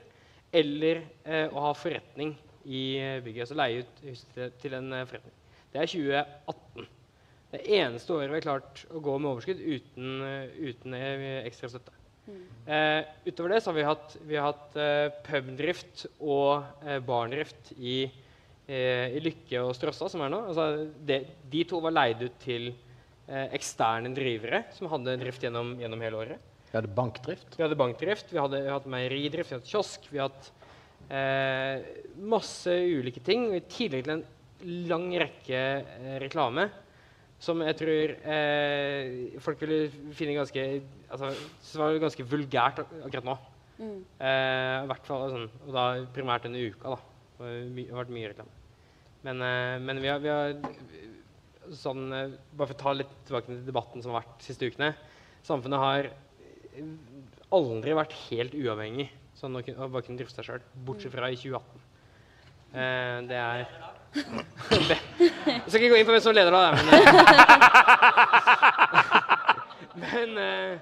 eller 0.52 1.02
eh, 1.24 1.46
å 1.48 1.68
ha 1.68 1.74
forretning 1.76 2.34
i 2.68 2.82
eh, 3.00 3.18
bygget. 3.24 3.46
Altså 3.46 3.58
leie 3.58 3.84
ut 3.84 4.02
huset 4.06 4.34
til, 4.36 4.54
til 4.62 4.78
en 4.78 4.92
eh, 4.96 5.06
forretning. 5.08 5.36
Det 5.72 5.82
er 5.82 5.92
2018. 5.92 6.88
Det 7.48 7.62
eneste 7.78 8.12
året 8.12 8.32
vi 8.32 8.40
har 8.40 8.48
klart 8.48 8.84
å 8.92 9.00
gå 9.04 9.14
med 9.20 9.32
overskudd 9.32 9.62
uten, 9.64 10.18
eh, 10.24 10.58
uten 10.68 10.98
ekstra 11.44 11.72
støtte. 11.72 11.98
Eh, 12.68 13.04
utover 13.24 13.54
det 13.54 13.60
så 13.64 13.70
har 13.70 13.76
vi 13.78 13.86
hatt, 13.86 14.16
vi 14.28 14.36
har 14.36 14.50
hatt 14.50 14.74
eh, 14.76 15.06
pubdrift 15.24 16.04
og 16.20 16.66
eh, 16.84 16.98
barndrift 17.04 17.72
i, 17.78 18.02
i 18.68 19.20
Lykke 19.24 19.62
og 19.64 19.72
Strossa, 19.76 20.10
som 20.12 20.20
er 20.20 20.32
nå. 20.32 20.42
Altså, 20.50 20.90
det, 21.08 21.22
de 21.48 21.62
to 21.68 21.80
var 21.80 21.94
leid 21.96 22.26
ut 22.26 22.36
til 22.42 22.68
eksterne 23.28 24.08
drivere 24.16 24.62
som 24.72 24.88
hadde 24.88 25.18
drift 25.20 25.42
gjennom, 25.44 25.74
gjennom 25.80 26.02
hele 26.04 26.20
året. 26.20 26.47
Vi 26.68 26.76
hadde 26.76 26.90
bankdrift. 26.94 27.54
Vi 27.56 27.62
hadde 27.64 27.78
bankdrift, 27.80 28.32
vi 28.32 28.40
hadde, 28.40 28.60
vi 28.66 28.72
hadde 28.72 28.92
meieridrift, 28.92 29.50
vi 29.52 29.56
hadde 29.56 29.70
kiosk, 29.70 30.08
vi 30.12 30.20
hadde 30.20 30.50
eh, 31.08 31.86
masse 32.28 32.74
ulike 32.98 33.22
ting. 33.24 33.46
Og 33.50 33.56
I 33.56 33.64
tillegg 33.72 34.04
til 34.04 34.16
en 34.18 34.26
lang 34.90 35.06
rekke 35.22 35.62
eh, 35.62 36.18
reklame 36.24 36.68
som 37.38 37.60
jeg 37.62 37.76
tror 37.78 38.12
eh, 38.34 39.36
folk 39.38 39.60
ville 39.62 39.84
finne 40.18 40.34
ganske 40.34 40.62
altså, 41.06 41.28
som 41.62 41.84
var 41.84 42.00
ganske 42.02 42.24
vulgært 42.26 42.80
ak 42.82 42.94
akkurat 43.06 43.28
nå. 43.28 43.36
Mm. 43.78 43.98
Eh, 44.18 44.76
I 44.82 44.88
hvert 44.90 45.06
fall 45.06 45.28
sånn, 45.30 45.44
og 45.68 45.76
da 45.76 45.84
primært 46.16 46.48
denne 46.48 46.64
uka. 46.66 46.96
da. 46.96 46.98
Det 47.38 47.46
har 47.46 47.68
my- 47.76 47.90
vært 48.00 48.10
mye 48.16 48.30
reklame. 48.32 48.54
Men, 49.22 49.42
eh, 49.46 49.78
men 49.78 50.00
vi 50.02 50.10
har, 50.10 50.18
vi 50.18 50.28
har 50.34 50.56
sånn, 51.78 52.12
eh, 52.12 52.34
Bare 52.58 52.66
for 52.66 52.74
å 52.74 52.82
ta 52.82 52.92
litt 52.98 53.14
tilbake 53.28 53.46
til 53.46 53.62
debatten 53.66 54.02
som 54.02 54.12
har 54.12 54.22
vært 54.24 54.38
de 54.40 54.44
siste 54.50 54.66
ukene. 54.66 54.90
Samfunnet 55.46 55.78
har 55.78 56.10
aldri 57.54 57.94
vært 57.96 58.14
helt 58.28 58.54
uavhengig 58.58 59.08
sånn 59.38 59.54
å 59.56 59.62
bare 59.62 60.04
kunne 60.04 60.18
drifte 60.18 60.40
seg 60.40 60.48
sjøl, 60.48 60.62
bortsett 60.86 61.14
fra 61.14 61.30
i 61.30 61.38
2018. 61.38 61.86
Eh, 62.68 63.18
det 63.28 63.38
er 63.38 63.58
Jeg 64.18 65.68
skal 65.68 65.78
ikke 65.78 65.92
gå 65.92 65.98
inn 66.00 66.08
på 66.08 66.14
hvem 66.14 66.24
som 66.24 66.34
leder 66.36 66.52
da, 66.52 66.60
men, 69.94 70.08
eh, 70.08 70.08
men, 70.08 70.30
eh, 70.38 70.78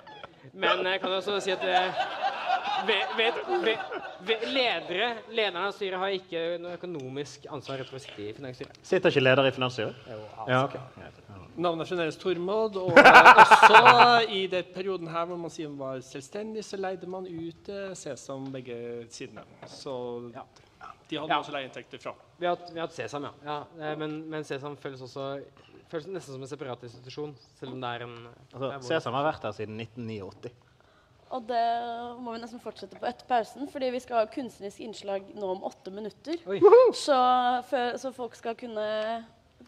Men 0.55 0.87
jeg 0.89 1.03
kan 1.03 1.13
også 1.19 1.41
si 1.45 1.53
at 1.53 1.63
ved, 2.87 3.03
ved, 3.19 3.33
ledere, 4.53 5.09
lederne 5.31 5.67
av 5.67 5.75
styret 5.77 6.01
har 6.01 6.15
ikke 6.17 6.43
noe 6.63 6.77
økonomisk 6.79 7.47
ansvar 7.53 7.83
for 7.89 7.99
å 7.99 8.03
sitte 8.03 8.23
i 8.25 8.35
finansstyret. 8.37 8.79
Sitter 8.87 9.13
ikke 9.13 9.25
leder 9.27 9.49
i 9.49 9.55
finansstyret? 9.57 9.95
Ja, 10.49 10.63
ok. 10.65 10.77
Navnet 11.57 11.89
fremdeles 11.89 12.19
Tormod. 12.21 12.77
Og 12.77 12.93
også 12.93 14.29
i 14.33 14.43
den 14.53 14.65
perioden 14.75 15.09
her 15.13 15.25
hvor 15.31 15.39
man 15.41 15.53
sier 15.53 15.71
man 15.73 15.79
var 15.81 16.03
selvstendig, 16.05 16.65
så 16.67 16.77
leide 16.81 17.09
man 17.11 17.27
ut 17.29 17.71
eh, 17.73 17.95
Sesam 17.97 18.49
begge 18.53 18.77
sidene. 19.13 19.45
Så 19.71 19.95
de 20.31 21.19
hadde 21.21 21.31
Ja. 21.31 21.39
også 21.39 21.55
leieinntekter 21.55 22.03
fra. 22.03 22.13
Vi 22.39 22.47
har, 22.47 22.57
hatt- 22.57 22.73
vi 22.75 22.81
har 22.81 22.89
hatt 22.89 22.97
Sesam, 22.99 23.25
ja. 23.29 23.33
ja 23.47 23.59
eh, 23.93 23.97
men, 23.99 24.19
men 24.31 24.45
Sesam 24.45 24.77
føles 24.77 25.01
også 25.07 25.29
føles 25.89 26.09
nesten 26.11 26.35
som 26.35 26.43
en 26.43 26.51
separat 26.51 26.83
institusjon, 26.83 27.35
selv 27.61 27.73
om 27.77 27.81
det 27.81 27.91
er 27.95 28.03
en 28.09 28.15
Altså, 28.53 28.71
er 28.75 28.81
Sesam 28.89 29.15
har 29.15 29.29
vært 29.29 29.45
her 29.47 29.55
siden 29.55 29.79
1989. 29.81 30.51
Og 31.37 31.43
det 31.49 31.63
må 32.23 32.33
vi 32.37 32.39
nesten 32.43 32.61
fortsette 32.63 32.99
på 33.01 33.07
etter 33.09 33.27
pausen, 33.27 33.67
fordi 33.71 33.89
vi 33.95 34.01
skal 34.03 34.21
ha 34.21 34.27
kunstnerisk 34.31 34.83
innslag 34.85 35.25
nå 35.35 35.49
om 35.57 35.65
åtte 35.67 35.91
minutter. 35.95 36.37
Så, 36.95 37.17
for, 37.71 37.97
så 37.99 38.13
folk 38.15 38.37
skal 38.39 38.55
kunne 38.59 38.85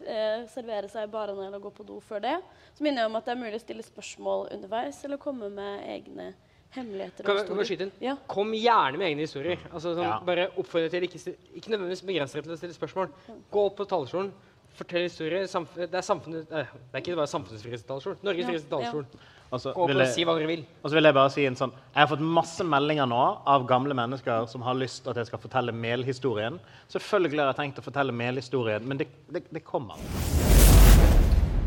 eh, 0.05 0.45
servere 0.51 0.89
seg 0.91 1.07
i 1.07 1.11
barene 1.11 1.47
eller 1.47 1.61
gå 1.63 1.71
på 1.73 1.85
do 1.87 1.99
før 2.03 2.21
det. 2.23 2.35
Så 2.77 2.85
minner 2.85 3.03
jeg 3.03 3.11
om 3.11 3.17
at 3.19 3.25
det 3.25 3.33
er 3.35 3.41
mulig 3.41 3.59
å 3.59 3.63
stille 3.63 3.85
spørsmål 3.85 4.47
underveis 4.55 5.01
eller 5.07 5.21
komme 5.21 5.49
med 5.53 5.83
egne 5.87 6.33
hemmeligheter. 6.75 7.25
Kan 7.25 7.41
kan 7.47 7.65
skyte 7.65 7.87
inn? 7.87 7.93
Ja. 8.03 8.15
Kom 8.29 8.53
gjerne 8.53 8.99
med 8.99 9.09
egne 9.09 9.25
historier. 9.25 9.57
Altså, 9.71 9.95
sånn, 9.97 10.05
Ja. 10.05 10.19
Bare 10.25 10.49
oppfordre 10.55 10.89
til 10.93 11.07
ikke, 11.07 11.35
ikke 11.55 11.73
nødvendigvis 11.73 12.05
begrense 12.05 12.37
deg 12.37 12.45
til 12.45 12.53
å 12.53 12.59
stille 12.61 12.77
spørsmål. 12.77 13.11
Gå 13.51 13.65
opp 13.65 13.75
på 13.79 13.87
talerstolen, 13.89 14.31
fortell 14.77 15.07
historier. 15.07 15.47
Samf 15.47 15.73
det, 15.75 15.93
er 15.93 16.05
samfunnet, 16.05 16.51
eh, 16.51 16.65
det 16.91 16.93
er 16.93 17.01
ikke 17.01 17.17
bare 17.17 17.27
samfunnets 17.31 17.65
frieste 17.65 17.87
talerstol. 17.89 18.17
Norges 18.23 18.45
Ja, 18.45 18.51
frieste 18.51 18.69
talerstol. 18.69 19.05
Og 19.49 19.61
så 19.61 19.73
vil 19.73 19.97
jeg-. 19.97 20.65
Og 20.83 20.89
så 20.89 20.95
vil 20.97 21.09
bare 21.13 21.29
si 21.33 21.45
en 21.49 21.57
sånn 21.57 21.71
Jeg 21.73 21.99
har 22.03 22.09
fått 22.11 22.21
masse 22.21 22.65
meldinger 22.65 23.09
nå 23.09 23.21
av 23.49 23.65
gamle 23.69 23.97
mennesker 23.97 24.45
som 24.51 24.65
har 24.65 24.77
lyst 24.77 25.07
at 25.09 25.17
jeg 25.17 25.29
skal 25.31 25.41
fortelle 25.41 25.73
melhistorien. 25.73 26.59
Selvfølgelig 26.93 27.41
har 27.41 27.53
jeg 27.53 27.61
tenkt 27.63 27.81
å 27.81 27.85
fortelle 27.85 28.13
melhistorien, 28.13 28.85
men 28.85 29.01
det, 29.01 29.09
det, 29.33 29.47
det 29.49 29.63
kommer. 29.65 29.97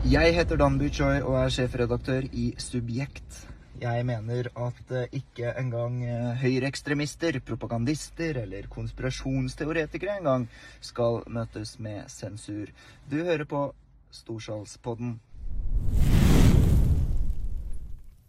Jeg 0.02 0.34
heter 0.34 0.58
Dan 0.58 0.78
Buchoy 0.80 1.22
og 1.22 1.36
er 1.44 1.52
sjefredaktør 1.54 2.26
i 2.34 2.52
Subjekt. 2.58 3.44
Jeg 3.82 4.06
mener 4.06 4.46
at 4.54 4.90
eh, 4.94 5.14
ikke 5.18 5.54
engang 5.58 6.02
eh, 6.06 6.32
høyreekstremister, 6.38 7.40
propagandister 7.46 8.38
eller 8.44 8.66
konspirasjonsteoretikere 8.70 10.20
engang 10.20 10.46
skal 10.80 11.22
møtes 11.26 11.78
med 11.82 12.06
sensur. 12.10 12.70
Du 13.10 13.22
hører 13.22 13.46
på 13.48 13.64
Storsalspodden. 14.10 15.20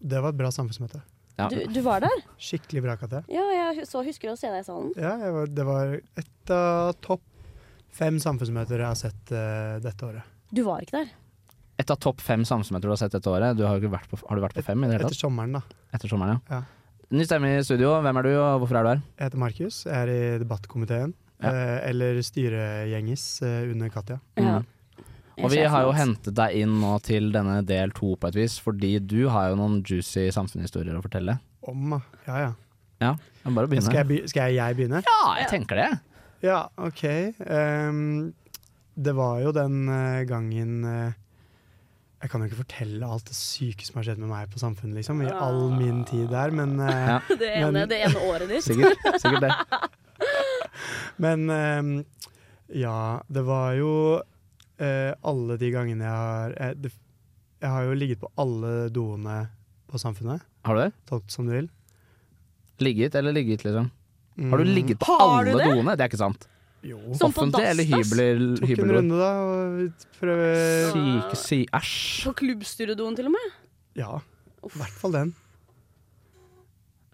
Det 0.04 0.20
var 0.20 0.34
et 0.34 0.40
bra 0.40 0.52
samfunnsmøte. 0.52 1.00
Ja. 1.40 1.48
Du, 1.50 1.58
du 1.72 1.80
var 1.82 2.04
der? 2.04 2.24
Skikkelig 2.42 2.84
bra, 2.86 2.96
Katja. 3.00 3.24
Ja, 3.32 3.46
jeg 3.56 3.88
så 3.90 4.04
husker 4.06 4.34
å 4.34 4.38
se 4.38 4.52
deg 4.52 4.62
i 4.62 4.68
salen. 4.68 4.92
Ja, 5.00 5.16
jeg 5.24 5.34
var, 5.34 5.50
det 5.50 5.66
var 5.66 5.96
et 6.22 6.54
av 6.54 6.94
topp 7.02 7.24
fem 7.94 8.20
samfunnsmøter 8.22 8.82
jeg 8.82 8.90
har 8.90 9.00
sett 9.00 9.34
uh, 9.34 9.80
dette 9.82 10.06
året. 10.06 10.30
Du 10.54 10.62
var 10.68 10.84
ikke 10.86 11.00
der? 11.00 11.14
Et 11.82 11.90
av 11.90 11.98
topp 12.02 12.22
fem 12.22 12.44
samfunnsmøter 12.46 12.86
du 12.86 12.94
har 12.94 13.02
sett 13.02 13.16
dette 13.16 13.32
året. 13.32 13.58
Du 13.58 13.66
har, 13.66 13.82
ikke 13.82 13.94
vært 13.96 14.12
på, 14.12 14.20
har 14.28 14.38
du 14.38 14.44
vært 14.46 14.60
på 14.60 14.66
fem 14.66 14.84
i 14.84 14.90
det 14.90 14.98
hele 14.98 15.08
tatt? 15.08 15.16
Etter 15.16 15.26
sommeren, 15.26 15.58
da. 15.58 15.88
Etter 15.96 16.12
sommeren, 16.12 16.38
ja. 16.38 16.60
Ja. 16.60 17.08
Ny 17.14 17.26
stemme 17.30 17.50
i 17.56 17.66
studio. 17.66 17.96
Hvem 18.02 18.20
er 18.20 18.28
du, 18.28 18.32
og 18.38 18.62
hvorfor 18.62 18.80
er 18.80 18.86
du 18.86 18.92
her? 18.94 19.02
Jeg 19.18 19.28
heter 19.28 19.42
Markus. 19.42 19.80
Jeg 19.86 19.98
er 19.98 20.12
i 20.14 20.22
debattkomiteen. 20.42 21.16
Ja. 21.44 21.50
Eh, 21.50 21.80
eller 21.90 22.22
styregjengis 22.26 23.26
eh, 23.46 23.60
under 23.74 23.92
Katja. 23.94 24.20
Ja. 24.40 24.62
Mm. 24.62 24.70
Og 25.42 25.50
vi 25.50 25.64
har 25.66 25.86
jo 25.88 25.94
hentet 25.98 26.36
deg 26.38 26.60
inn 26.62 26.76
nå 26.82 26.92
til 27.06 27.32
denne 27.34 27.62
del 27.66 27.92
to 27.98 28.14
på 28.20 28.30
et 28.30 28.36
vis, 28.38 28.60
fordi 28.62 29.00
du 29.02 29.24
har 29.34 29.50
jo 29.52 29.58
noen 29.58 29.80
juicy 29.82 30.28
samfunnshistorier 30.36 30.94
å 31.00 31.02
fortelle. 31.06 31.40
Om, 31.66 31.96
ja 32.28 32.38
ja. 32.44 32.52
Ja, 33.04 33.16
bare 33.50 33.68
begynne. 33.68 33.88
Skal 33.88 34.04
jeg, 34.04 34.08
be 34.12 34.30
skal 34.32 34.54
jeg 34.56 34.78
begynne? 34.78 35.02
Ja, 35.04 35.34
jeg 35.42 35.50
tenker 35.52 35.80
det. 35.82 35.90
Ja, 36.46 36.60
OK. 36.78 37.02
Um, 37.48 38.34
det 38.96 39.16
var 39.18 39.40
jo 39.42 39.52
den 39.56 39.88
eh, 39.90 40.22
gangen 40.30 40.84
eh, 40.86 41.14
Jeg 42.22 42.30
kan 42.30 42.44
jo 42.44 42.48
ikke 42.52 42.60
fortelle 42.62 43.08
alt 43.10 43.26
det 43.32 43.34
syke 43.36 43.88
som 43.88 43.98
har 43.98 44.06
skjedd 44.06 44.20
med 44.22 44.30
meg 44.30 44.52
på 44.54 44.62
Samfunnet, 44.62 45.00
liksom, 45.00 45.24
i 45.26 45.32
all 45.34 45.64
min 45.74 46.04
tid 46.08 46.28
der, 46.32 46.54
men 46.56 46.78
eh, 46.84 47.08
Ja. 47.10 47.18
Det 47.42 47.50
ene, 47.58 47.72
Men- 47.74 47.90
det 47.90 48.00
ene 48.06 48.22
året 48.30 48.52
ditt. 48.54 48.68
Sikkert, 48.68 49.02
sikkert 49.24 49.48
det. 49.50 49.56
Men 51.24 51.50
ehm, 51.50 51.92
ja, 52.74 53.22
det 53.28 53.44
var 53.48 53.74
jo 53.78 53.92
eh, 54.80 55.14
alle 55.24 55.58
de 55.62 55.70
gangene 55.74 56.04
jeg 56.06 56.14
har 56.14 56.54
jeg, 56.58 56.78
det, 56.82 56.92
jeg 57.62 57.70
har 57.70 57.84
jo 57.90 57.94
ligget 58.00 58.20
på 58.24 58.30
alle 58.42 58.90
doene 58.94 59.38
på 59.92 60.00
Samfunnet. 60.02 60.42
Har 60.66 60.76
du 60.76 60.82
det? 60.86 60.94
Tolk 61.10 61.30
som 61.32 61.46
du 61.46 61.52
vil. 61.54 61.70
Ligget 62.84 63.16
eller 63.16 63.32
ligget, 63.36 63.64
liksom? 63.68 63.92
Har 64.50 64.58
du 64.58 64.64
Mm, 64.66 64.74
ligget 64.74 64.98
på 65.00 65.06
Har 65.14 65.44
alle 65.46 65.54
det? 65.60 65.68
doene? 65.70 65.94
Det 65.96 66.02
er 66.02 66.10
ikke 66.10 66.18
sant. 66.24 66.48
Jo. 66.84 66.98
Som 67.16 67.30
Offentlig 67.32 67.64
eller 67.70 67.86
hybler, 67.88 68.40
Tok 68.60 68.72
en 68.84 68.92
runde, 68.92 69.20
da. 69.22 69.30
Og 69.46 70.08
prøve 70.20 70.48
Syke, 70.92 71.38
si 71.40 71.60
Æsj. 71.72 72.26
På 72.26 72.34
klubbstyredoen 72.42 73.16
til 73.16 73.30
og 73.30 73.36
med? 73.38 73.46
Ja, 73.96 74.18
i 74.20 74.74
hvert 74.80 74.98
fall 75.00 75.14
den. 75.16 75.32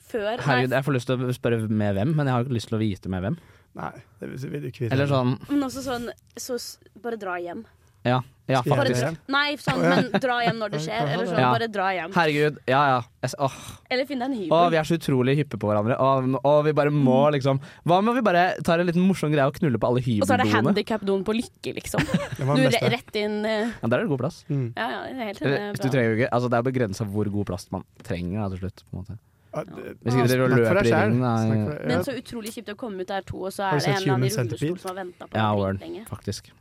Før 0.09 0.39
Herregud, 0.41 0.73
jeg 0.73 0.85
får 0.87 0.95
lyst 0.95 1.09
til 1.11 1.21
å 1.27 1.33
spørre 1.35 1.59
med 1.69 1.93
hvem, 1.99 2.15
men 2.17 2.25
jeg 2.25 2.33
har 2.33 2.45
ikke 2.47 2.55
lyst 2.57 2.71
til 2.71 2.79
å 2.79 2.81
vite 2.81 3.11
med 3.13 3.21
hvem. 3.25 3.35
Nei, 3.77 3.91
det 4.19 4.29
vil 4.29 4.61
du 4.63 4.67
ikke 4.71 4.87
vite. 4.87 4.93
Eller 4.95 5.09
sånn 5.09 5.35
Men 5.49 5.67
også 5.67 5.83
sånn 5.85 6.09
så 6.39 6.57
Bare 7.03 7.19
dra 7.21 7.37
hjem. 7.39 7.65
Ja, 8.07 8.21
ja 8.47 8.61
faktisk. 8.63 9.01
gjøre? 9.03 9.17
Nei, 9.27 9.57
sånn, 9.59 9.81
men 9.83 10.21
dra 10.23 10.37
hjem 10.45 10.59
når 10.61 10.71
det 10.71 10.79
skjer. 10.85 11.09
Eller 11.13 11.27
sånn, 11.27 11.41
Ja. 11.43 11.49
bare 11.51 11.67
dra 11.67 11.87
hjem. 11.91 12.13
Herregud, 12.15 12.59
ja 12.71 12.79
ja. 12.87 12.99
Jeg 13.19 13.33
Åh, 13.43 13.55
Eller 13.91 14.07
finn 14.07 14.21
deg 14.23 14.29
en 14.31 14.37
hybel. 14.39 14.69
vi 14.71 14.77
er 14.79 14.87
så 14.87 14.95
utrolig 14.95 15.35
hyppe 15.41 15.59
på 15.59 15.67
hverandre. 15.67 15.97
Åh, 15.99 16.61
vi 16.63 16.73
bare 16.73 16.93
må 16.95 17.17
liksom 17.35 17.59
Hva 17.83 17.99
med 18.01 18.15
vi 18.15 18.23
bare 18.23 18.45
tar 18.63 18.79
en 18.79 18.87
liten 18.87 19.03
morsom 19.03 19.33
greie 19.33 19.45
og 19.45 19.59
knuller 19.59 19.77
på 19.77 19.89
alle 19.91 19.99
Og 19.99 20.23
så 20.27 20.37
er 20.37 20.43
det 20.43 20.47
hybeldoene? 20.47 20.71
handikap-doen 20.71 21.25
på 21.27 21.35
Lykke, 21.35 21.75
liksom. 21.75 22.07
Du 22.39 22.63
re 22.71 22.83
rett 22.95 23.19
inn 23.19 23.41
uh... 23.43 23.67
Ja, 23.67 23.87
der 23.91 23.97
er 23.99 24.07
det 24.07 24.11
god 24.15 24.23
plass. 24.23 24.45
Mm. 24.47 24.69
Ja, 24.77 24.87
ja, 24.95 25.01
det 25.03 25.19
er 25.19 25.27
helt 25.33 25.43
uh, 25.43 25.73
du 25.75 25.89
trenger 25.89 26.07
jo 26.09 26.19
ikke 26.21 26.31
Altså, 26.31 26.49
det 26.49 26.57
er 26.61 26.69
begrensa 26.71 27.09
hvor 27.11 27.27
god 27.35 27.51
plass 27.51 27.67
man 27.75 27.83
trenger 28.07 28.45
da, 28.45 28.49
til 28.55 28.63
slutt. 28.63 28.85
På 28.87 28.95
en 28.95 29.03
måte. 29.03 29.19
Ja, 29.53 29.63
det- 29.63 29.95
Hvis 30.03 30.13
ikke 30.13 30.27
dere 30.29 30.47
løper 30.51 30.79
i 30.85 30.91
ringen, 30.93 31.21
da, 31.21 31.87
Men 31.89 32.03
så 32.05 32.13
utrolig 32.13 32.51
kjipt 32.53 32.69
å 32.69 32.75
komme 32.77 33.01
ut 33.01 33.07
der 33.07 33.21
to, 33.25 33.43
og 33.45 33.51
så 33.51 33.63
er 33.65 33.71
det 33.71 33.73
en 33.73 33.81
sett 33.81 34.01
eller 34.03 34.13
annen 34.13 34.25
i 34.25 34.29
Human 34.29 34.47
rullestol 34.53 34.79
som 34.79 34.89
har 34.95 35.03
venta 35.03 35.27
på 35.27 35.33
Ja, 35.35 35.71
deg 35.73 35.81
lenge. 35.81 36.05
Faktisk. 36.07 36.51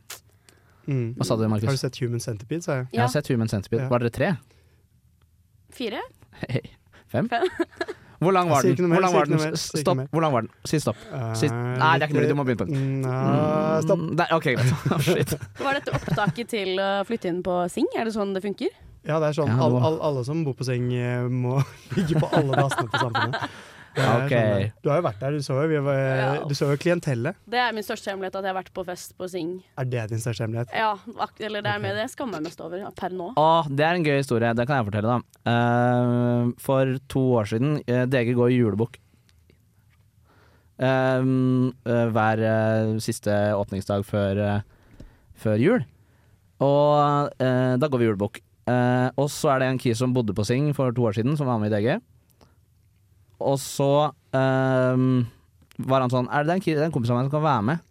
Mm. 0.87 1.13
Hva 1.15 1.25
sa 1.25 1.35
du, 1.37 1.47
Markus? 1.47 1.65
Har 1.69 1.71
du 1.71 1.77
sett 1.77 1.97
Human 2.01 2.19
Centipede, 2.19 2.63
sa 2.63 2.71
jeg. 2.79 2.87
Jeg 2.91 2.99
har 3.01 3.07
Ja. 3.07 3.11
sett 3.13 3.27
Human 3.27 3.47
Centipede. 3.47 3.81
Ja. 3.83 3.89
Var 3.89 3.99
dere 3.99 4.09
tre? 4.09 4.37
Fire? 5.71 6.01
Hey. 6.47 6.61
Fem? 7.07 7.29
Fem. 7.29 7.45
Hvor 8.19 8.33
lang 8.33 8.49
var 8.49 8.61
den? 8.63 8.75
mer, 8.89 8.95
Hvor 8.97 9.01
lang 9.01 9.13
var 9.13 9.25
den? 9.25 9.55
Stopp. 9.55 9.97
Hvor 10.11 10.21
lang 10.21 10.33
var 10.33 10.41
den? 10.41 10.49
Si 10.65 10.79
stopp. 10.79 10.97
Si- 11.39 11.47
Eh, 11.47 11.77
Nei, 11.79 11.99
det 11.99 12.03
er 12.03 12.07
ikke 12.09 12.17
mulig. 12.19 12.27
Du 12.27 12.35
må 12.35 12.43
begynne 12.43 12.59
på 12.59 12.67
den. 12.67 13.01
Nei, 13.01 13.81
stopp. 13.85 13.99
Mm, 13.99 14.15
der, 14.17 14.33
ok, 14.35 14.43
greit. 14.57 15.01
Shit. 15.05 15.33
Var 15.63 15.73
dette 15.79 15.93
opptaket 15.95 16.47
til 16.51 16.75
å 16.83 16.89
flytte 17.07 17.25
inn 17.31 17.41
på 17.43 17.55
Sing? 17.71 17.87
Er 17.95 18.03
det 18.09 18.13
sånn 18.17 18.33
det 18.35 18.43
funker? 18.43 18.67
Ja, 19.09 19.17
det 19.17 19.31
er 19.31 19.35
sånn. 19.41 19.49
Ja, 19.49 19.57
det 19.57 19.63
All, 19.65 19.81
all, 19.89 19.99
alle 20.11 20.21
som 20.27 20.43
bor 20.45 20.53
på 20.59 20.67
seng, 20.67 20.87
eh, 20.93 21.25
må 21.27 21.57
ligge 21.97 22.19
på 22.21 22.29
alle 22.29 22.53
dassene 22.61 22.87
på 22.93 23.01
Samfunnet. 23.01 23.43
Det 23.89 24.03
er 24.05 24.19
Ok. 24.21 24.29
sånn 24.31 24.83
du 24.85 24.89
har 24.91 24.99
jo 24.99 25.03
vært 25.07 25.19
der. 25.23 25.31
Du 25.33 25.41
så 25.43 25.55
jo, 25.57 25.63
vi 25.67 25.79
var, 25.81 25.97
Ja. 25.97 26.25
du 26.45 26.51
så 26.55 26.67
jo 26.69 26.75
klientellet. 26.79 27.35
Det 27.49 27.57
er 27.57 27.73
min 27.73 27.83
største 27.83 28.11
hemmelighet 28.13 28.35
at 28.37 28.45
jeg 28.45 28.53
har 28.53 28.57
vært 28.59 28.69
på 28.77 28.83
fest 28.85 29.15
på 29.17 29.27
Sing. 29.27 29.55
Er 29.81 29.87
det 29.89 30.03
din 30.11 30.21
største 30.21 30.45
hemmelighet? 30.45 30.69
Ja, 30.77 30.91
ak- 31.25 31.41
eller 31.41 31.65
det 31.65 31.71
er 31.73 31.81
med 31.81 31.97
det 31.97 32.03
jeg 32.05 32.11
skammer 32.13 32.37
meg 32.37 32.45
mest 32.51 32.61
over 32.61 32.77
ja, 32.83 32.91
per 32.95 33.09
nå. 33.17 33.31
Å, 33.35 33.47
det 33.67 33.83
er 33.87 33.97
en 33.97 34.05
gøy 34.05 34.19
historie. 34.21 34.53
Det 34.55 34.67
kan 34.69 34.77
jeg 34.77 34.87
fortelle, 34.91 35.17
da. 35.17 35.49
Uh, 35.49 36.51
for 36.61 36.93
to 37.09 37.23
år 37.41 37.49
siden 37.49 37.79
uh, 37.81 38.05
DG 38.13 38.35
går 38.37 38.53
i 38.53 38.59
julebukk. 38.61 38.99
Uh, 40.79 41.73
eh, 41.83 42.05
hver 42.13 42.39
eh, 42.45 42.93
siste 43.03 43.33
åpningsdag 43.57 44.05
før, 44.07 44.37
eh, 44.39 45.01
før 45.35 45.57
jul. 45.59 45.81
Og 46.63 47.33
eh, 47.41 47.73
da 47.81 47.89
går 47.89 47.99
vi 47.99 48.07
julebukk. 48.11 48.39
Eh, 48.69 49.07
og 49.17 49.29
så 49.33 49.49
er 49.55 49.63
det 49.63 49.67
en 49.73 49.81
kis 49.81 49.97
som 50.01 50.13
bodde 50.13 50.35
på 50.37 50.45
Sing 50.45 50.69
for 50.77 50.93
to 50.93 51.07
år 51.09 51.15
siden, 51.17 51.37
som 51.39 51.47
var 51.49 51.57
med 51.61 51.71
i 51.73 51.75
DG. 51.79 51.99
Og 53.39 53.55
så 53.63 53.87
eh, 54.35 55.03
var 55.89 56.03
han 56.03 56.11
sånn 56.11 56.27
Er 56.27 56.43
det 56.43 56.57
en, 56.57 56.63
ki- 56.63 56.75
det 56.75 56.83
er 56.89 56.91
kompis 56.93 57.11
av 57.13 57.17
meg 57.21 57.29
som 57.29 57.37
kan 57.37 57.45
være 57.45 57.65
med? 57.71 57.85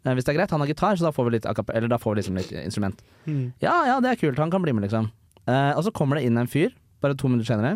Uh, 0.00 0.14
hvis 0.16 0.24
det 0.24 0.32
er 0.32 0.38
greit. 0.38 0.52
Han 0.54 0.62
har 0.64 0.70
gitar, 0.70 0.96
så 0.96 1.04
da 1.04 1.10
får 1.12 1.26
vi 1.26 1.32
litt, 1.34 1.46
eller 1.50 1.90
da 1.92 1.98
får 2.00 2.14
vi 2.14 2.20
liksom 2.22 2.38
litt 2.38 2.52
instrument. 2.62 3.02
Mm. 3.26 3.50
Ja, 3.60 3.74
ja, 3.84 3.96
det 4.00 4.14
er 4.14 4.20
kult. 4.22 4.38
Han 4.40 4.48
kan 4.54 4.62
bli 4.64 4.72
med, 4.72 4.86
liksom. 4.86 5.10
Uh, 5.44 5.74
og 5.76 5.82
så 5.84 5.92
kommer 5.92 6.16
det 6.16 6.22
inn 6.24 6.38
en 6.40 6.48
fyr, 6.48 6.70
bare 7.04 7.18
to 7.20 7.28
minutter 7.28 7.50
senere, 7.50 7.74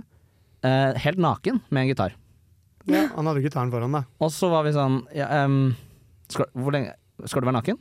helt 0.96 1.20
naken 1.20 1.58
med 1.68 1.82
en 1.82 1.88
gitar. 1.90 2.14
Ja, 2.88 3.02
han 3.12 3.28
hadde 3.28 3.42
gitaren 3.44 3.68
foran, 3.74 3.92
da. 3.92 4.00
Og 4.24 4.30
så 4.32 4.48
var 4.48 4.64
vi 4.64 4.72
sånn 4.72 5.02
ja, 5.12 5.26
um, 5.44 5.74
skal, 6.32 6.48
Hvor 6.56 6.72
lenge 6.72 6.94
Skal 7.28 7.44
du 7.44 7.48
være 7.50 7.58
naken? 7.58 7.78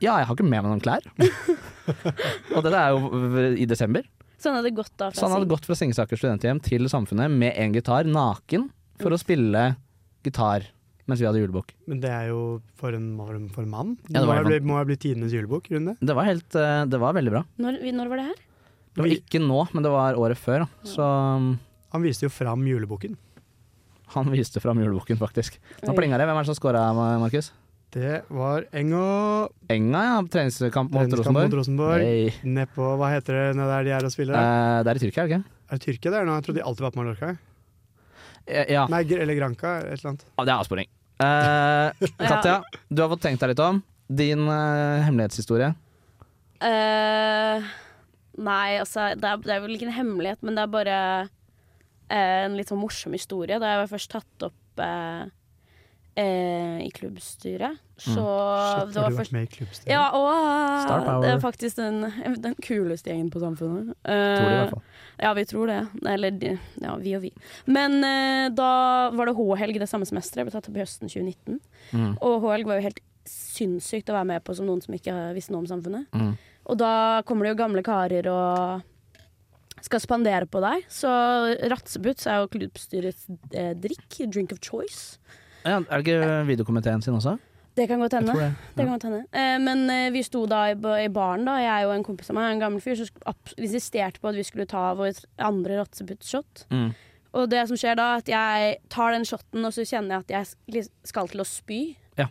Ja, 0.00 0.18
jeg 0.20 0.28
har 0.28 0.34
ikke 0.34 0.46
med 0.46 0.62
meg 0.62 0.70
noen 0.70 0.82
klær. 0.84 1.04
og 2.54 2.60
dette 2.64 2.78
er 2.78 2.94
jo 2.94 3.56
i 3.56 3.66
desember. 3.68 4.06
Så 4.36 4.50
han 4.50 4.60
hadde 4.60 4.72
gått 4.76 4.92
da 5.00 5.08
Så 5.10 5.22
fra 5.22 5.30
han 5.30 5.38
hadde 5.38 5.50
gått 5.50 5.66
fra 5.66 5.76
Singsaker 5.78 6.20
studenthjem 6.20 6.60
til 6.64 6.88
Samfunnet 6.92 7.32
med 7.32 7.56
en 7.56 7.74
gitar, 7.76 8.08
naken, 8.08 8.68
for 9.00 9.14
å 9.16 9.20
spille 9.20 9.70
gitar 10.26 10.68
mens 11.06 11.20
vi 11.22 11.26
hadde 11.28 11.38
julebukk. 11.38 11.70
Men 11.86 12.00
det 12.02 12.10
er 12.10 12.32
jo 12.32 12.40
for 12.78 12.94
en, 12.96 13.12
for 13.54 13.68
mann. 13.70 13.94
Ja, 14.08 14.18
det 14.18 14.24
må, 14.26 14.32
var 14.32 14.48
bli, 14.48 14.58
må 14.66 14.78
ha 14.78 14.86
blitt 14.88 15.04
tidenes 15.04 15.34
julebukk-runde. 15.34 15.94
Det 16.02 16.16
var 16.18 16.26
helt 16.26 16.56
eh, 16.58 16.80
Det 16.90 16.98
var 16.98 17.14
veldig 17.14 17.34
bra. 17.36 17.42
Når, 17.62 17.78
når 17.94 18.10
var 18.10 18.20
det 18.20 18.24
her? 18.32 18.40
Det 18.96 19.04
var 19.04 19.12
ikke 19.12 19.42
nå, 19.44 19.60
men 19.76 19.86
det 19.86 19.92
var 19.92 20.18
året 20.18 20.40
før. 20.40 20.64
Da. 20.64 20.88
Så 20.88 21.06
Han 21.94 22.02
viste 22.02 22.26
jo 22.26 22.32
fram 22.32 22.64
juleboken. 22.66 23.14
Han 24.16 24.30
viste 24.32 24.62
fram 24.62 24.80
juleboken, 24.82 25.18
faktisk. 25.20 25.60
Nå 25.84 25.94
plinga 25.94 26.18
det. 26.18 26.26
Hvem 26.26 26.40
er 26.40 26.46
det 26.46 26.50
som 26.50 26.58
scora, 26.58 26.82
Markus? 27.22 27.52
Det 27.94 28.22
var 28.34 28.66
Enga 28.76 29.48
Enga, 29.72 30.00
ja. 30.04 30.16
Treningskamp 30.32 30.90
mot 30.92 31.12
Rosenborg. 31.16 31.46
mot 31.46 31.54
Rosenborg. 31.60 32.02
Hey. 32.02 32.32
Nedpå 32.44 32.88
Hva 33.00 33.12
heter 33.14 33.38
det 33.38 33.44
nede 33.56 33.68
der 33.72 33.86
de 33.86 33.92
er 33.96 34.04
og 34.08 34.12
spiller? 34.12 34.34
Eh, 34.36 34.82
det 34.84 34.92
er 34.92 35.00
i 35.00 35.04
Tyrkia, 35.06 35.22
er 35.22 35.28
det 35.30 35.36
ikke? 35.38 35.54
Er 35.70 35.78
det 35.80 35.86
Tyrkia 35.86 36.12
det 36.12 36.18
er 36.20 36.26
nå? 36.28 36.34
Jeg 36.40 36.46
trodde 36.48 36.58
de 36.60 36.66
alltid 36.66 36.84
var 36.86 36.92
på 36.96 37.00
Mallorca. 37.00 37.30
Eh, 38.46 38.66
Ja. 38.74 38.86
Nei, 38.90 39.00
eller 39.06 39.34
Granca, 39.38 39.76
et 39.86 39.96
eller 39.98 40.10
annet. 40.12 40.26
Ja, 40.36 40.44
det 40.44 40.52
er 40.52 40.60
avsporing. 40.60 40.90
Eh, 41.16 42.06
Katja, 42.28 42.58
du 42.90 43.02
har 43.02 43.08
fått 43.14 43.22
tenkt 43.24 43.40
deg 43.42 43.54
litt 43.54 43.62
om. 43.64 43.80
Din 44.06 44.44
eh, 44.46 45.06
hemmelighetshistorie. 45.06 45.72
Eh, 46.66 47.64
nei, 48.38 48.68
altså 48.82 49.10
det 49.18 49.30
er, 49.30 49.40
det 49.46 49.54
er 49.56 49.64
vel 49.64 49.74
ikke 49.78 49.88
en 49.88 49.96
hemmelighet, 49.96 50.42
men 50.46 50.56
det 50.58 50.62
er 50.66 50.70
bare 50.74 50.98
eh, 52.10 52.44
en 52.46 52.56
litt 52.58 52.70
sånn 52.70 52.82
morsom 52.82 53.16
historie. 53.16 53.58
Da 53.62 53.72
jeg 53.72 53.82
var 53.84 53.90
først 53.94 54.12
tatt 54.14 54.46
opp 54.50 54.84
eh, 56.16 56.22
eh, 56.24 56.86
i 56.86 56.90
klubbstyret, 56.90 57.78
så 57.96 58.22
Shit, 58.24 58.92
det 58.92 59.00
var 59.00 59.10
du 59.10 59.16
vært 59.16 59.18
først 59.20 59.32
med 59.36 59.46
i 59.46 59.50
klubbstyret? 59.52 59.90
Ja, 59.92 60.04
og 60.16 61.22
det 61.22 61.30
er 61.34 61.40
faktisk 61.42 61.76
den, 61.80 62.00
den 62.44 62.56
kuleste 62.64 63.10
gjengen 63.12 63.30
på 63.32 63.40
Samfunnet. 63.40 63.94
Eh, 64.04 64.36
Tror 64.36 64.48
det 64.48 64.56
i 64.56 64.60
hvert 64.60 64.74
fall. 64.74 64.82
Ja, 65.22 65.32
vi 65.38 65.44
tror 65.48 65.66
det. 65.70 65.78
Eller 66.12 66.30
de- 66.30 66.58
ja, 66.82 66.96
vi 67.00 67.14
og 67.16 67.22
vi. 67.22 67.32
Men 67.66 67.98
eh, 68.04 68.48
da 68.52 69.10
var 69.16 69.30
det 69.30 69.36
H-helg 69.38 69.78
det 69.80 69.88
samme 69.88 70.08
semesteret. 70.08 70.44
Jeg 70.44 70.50
ble 70.50 70.56
tatt 70.58 70.68
opp 70.68 70.76
i 70.76 70.84
høsten 70.84 71.08
2019. 71.08 71.60
Mm. 71.92 72.10
Og 72.20 72.42
H-helg 72.44 72.68
var 72.68 72.80
jo 72.80 72.88
helt 72.90 73.00
sinnssykt 73.26 74.10
å 74.12 74.18
være 74.18 74.28
med 74.34 74.44
på 74.46 74.54
som 74.54 74.68
noen 74.68 74.82
som 74.84 74.94
ikke 74.94 75.14
visste 75.34 75.54
noe 75.54 75.64
om 75.64 75.70
samfunnet. 75.70 76.06
Mm. 76.14 76.34
Og 76.66 76.78
da 76.78 77.22
kommer 77.26 77.46
det 77.46 77.54
jo 77.54 77.62
gamle 77.62 77.82
karer 77.86 78.28
og 78.30 78.84
skal 79.86 80.00
spandere 80.02 80.46
på 80.50 80.60
deg. 80.64 80.84
Så 80.92 81.08
Ratsebuts 81.70 82.26
er 82.28 82.42
jo 82.42 82.50
klubbstyrets 82.54 83.26
eh, 83.54 83.72
drikk. 83.78 84.20
Drink 84.32 84.52
of 84.52 84.60
choice. 84.64 85.18
Ja, 85.66 85.80
er 85.82 86.00
det 86.00 86.06
ikke 86.06 86.46
videokomiteen 86.48 87.02
sin 87.04 87.14
også? 87.18 87.36
Det 87.76 87.84
kan 87.90 88.00
godt 88.00 88.14
hende. 88.16 88.32
det, 88.32 88.52
Det 88.76 88.84
kan 88.86 88.92
godt 88.94 89.02
hende. 89.04 89.18
Eh, 89.36 89.56
men 89.60 89.82
eh, 89.92 90.06
vi 90.14 90.22
sto 90.24 90.46
da 90.48 90.62
i, 90.70 90.76
ba- 90.80 90.96
i 91.02 91.10
baren, 91.12 91.44
da, 91.44 91.58
jeg 91.60 91.84
og 91.88 91.92
en 91.98 92.06
kompis 92.06 92.30
av 92.32 92.38
meg, 92.38 92.54
en 92.54 92.62
gammel 92.62 92.80
fyr, 92.80 92.96
som 92.96 93.34
insisterte 93.60 94.22
på 94.22 94.30
at 94.30 94.38
vi 94.38 94.46
skulle 94.48 94.64
ta 94.70 94.94
vår 94.96 95.18
andre 95.44 95.76
rotseputt-shot. 95.82 96.64
Mm. 96.72 96.94
Og 97.36 97.50
det 97.52 97.66
som 97.68 97.76
skjer 97.76 97.98
da, 98.00 98.06
at 98.22 98.30
jeg 98.32 98.78
tar 98.88 99.12
den 99.12 99.26
shoten, 99.28 99.66
og 99.68 99.74
så 99.76 99.84
kjenner 99.84 100.16
jeg 100.16 100.24
at 100.24 100.34
jeg 100.72 100.86
skal 101.04 101.28
til 101.28 101.42
å 101.44 101.48
spy. 101.48 101.80
Ja. 102.16 102.30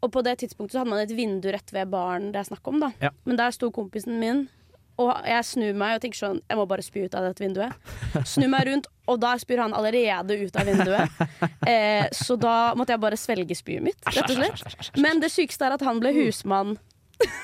Og 0.00 0.12
på 0.14 0.22
det 0.24 0.38
tidspunktet 0.40 0.78
så 0.78 0.80
hadde 0.84 0.94
man 0.94 1.02
et 1.04 1.12
vindu 1.16 1.50
rett 1.52 1.72
ved 1.76 1.90
baren 1.92 2.30
det 2.32 2.40
er 2.40 2.48
snakk 2.48 2.68
om, 2.72 2.80
da. 2.80 2.92
Ja. 3.02 3.10
Men 3.28 3.36
der 3.36 3.52
sto 3.52 3.68
kompisen 3.74 4.16
min, 4.22 4.46
og 5.02 5.12
jeg 5.28 5.44
snur 5.44 5.76
meg 5.76 5.96
og 5.96 6.04
tenker 6.04 6.18
sånn 6.18 6.38
Jeg 6.48 6.58
må 6.58 6.64
bare 6.68 6.84
spy 6.84 7.04
ut 7.04 7.16
av 7.18 7.26
dette 7.28 7.44
vinduet. 7.44 7.74
Snur 8.24 8.48
meg 8.52 8.66
rundt, 8.68 8.88
og 9.10 9.20
da 9.22 9.34
spyr 9.40 9.60
han 9.66 9.74
allerede 9.76 10.38
ut 10.40 10.56
av 10.56 10.70
vinduet. 10.70 11.22
Eh, 11.66 12.06
så 12.14 12.36
da 12.38 12.72
måtte 12.78 12.94
jeg 12.94 13.02
bare 13.02 13.16
svelge 13.18 13.56
spyet 13.58 13.82
mitt, 13.82 13.98
rett 14.14 14.30
og 14.30 14.38
slett. 14.38 14.92
Men 15.02 15.18
det 15.18 15.32
sykeste 15.34 15.66
er 15.66 15.74
at 15.74 15.82
han 15.82 15.98
ble 15.98 16.12
husmann. 16.14 16.76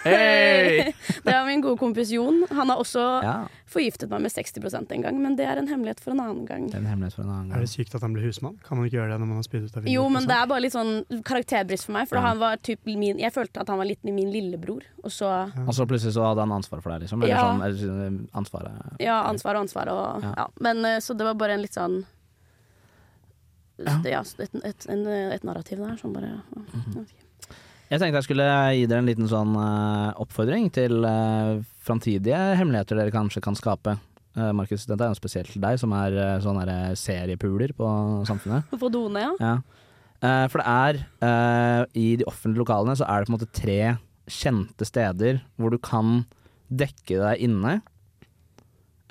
Hey! 0.04 0.92
det 1.24 1.32
var 1.32 1.46
min 1.46 1.60
gode 1.64 1.78
kompis 1.80 2.10
Jon. 2.12 2.42
Han 2.50 2.68
har 2.70 2.76
også 2.82 3.02
Ja. 3.22 3.34
forgiftet 3.72 4.10
meg 4.10 4.20
med 4.20 4.30
60% 4.34 4.90
en 4.92 5.02
gang, 5.02 5.16
men 5.22 5.36
det 5.38 5.46
er 5.48 5.56
en 5.56 5.68
hemmelighet 5.70 6.00
for 6.04 6.12
en 6.12 6.20
annen 6.20 6.44
gang. 6.46 6.66
Det 6.68 6.74
er 6.76 6.82
en 6.82 6.90
hemmelighet 6.90 7.14
for 7.16 7.22
en 7.24 7.30
annen 7.32 7.52
Er 7.56 7.60
det 7.64 7.70
sykt 7.72 7.94
at 7.96 8.02
han 8.04 8.12
ble 8.12 8.22
husmann? 8.26 8.58
Kan 8.66 8.76
man 8.78 8.86
ikke 8.86 8.98
gjøre 8.98 9.14
det 9.14 9.20
når 9.22 9.30
man 9.30 9.36
har 9.40 9.46
spydd 9.46 9.64
ut 9.64 9.76
av 9.76 9.82
vinduet? 9.82 9.94
Jo, 9.94 10.08
men 10.12 10.26
det 10.28 10.36
er 10.36 10.46
bare 10.50 10.60
litt 10.66 10.74
sånn 10.76 10.92
karakterbrist 11.24 11.86
for 11.88 11.92
meg. 11.96 12.08
For 12.10 12.16
Ja. 12.20 12.26
han 12.26 12.38
var 12.38 12.56
typ 12.56 12.84
min, 12.84 13.18
jeg 13.18 13.32
følte 13.32 13.60
at 13.64 13.68
han 13.72 13.78
var 13.78 13.88
litt 13.88 14.04
min 14.04 14.18
lillebror. 14.30 14.82
Og 15.04 15.10
så 15.10 15.30
Og 15.66 15.72
så 15.74 15.86
plutselig 15.86 16.12
så 16.18 16.26
hadde 16.28 16.40
han 16.44 16.52
ansvar 16.52 16.82
for 16.82 16.90
deg, 16.92 17.02
liksom? 17.08 17.22
Eller 17.22 17.34
Ja. 17.34 17.40
sånn, 17.40 17.62
eller, 17.64 18.26
ansvaret 18.34 19.00
Ja, 19.00 19.22
ansvar 19.30 19.54
og 19.56 19.62
ansvar 19.62 19.88
og 19.88 20.22
Ja. 20.22 20.34
ja. 20.36 20.46
Men 20.60 20.84
eh, 20.84 20.98
så 21.00 21.16
det 21.16 21.24
var 21.24 21.34
bare 21.34 21.52
en 21.54 21.62
litt 21.62 21.72
sånn 21.74 22.04
Ja. 23.78 23.98
ja, 24.04 24.20
et, 24.38 24.54
et, 24.64 24.86
en, 24.88 25.06
et 25.06 25.42
narrativ 25.44 25.78
der 25.78 25.96
som 25.96 26.12
bare 26.12 26.42
Mhm. 26.54 27.06
Jeg 27.92 28.00
tenkte 28.00 28.22
jeg 28.22 28.24
skulle 28.24 28.44
gi 28.72 28.84
dere 28.88 29.02
en 29.02 29.08
liten 29.10 29.26
sånn 29.28 29.50
uh, 29.52 30.14
oppfordring 30.22 30.70
til 30.72 31.04
uh, 31.04 31.60
framtidige 31.84 32.38
hemmeligheter 32.56 32.96
dere 32.96 33.12
kanskje 33.12 33.42
kan 33.44 33.58
skape. 33.58 33.98
Uh, 34.32 34.48
Markus, 34.56 34.86
dette 34.88 35.04
er 35.04 35.12
jo 35.12 35.18
spesielt 35.18 35.52
til 35.52 35.60
deg, 35.60 35.76
som 35.76 35.92
er 35.98 36.16
uh, 36.16 36.38
sånn 36.40 36.62
seriepuler 36.96 37.74
på 37.76 37.88
Samfunnet. 38.30 38.72
På 38.80 38.88
doene, 38.92 39.26
ja. 39.26 39.34
Ja. 39.36 39.54
For 40.22 40.62
det 40.62 40.70
er 40.70 41.88
I 41.98 42.04
de 42.20 42.26
offentlige 42.30 42.62
lokalene 42.62 42.94
så 42.94 43.08
er 43.10 43.18
det 43.18 43.26
på 43.26 43.32
en 43.32 43.34
måte 43.34 43.48
tre 43.58 43.78
kjente 44.30 44.86
steder 44.86 45.40
hvor 45.58 45.74
du 45.74 45.80
kan 45.82 46.20
dekke 46.70 47.18
deg 47.18 47.42
inne. 47.42 47.72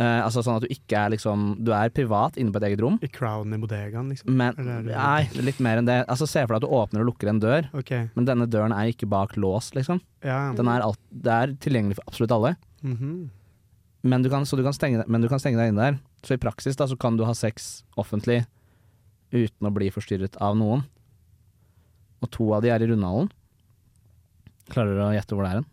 Eh, 0.02 0.20
altså 0.24 0.42
sånn 0.42 0.56
at 0.58 0.64
du 0.66 0.72
ikke 0.74 0.98
er 0.98 1.12
liksom 1.14 1.42
Du 1.62 1.70
er 1.76 1.92
privat 1.94 2.38
inne 2.40 2.50
på 2.54 2.58
et 2.62 2.66
eget 2.72 2.82
rom. 2.82 2.96
I 3.06 3.10
crowden 3.12 3.54
i 3.54 3.60
bodegaen, 3.62 4.08
liksom? 4.10 4.32
Men 4.40 4.56
nei, 4.88 5.28
litt 5.46 5.60
mer 5.62 5.78
enn 5.82 5.86
det. 5.90 6.00
Altså 6.10 6.26
Se 6.30 6.42
for 6.48 6.56
deg 6.56 6.62
at 6.64 6.66
du 6.66 6.74
åpner 6.80 7.04
og 7.04 7.12
lukker 7.12 7.30
en 7.30 7.42
dør, 7.44 7.68
Ok. 7.78 7.92
men 8.16 8.26
denne 8.26 8.48
døren 8.50 8.74
er 8.74 8.90
ikke 8.94 9.10
bak 9.12 9.36
lås, 9.38 9.74
liksom. 9.78 10.02
Ja. 10.26 10.54
Den 10.58 10.72
er 10.72 10.82
alt, 10.88 10.98
det 11.12 11.36
er 11.36 11.54
tilgjengelig 11.62 12.00
for 12.00 12.08
absolutt 12.10 12.34
alle. 12.38 12.56
Mhm. 12.82 13.30
Men 14.04 14.24
du 14.26 14.30
kan, 14.34 14.42
så 14.50 14.58
du 14.58 14.64
kan 14.66 14.74
stenge, 14.74 15.04
men 15.08 15.22
du 15.22 15.28
kan 15.30 15.38
stenge 15.44 15.60
deg 15.62 15.70
inne 15.70 15.92
der. 15.92 16.00
Så 16.26 16.34
i 16.34 16.42
praksis 16.42 16.76
da, 16.80 16.88
så 16.90 16.98
kan 16.98 17.18
du 17.20 17.26
ha 17.28 17.34
sex 17.38 17.84
offentlig 18.02 18.46
uten 19.32 19.68
å 19.70 19.74
bli 19.76 19.92
forstyrret 19.94 20.40
av 20.42 20.56
noen. 20.58 20.82
Og 22.24 22.32
to 22.34 22.48
av 22.56 22.64
de 22.64 22.70
er 22.74 22.82
i 22.82 22.88
Rundhallen. 22.90 23.30
Klarer 24.72 24.96
du 24.98 25.04
å 25.06 25.14
gjette 25.14 25.36
hvor 25.38 25.46
det 25.46 25.52
er 25.52 25.60
hen? 25.62 25.70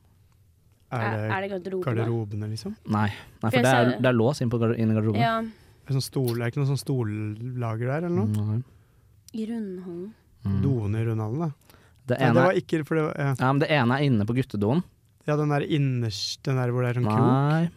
Er 0.90 1.10
det 1.12 1.30
er 1.30 1.40
det 1.44 1.48
garderobene? 1.52 1.84
garderobene, 1.84 2.48
liksom? 2.48 2.74
Nei, 2.88 3.08
Nei 3.42 3.50
For 3.50 3.60
det 3.62 3.72
er, 3.76 3.90
det. 4.00 4.06
er 4.08 4.16
lås 4.16 4.40
inn, 4.40 4.48
på, 4.50 4.58
gar- 4.62 4.72
inn 4.78 4.90
i 4.90 4.94
garderoben. 4.96 5.20
Ja, 5.20 5.38
Er 5.42 5.90
det, 5.92 5.96
sånn 5.98 6.04
stol, 6.06 6.30
er 6.38 6.44
det 6.46 6.52
ikke 6.52 6.62
noe 6.62 6.70
sånn 6.70 6.80
stollager 6.80 7.86
der, 7.92 8.06
eller 8.08 8.16
noe? 8.24 8.62
I 9.36 9.44
Rundhallen. 9.50 10.06
Mm. 10.46 10.60
Doene 10.64 11.02
i 11.02 11.04
Rundhallen, 11.10 11.42
da. 11.44 11.50
Det, 12.08 12.16
Nei, 12.16 12.24
ene, 12.30 12.34
det 12.38 12.44
var 12.46 12.60
ikke 12.62 12.80
for 12.88 12.96
det 12.96 13.02
var, 13.04 13.14
ja. 13.20 13.34
ja, 13.36 13.48
men 13.52 13.60
det 13.60 13.68
ene 13.76 13.98
er 13.98 14.06
inne 14.08 14.24
på 14.24 14.32
guttedoen. 14.38 14.80
ja, 15.28 15.36
den 15.36 15.50
der 15.52 15.60
innerst 15.68 16.40
Den 16.48 16.56
der 16.56 16.70
hvor 16.72 16.80
det 16.86 16.94
er 16.94 17.00
sånn 17.02 17.08
krok. 17.10 17.20
Nei. 17.20 17.68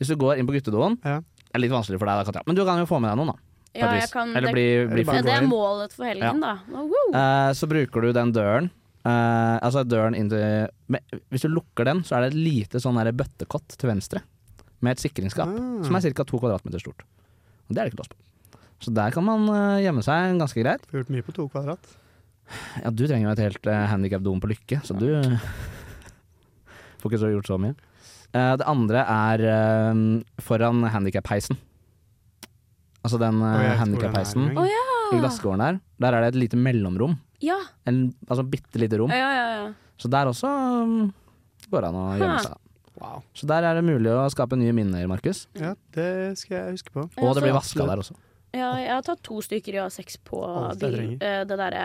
Hvis 0.00 0.08
du 0.10 0.16
går 0.18 0.38
inn 0.42 0.46
på 0.48 0.56
guttedoen 0.56 0.98
Ja. 1.06 1.20
Det 1.22 1.54
er 1.54 1.62
litt 1.62 1.70
vanskelig 1.70 1.98
for 2.00 2.08
deg, 2.10 2.18
da, 2.18 2.24
Katja. 2.26 2.42
Men 2.48 2.56
du 2.56 2.64
kan 2.66 2.78
jo 2.80 2.86
få 2.88 2.98
med 2.98 3.12
deg 3.12 3.18
noen, 3.20 3.30
da. 3.36 3.38
Ja, 3.78 3.92
jeg 3.96 4.10
kan, 4.10 4.34
Eller 4.36 4.48
det, 4.50 4.54
bli, 4.56 4.66
bli 4.90 5.00
Eller 5.04 5.14
ja, 5.14 5.22
det 5.22 5.32
er 5.38 5.46
målet 5.48 5.92
for 5.96 6.04
helgen, 6.08 6.40
da. 6.42 6.54
Oh, 6.74 6.88
woo. 6.90 7.12
Eh, 7.14 7.50
så 7.56 7.68
bruker 7.70 8.00
du 8.04 8.12
den 8.12 8.32
døren 8.34 8.70
eh, 9.04 9.56
Altså 9.62 9.82
døren 9.86 10.14
inn 10.18 10.28
til 10.30 10.68
med, 10.92 11.02
Hvis 11.30 11.44
du 11.46 11.50
lukker 11.52 11.88
den, 11.88 12.02
så 12.06 12.16
er 12.16 12.26
det 12.26 12.32
et 12.32 12.42
lite 12.42 12.80
sånn 12.82 12.98
der 13.00 13.12
bøttekott 13.16 13.76
til 13.78 13.90
venstre. 13.90 14.22
Med 14.82 14.96
et 14.96 15.02
sikringsskap 15.04 15.48
Ah. 15.48 15.82
som 15.86 15.94
er 15.96 16.12
ca. 16.12 16.24
to 16.24 16.38
kvadratmeter 16.42 16.80
stort. 16.82 17.02
Og 17.68 17.74
det 17.74 17.78
er 17.78 17.84
det 17.86 17.92
ikke 17.92 18.02
lås 18.02 18.12
på. 18.12 18.18
Så 18.82 18.90
der 18.94 19.12
kan 19.14 19.22
man 19.24 19.46
uh, 19.46 19.78
gjemme 19.78 20.02
seg 20.02 20.38
ganske 20.40 20.58
greit. 20.64 20.82
Får 20.90 21.02
gjort 21.04 21.12
mye 21.14 21.22
på 21.22 21.34
to 21.36 21.46
kvadrat. 21.48 21.92
Ja, 22.82 22.90
du 22.90 23.04
trenger 23.06 23.28
jo 23.28 23.34
et 23.36 23.44
helt 23.44 23.66
uh, 23.70 23.86
handikap-dom 23.92 24.40
på 24.42 24.50
Lykke, 24.50 24.80
så 24.84 24.96
du 24.98 25.06
eh, 25.14 25.44
får 27.00 27.12
ikke 27.12 27.20
så 27.22 27.30
gjort 27.30 27.46
så 27.46 27.58
mye. 27.62 27.76
Uh, 28.34 28.56
det 28.58 28.66
andre 28.66 29.04
er 29.06 29.44
eh, 29.52 30.02
foran 30.42 30.82
handikap-heisen. 30.90 31.56
Altså 33.06 33.18
den 33.22 33.38
uh, 33.42 33.76
handikap-heisen. 33.78 34.50
Ja! 34.56 34.88
i 35.12 35.18
glasskåren 35.20 35.60
der. 35.60 35.78
Der 36.00 36.14
er 36.16 36.24
det 36.24 36.32
et 36.32 36.40
lite 36.40 36.56
mellomrom. 36.56 37.18
Ja, 37.42 37.58
En, 37.90 38.04
altså 38.28 38.44
bitte 38.46 38.78
lite 38.78 39.00
rom. 39.02 39.10
ja, 39.10 39.30
ja. 39.34 39.46
ja. 39.58 39.70
Så 39.98 40.08
der 40.10 40.26
også 40.30 40.48
um, 40.48 41.12
går 41.70 41.84
det 41.84 41.88
an 41.92 41.98
å 41.98 42.04
gjemme 42.18 42.42
seg. 42.42 42.52
seg. 42.52 43.24
Så 43.38 43.46
der 43.50 43.66
er 43.66 43.78
det 43.78 43.82
mulig 43.86 44.10
å 44.14 44.24
skape 44.30 44.56
nye 44.58 44.72
minner, 44.76 45.06
Markus. 45.10 45.46
Ja, 45.58 45.72
det 45.94 46.38
skal 46.38 46.56
jeg 46.58 46.76
huske 46.76 46.94
på. 46.94 47.06
Og 47.22 47.34
det 47.36 47.44
blir 47.44 47.54
vaska 47.56 47.86
der 47.88 48.02
også. 48.02 48.16
Ja, 48.52 48.72
jeg 48.76 48.90
har 48.92 49.04
tatt 49.06 49.22
to 49.24 49.38
stykker 49.40 49.78
i 49.78 49.80
A6 49.80 50.18
på 50.28 50.42
Alt 50.44 50.82
bil, 50.82 50.96
trenger. 50.98 51.22
eh, 51.24 51.44
det 51.48 51.56
derre 51.56 51.84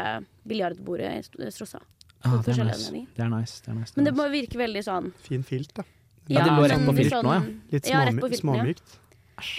biljardbordet 0.50 1.30
i 1.40 1.52
Strossa. 1.54 1.80
Ah, 2.26 2.42
det, 2.44 2.58
er 2.58 2.66
nice. 2.68 2.90
det 2.92 3.24
er 3.24 3.30
nice. 3.32 3.62
Det 3.64 3.72
er 3.72 3.78
nice. 3.78 3.94
Men 3.96 4.10
det 4.10 4.14
må 4.18 4.26
virke 4.34 4.58
veldig 4.60 4.82
sånn 4.84 5.12
Fin 5.24 5.46
filt, 5.48 5.72
da. 5.78 5.86
Ja, 6.28 6.44
de 6.44 6.56
lå 6.58 6.66
rett 6.68 6.84
på 6.84 6.96
litt 6.98 7.08
filt 7.08 7.24
nå, 7.24 7.36
ja. 7.38 7.44
Litt 7.72 8.42
småmykt. 8.42 8.98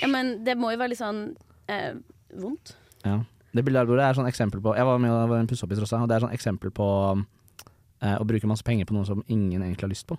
Ja, 0.03 0.09
men 0.11 0.34
det 0.44 0.59
må 0.59 0.72
jo 0.74 0.80
være 0.82 0.92
litt 0.92 1.01
sånn 1.01 1.22
eh, 1.70 1.94
vondt. 2.36 2.74
Ja. 3.07 3.22
Det 3.59 3.64
biljardbordet 3.66 4.04
er 4.06 4.16
sånn 4.18 4.28
eksempel 4.30 4.62
på 4.62 4.76
Jeg 4.78 4.86
var 4.86 5.00
med 5.02 5.11
og 5.11 5.48
pussa 5.50 5.66
opp 5.66 5.74
i 5.74 5.78
Trossa, 5.80 5.98
og 6.04 6.09
det 6.11 6.18
er 6.18 6.24
sånn 6.26 6.34
eksempel 6.36 6.70
på 6.74 6.88
eh, 7.18 8.16
å 8.16 8.26
bruke 8.28 8.46
masse 8.50 8.66
penger 8.66 8.86
på 8.88 8.94
noe 8.94 9.06
som 9.09 9.24
ingen 9.26 9.64
egentlig 9.64 9.88
har 9.88 9.92
lyst 9.94 10.06
på. 10.11 10.18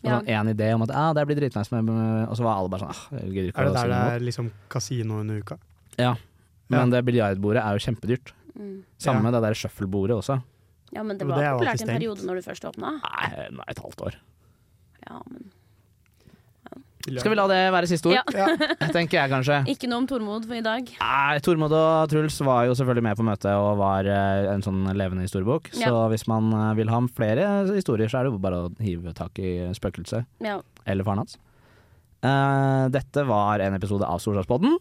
Ja. 0.00 0.16
sånn 0.16 0.30
en 0.32 0.48
idé 0.54 0.70
om 0.72 0.80
at 0.86 0.92
ah, 0.96 1.10
det 1.12 1.26
blir 1.28 1.36
dritnice, 1.36 1.68
med, 1.74 1.84
med, 1.84 2.28
og 2.32 2.38
så 2.38 2.44
var 2.46 2.56
alle 2.56 2.70
bare 2.72 2.86
sånn 2.86 2.94
ah, 2.94 3.00
Er 3.20 3.66
det 3.68 3.74
der 3.74 3.90
det 3.92 3.98
er 4.14 4.22
liksom 4.24 4.48
kasino 4.72 5.18
under 5.20 5.42
uka? 5.42 5.58
Ja. 5.98 6.14
Men 6.72 6.86
Ja. 6.88 6.96
det 6.96 7.04
biljardbordet 7.04 7.60
er 7.60 7.76
jo 7.76 7.84
kjempedyrt. 7.84 8.32
Mm. 8.56 8.82
Samme 8.96 9.20
Ja. 9.20 9.22
med 9.26 9.34
det 9.34 9.42
der 9.42 9.54
shufflebordet 9.60 10.16
også. 10.16 10.40
Ja, 10.92 11.02
men 11.02 11.18
det 11.18 11.26
Men 11.26 11.36
var 11.36 11.42
det 11.42 11.50
populært 11.52 11.82
en 11.82 11.92
periode 11.92 12.24
når 12.26 12.34
du 12.40 12.42
først 12.48 12.64
åpna. 12.64 12.96
Nei, 13.04 13.48
nå 13.52 13.60
er 13.60 13.70
et 13.70 13.78
halvt 13.84 14.00
år. 14.06 14.14
Ja, 15.06 15.20
men 15.30 15.50
Skal 17.00 17.32
vi 17.32 17.36
la 17.38 17.46
det 17.48 17.58
være 17.72 17.88
siste 17.88 18.10
ord? 18.10 18.34
Ja. 18.36 18.46
Tenker 18.96 19.22
jeg 19.22 19.32
kanskje. 19.32 19.60
Ikke 19.72 19.88
noe 19.88 20.02
om 20.02 20.06
Tormod 20.10 20.44
for 20.44 20.58
i 20.58 20.64
dag. 20.64 20.88
Nei, 21.00 21.38
Tormod 21.44 21.72
og 21.72 22.10
Truls 22.12 22.36
var 22.44 22.66
jo 22.68 22.74
selvfølgelig 22.76 23.04
med 23.06 23.16
på 23.16 23.24
møtet 23.24 23.52
og 23.56 23.78
var 23.80 24.08
eh, 24.10 24.48
en 24.52 24.64
sånn 24.64 24.82
levende 24.98 25.24
historiebok. 25.24 25.70
Så 25.72 25.92
hvis 26.12 26.26
man 26.28 26.50
eh, 26.52 26.72
vil 26.76 26.92
ha 26.92 27.00
flere 27.16 27.46
historier, 27.70 28.10
så 28.12 28.20
er 28.20 28.28
det 28.28 28.34
jo 28.34 28.42
bare 28.44 28.58
å 28.66 28.72
hive 28.84 29.14
tak 29.16 29.40
i 29.40 29.54
spøkelset 29.76 30.28
Ja. 30.44 30.58
eller 30.84 31.08
faren 31.08 31.22
hans. 31.24 31.38
Uh, 32.20 32.90
dette 32.92 33.22
var 33.24 33.62
en 33.64 33.78
episode 33.78 34.04
av 34.04 34.20
Solskjærspodden. 34.20 34.74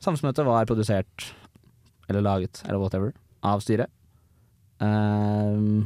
Samfunnsmøtet 0.00 0.46
var 0.48 0.64
produsert, 0.70 1.26
eller 2.08 2.24
laget, 2.24 2.62
eller 2.64 2.80
whatever, 2.80 3.12
av 3.44 3.60
styret. 3.60 3.92
Uh, 4.80 5.84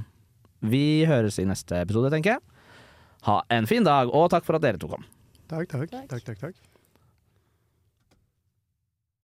vi 0.62 1.02
høres 1.10 1.40
i 1.42 1.48
neste 1.48 1.80
episode, 1.82 2.12
tenker 2.14 2.36
jeg. 2.36 2.44
Ha 3.26 3.40
en 3.54 3.66
fin 3.66 3.82
dag, 3.86 4.14
og 4.14 4.30
takk 4.30 4.46
for 4.46 4.58
at 4.60 4.62
dere 4.62 4.78
to 4.78 4.90
kom. 4.92 5.02
Takk, 5.52 5.68
takk. 5.68 5.90
takk, 6.08 6.24
takk, 6.24 6.38
takk. 6.40 6.71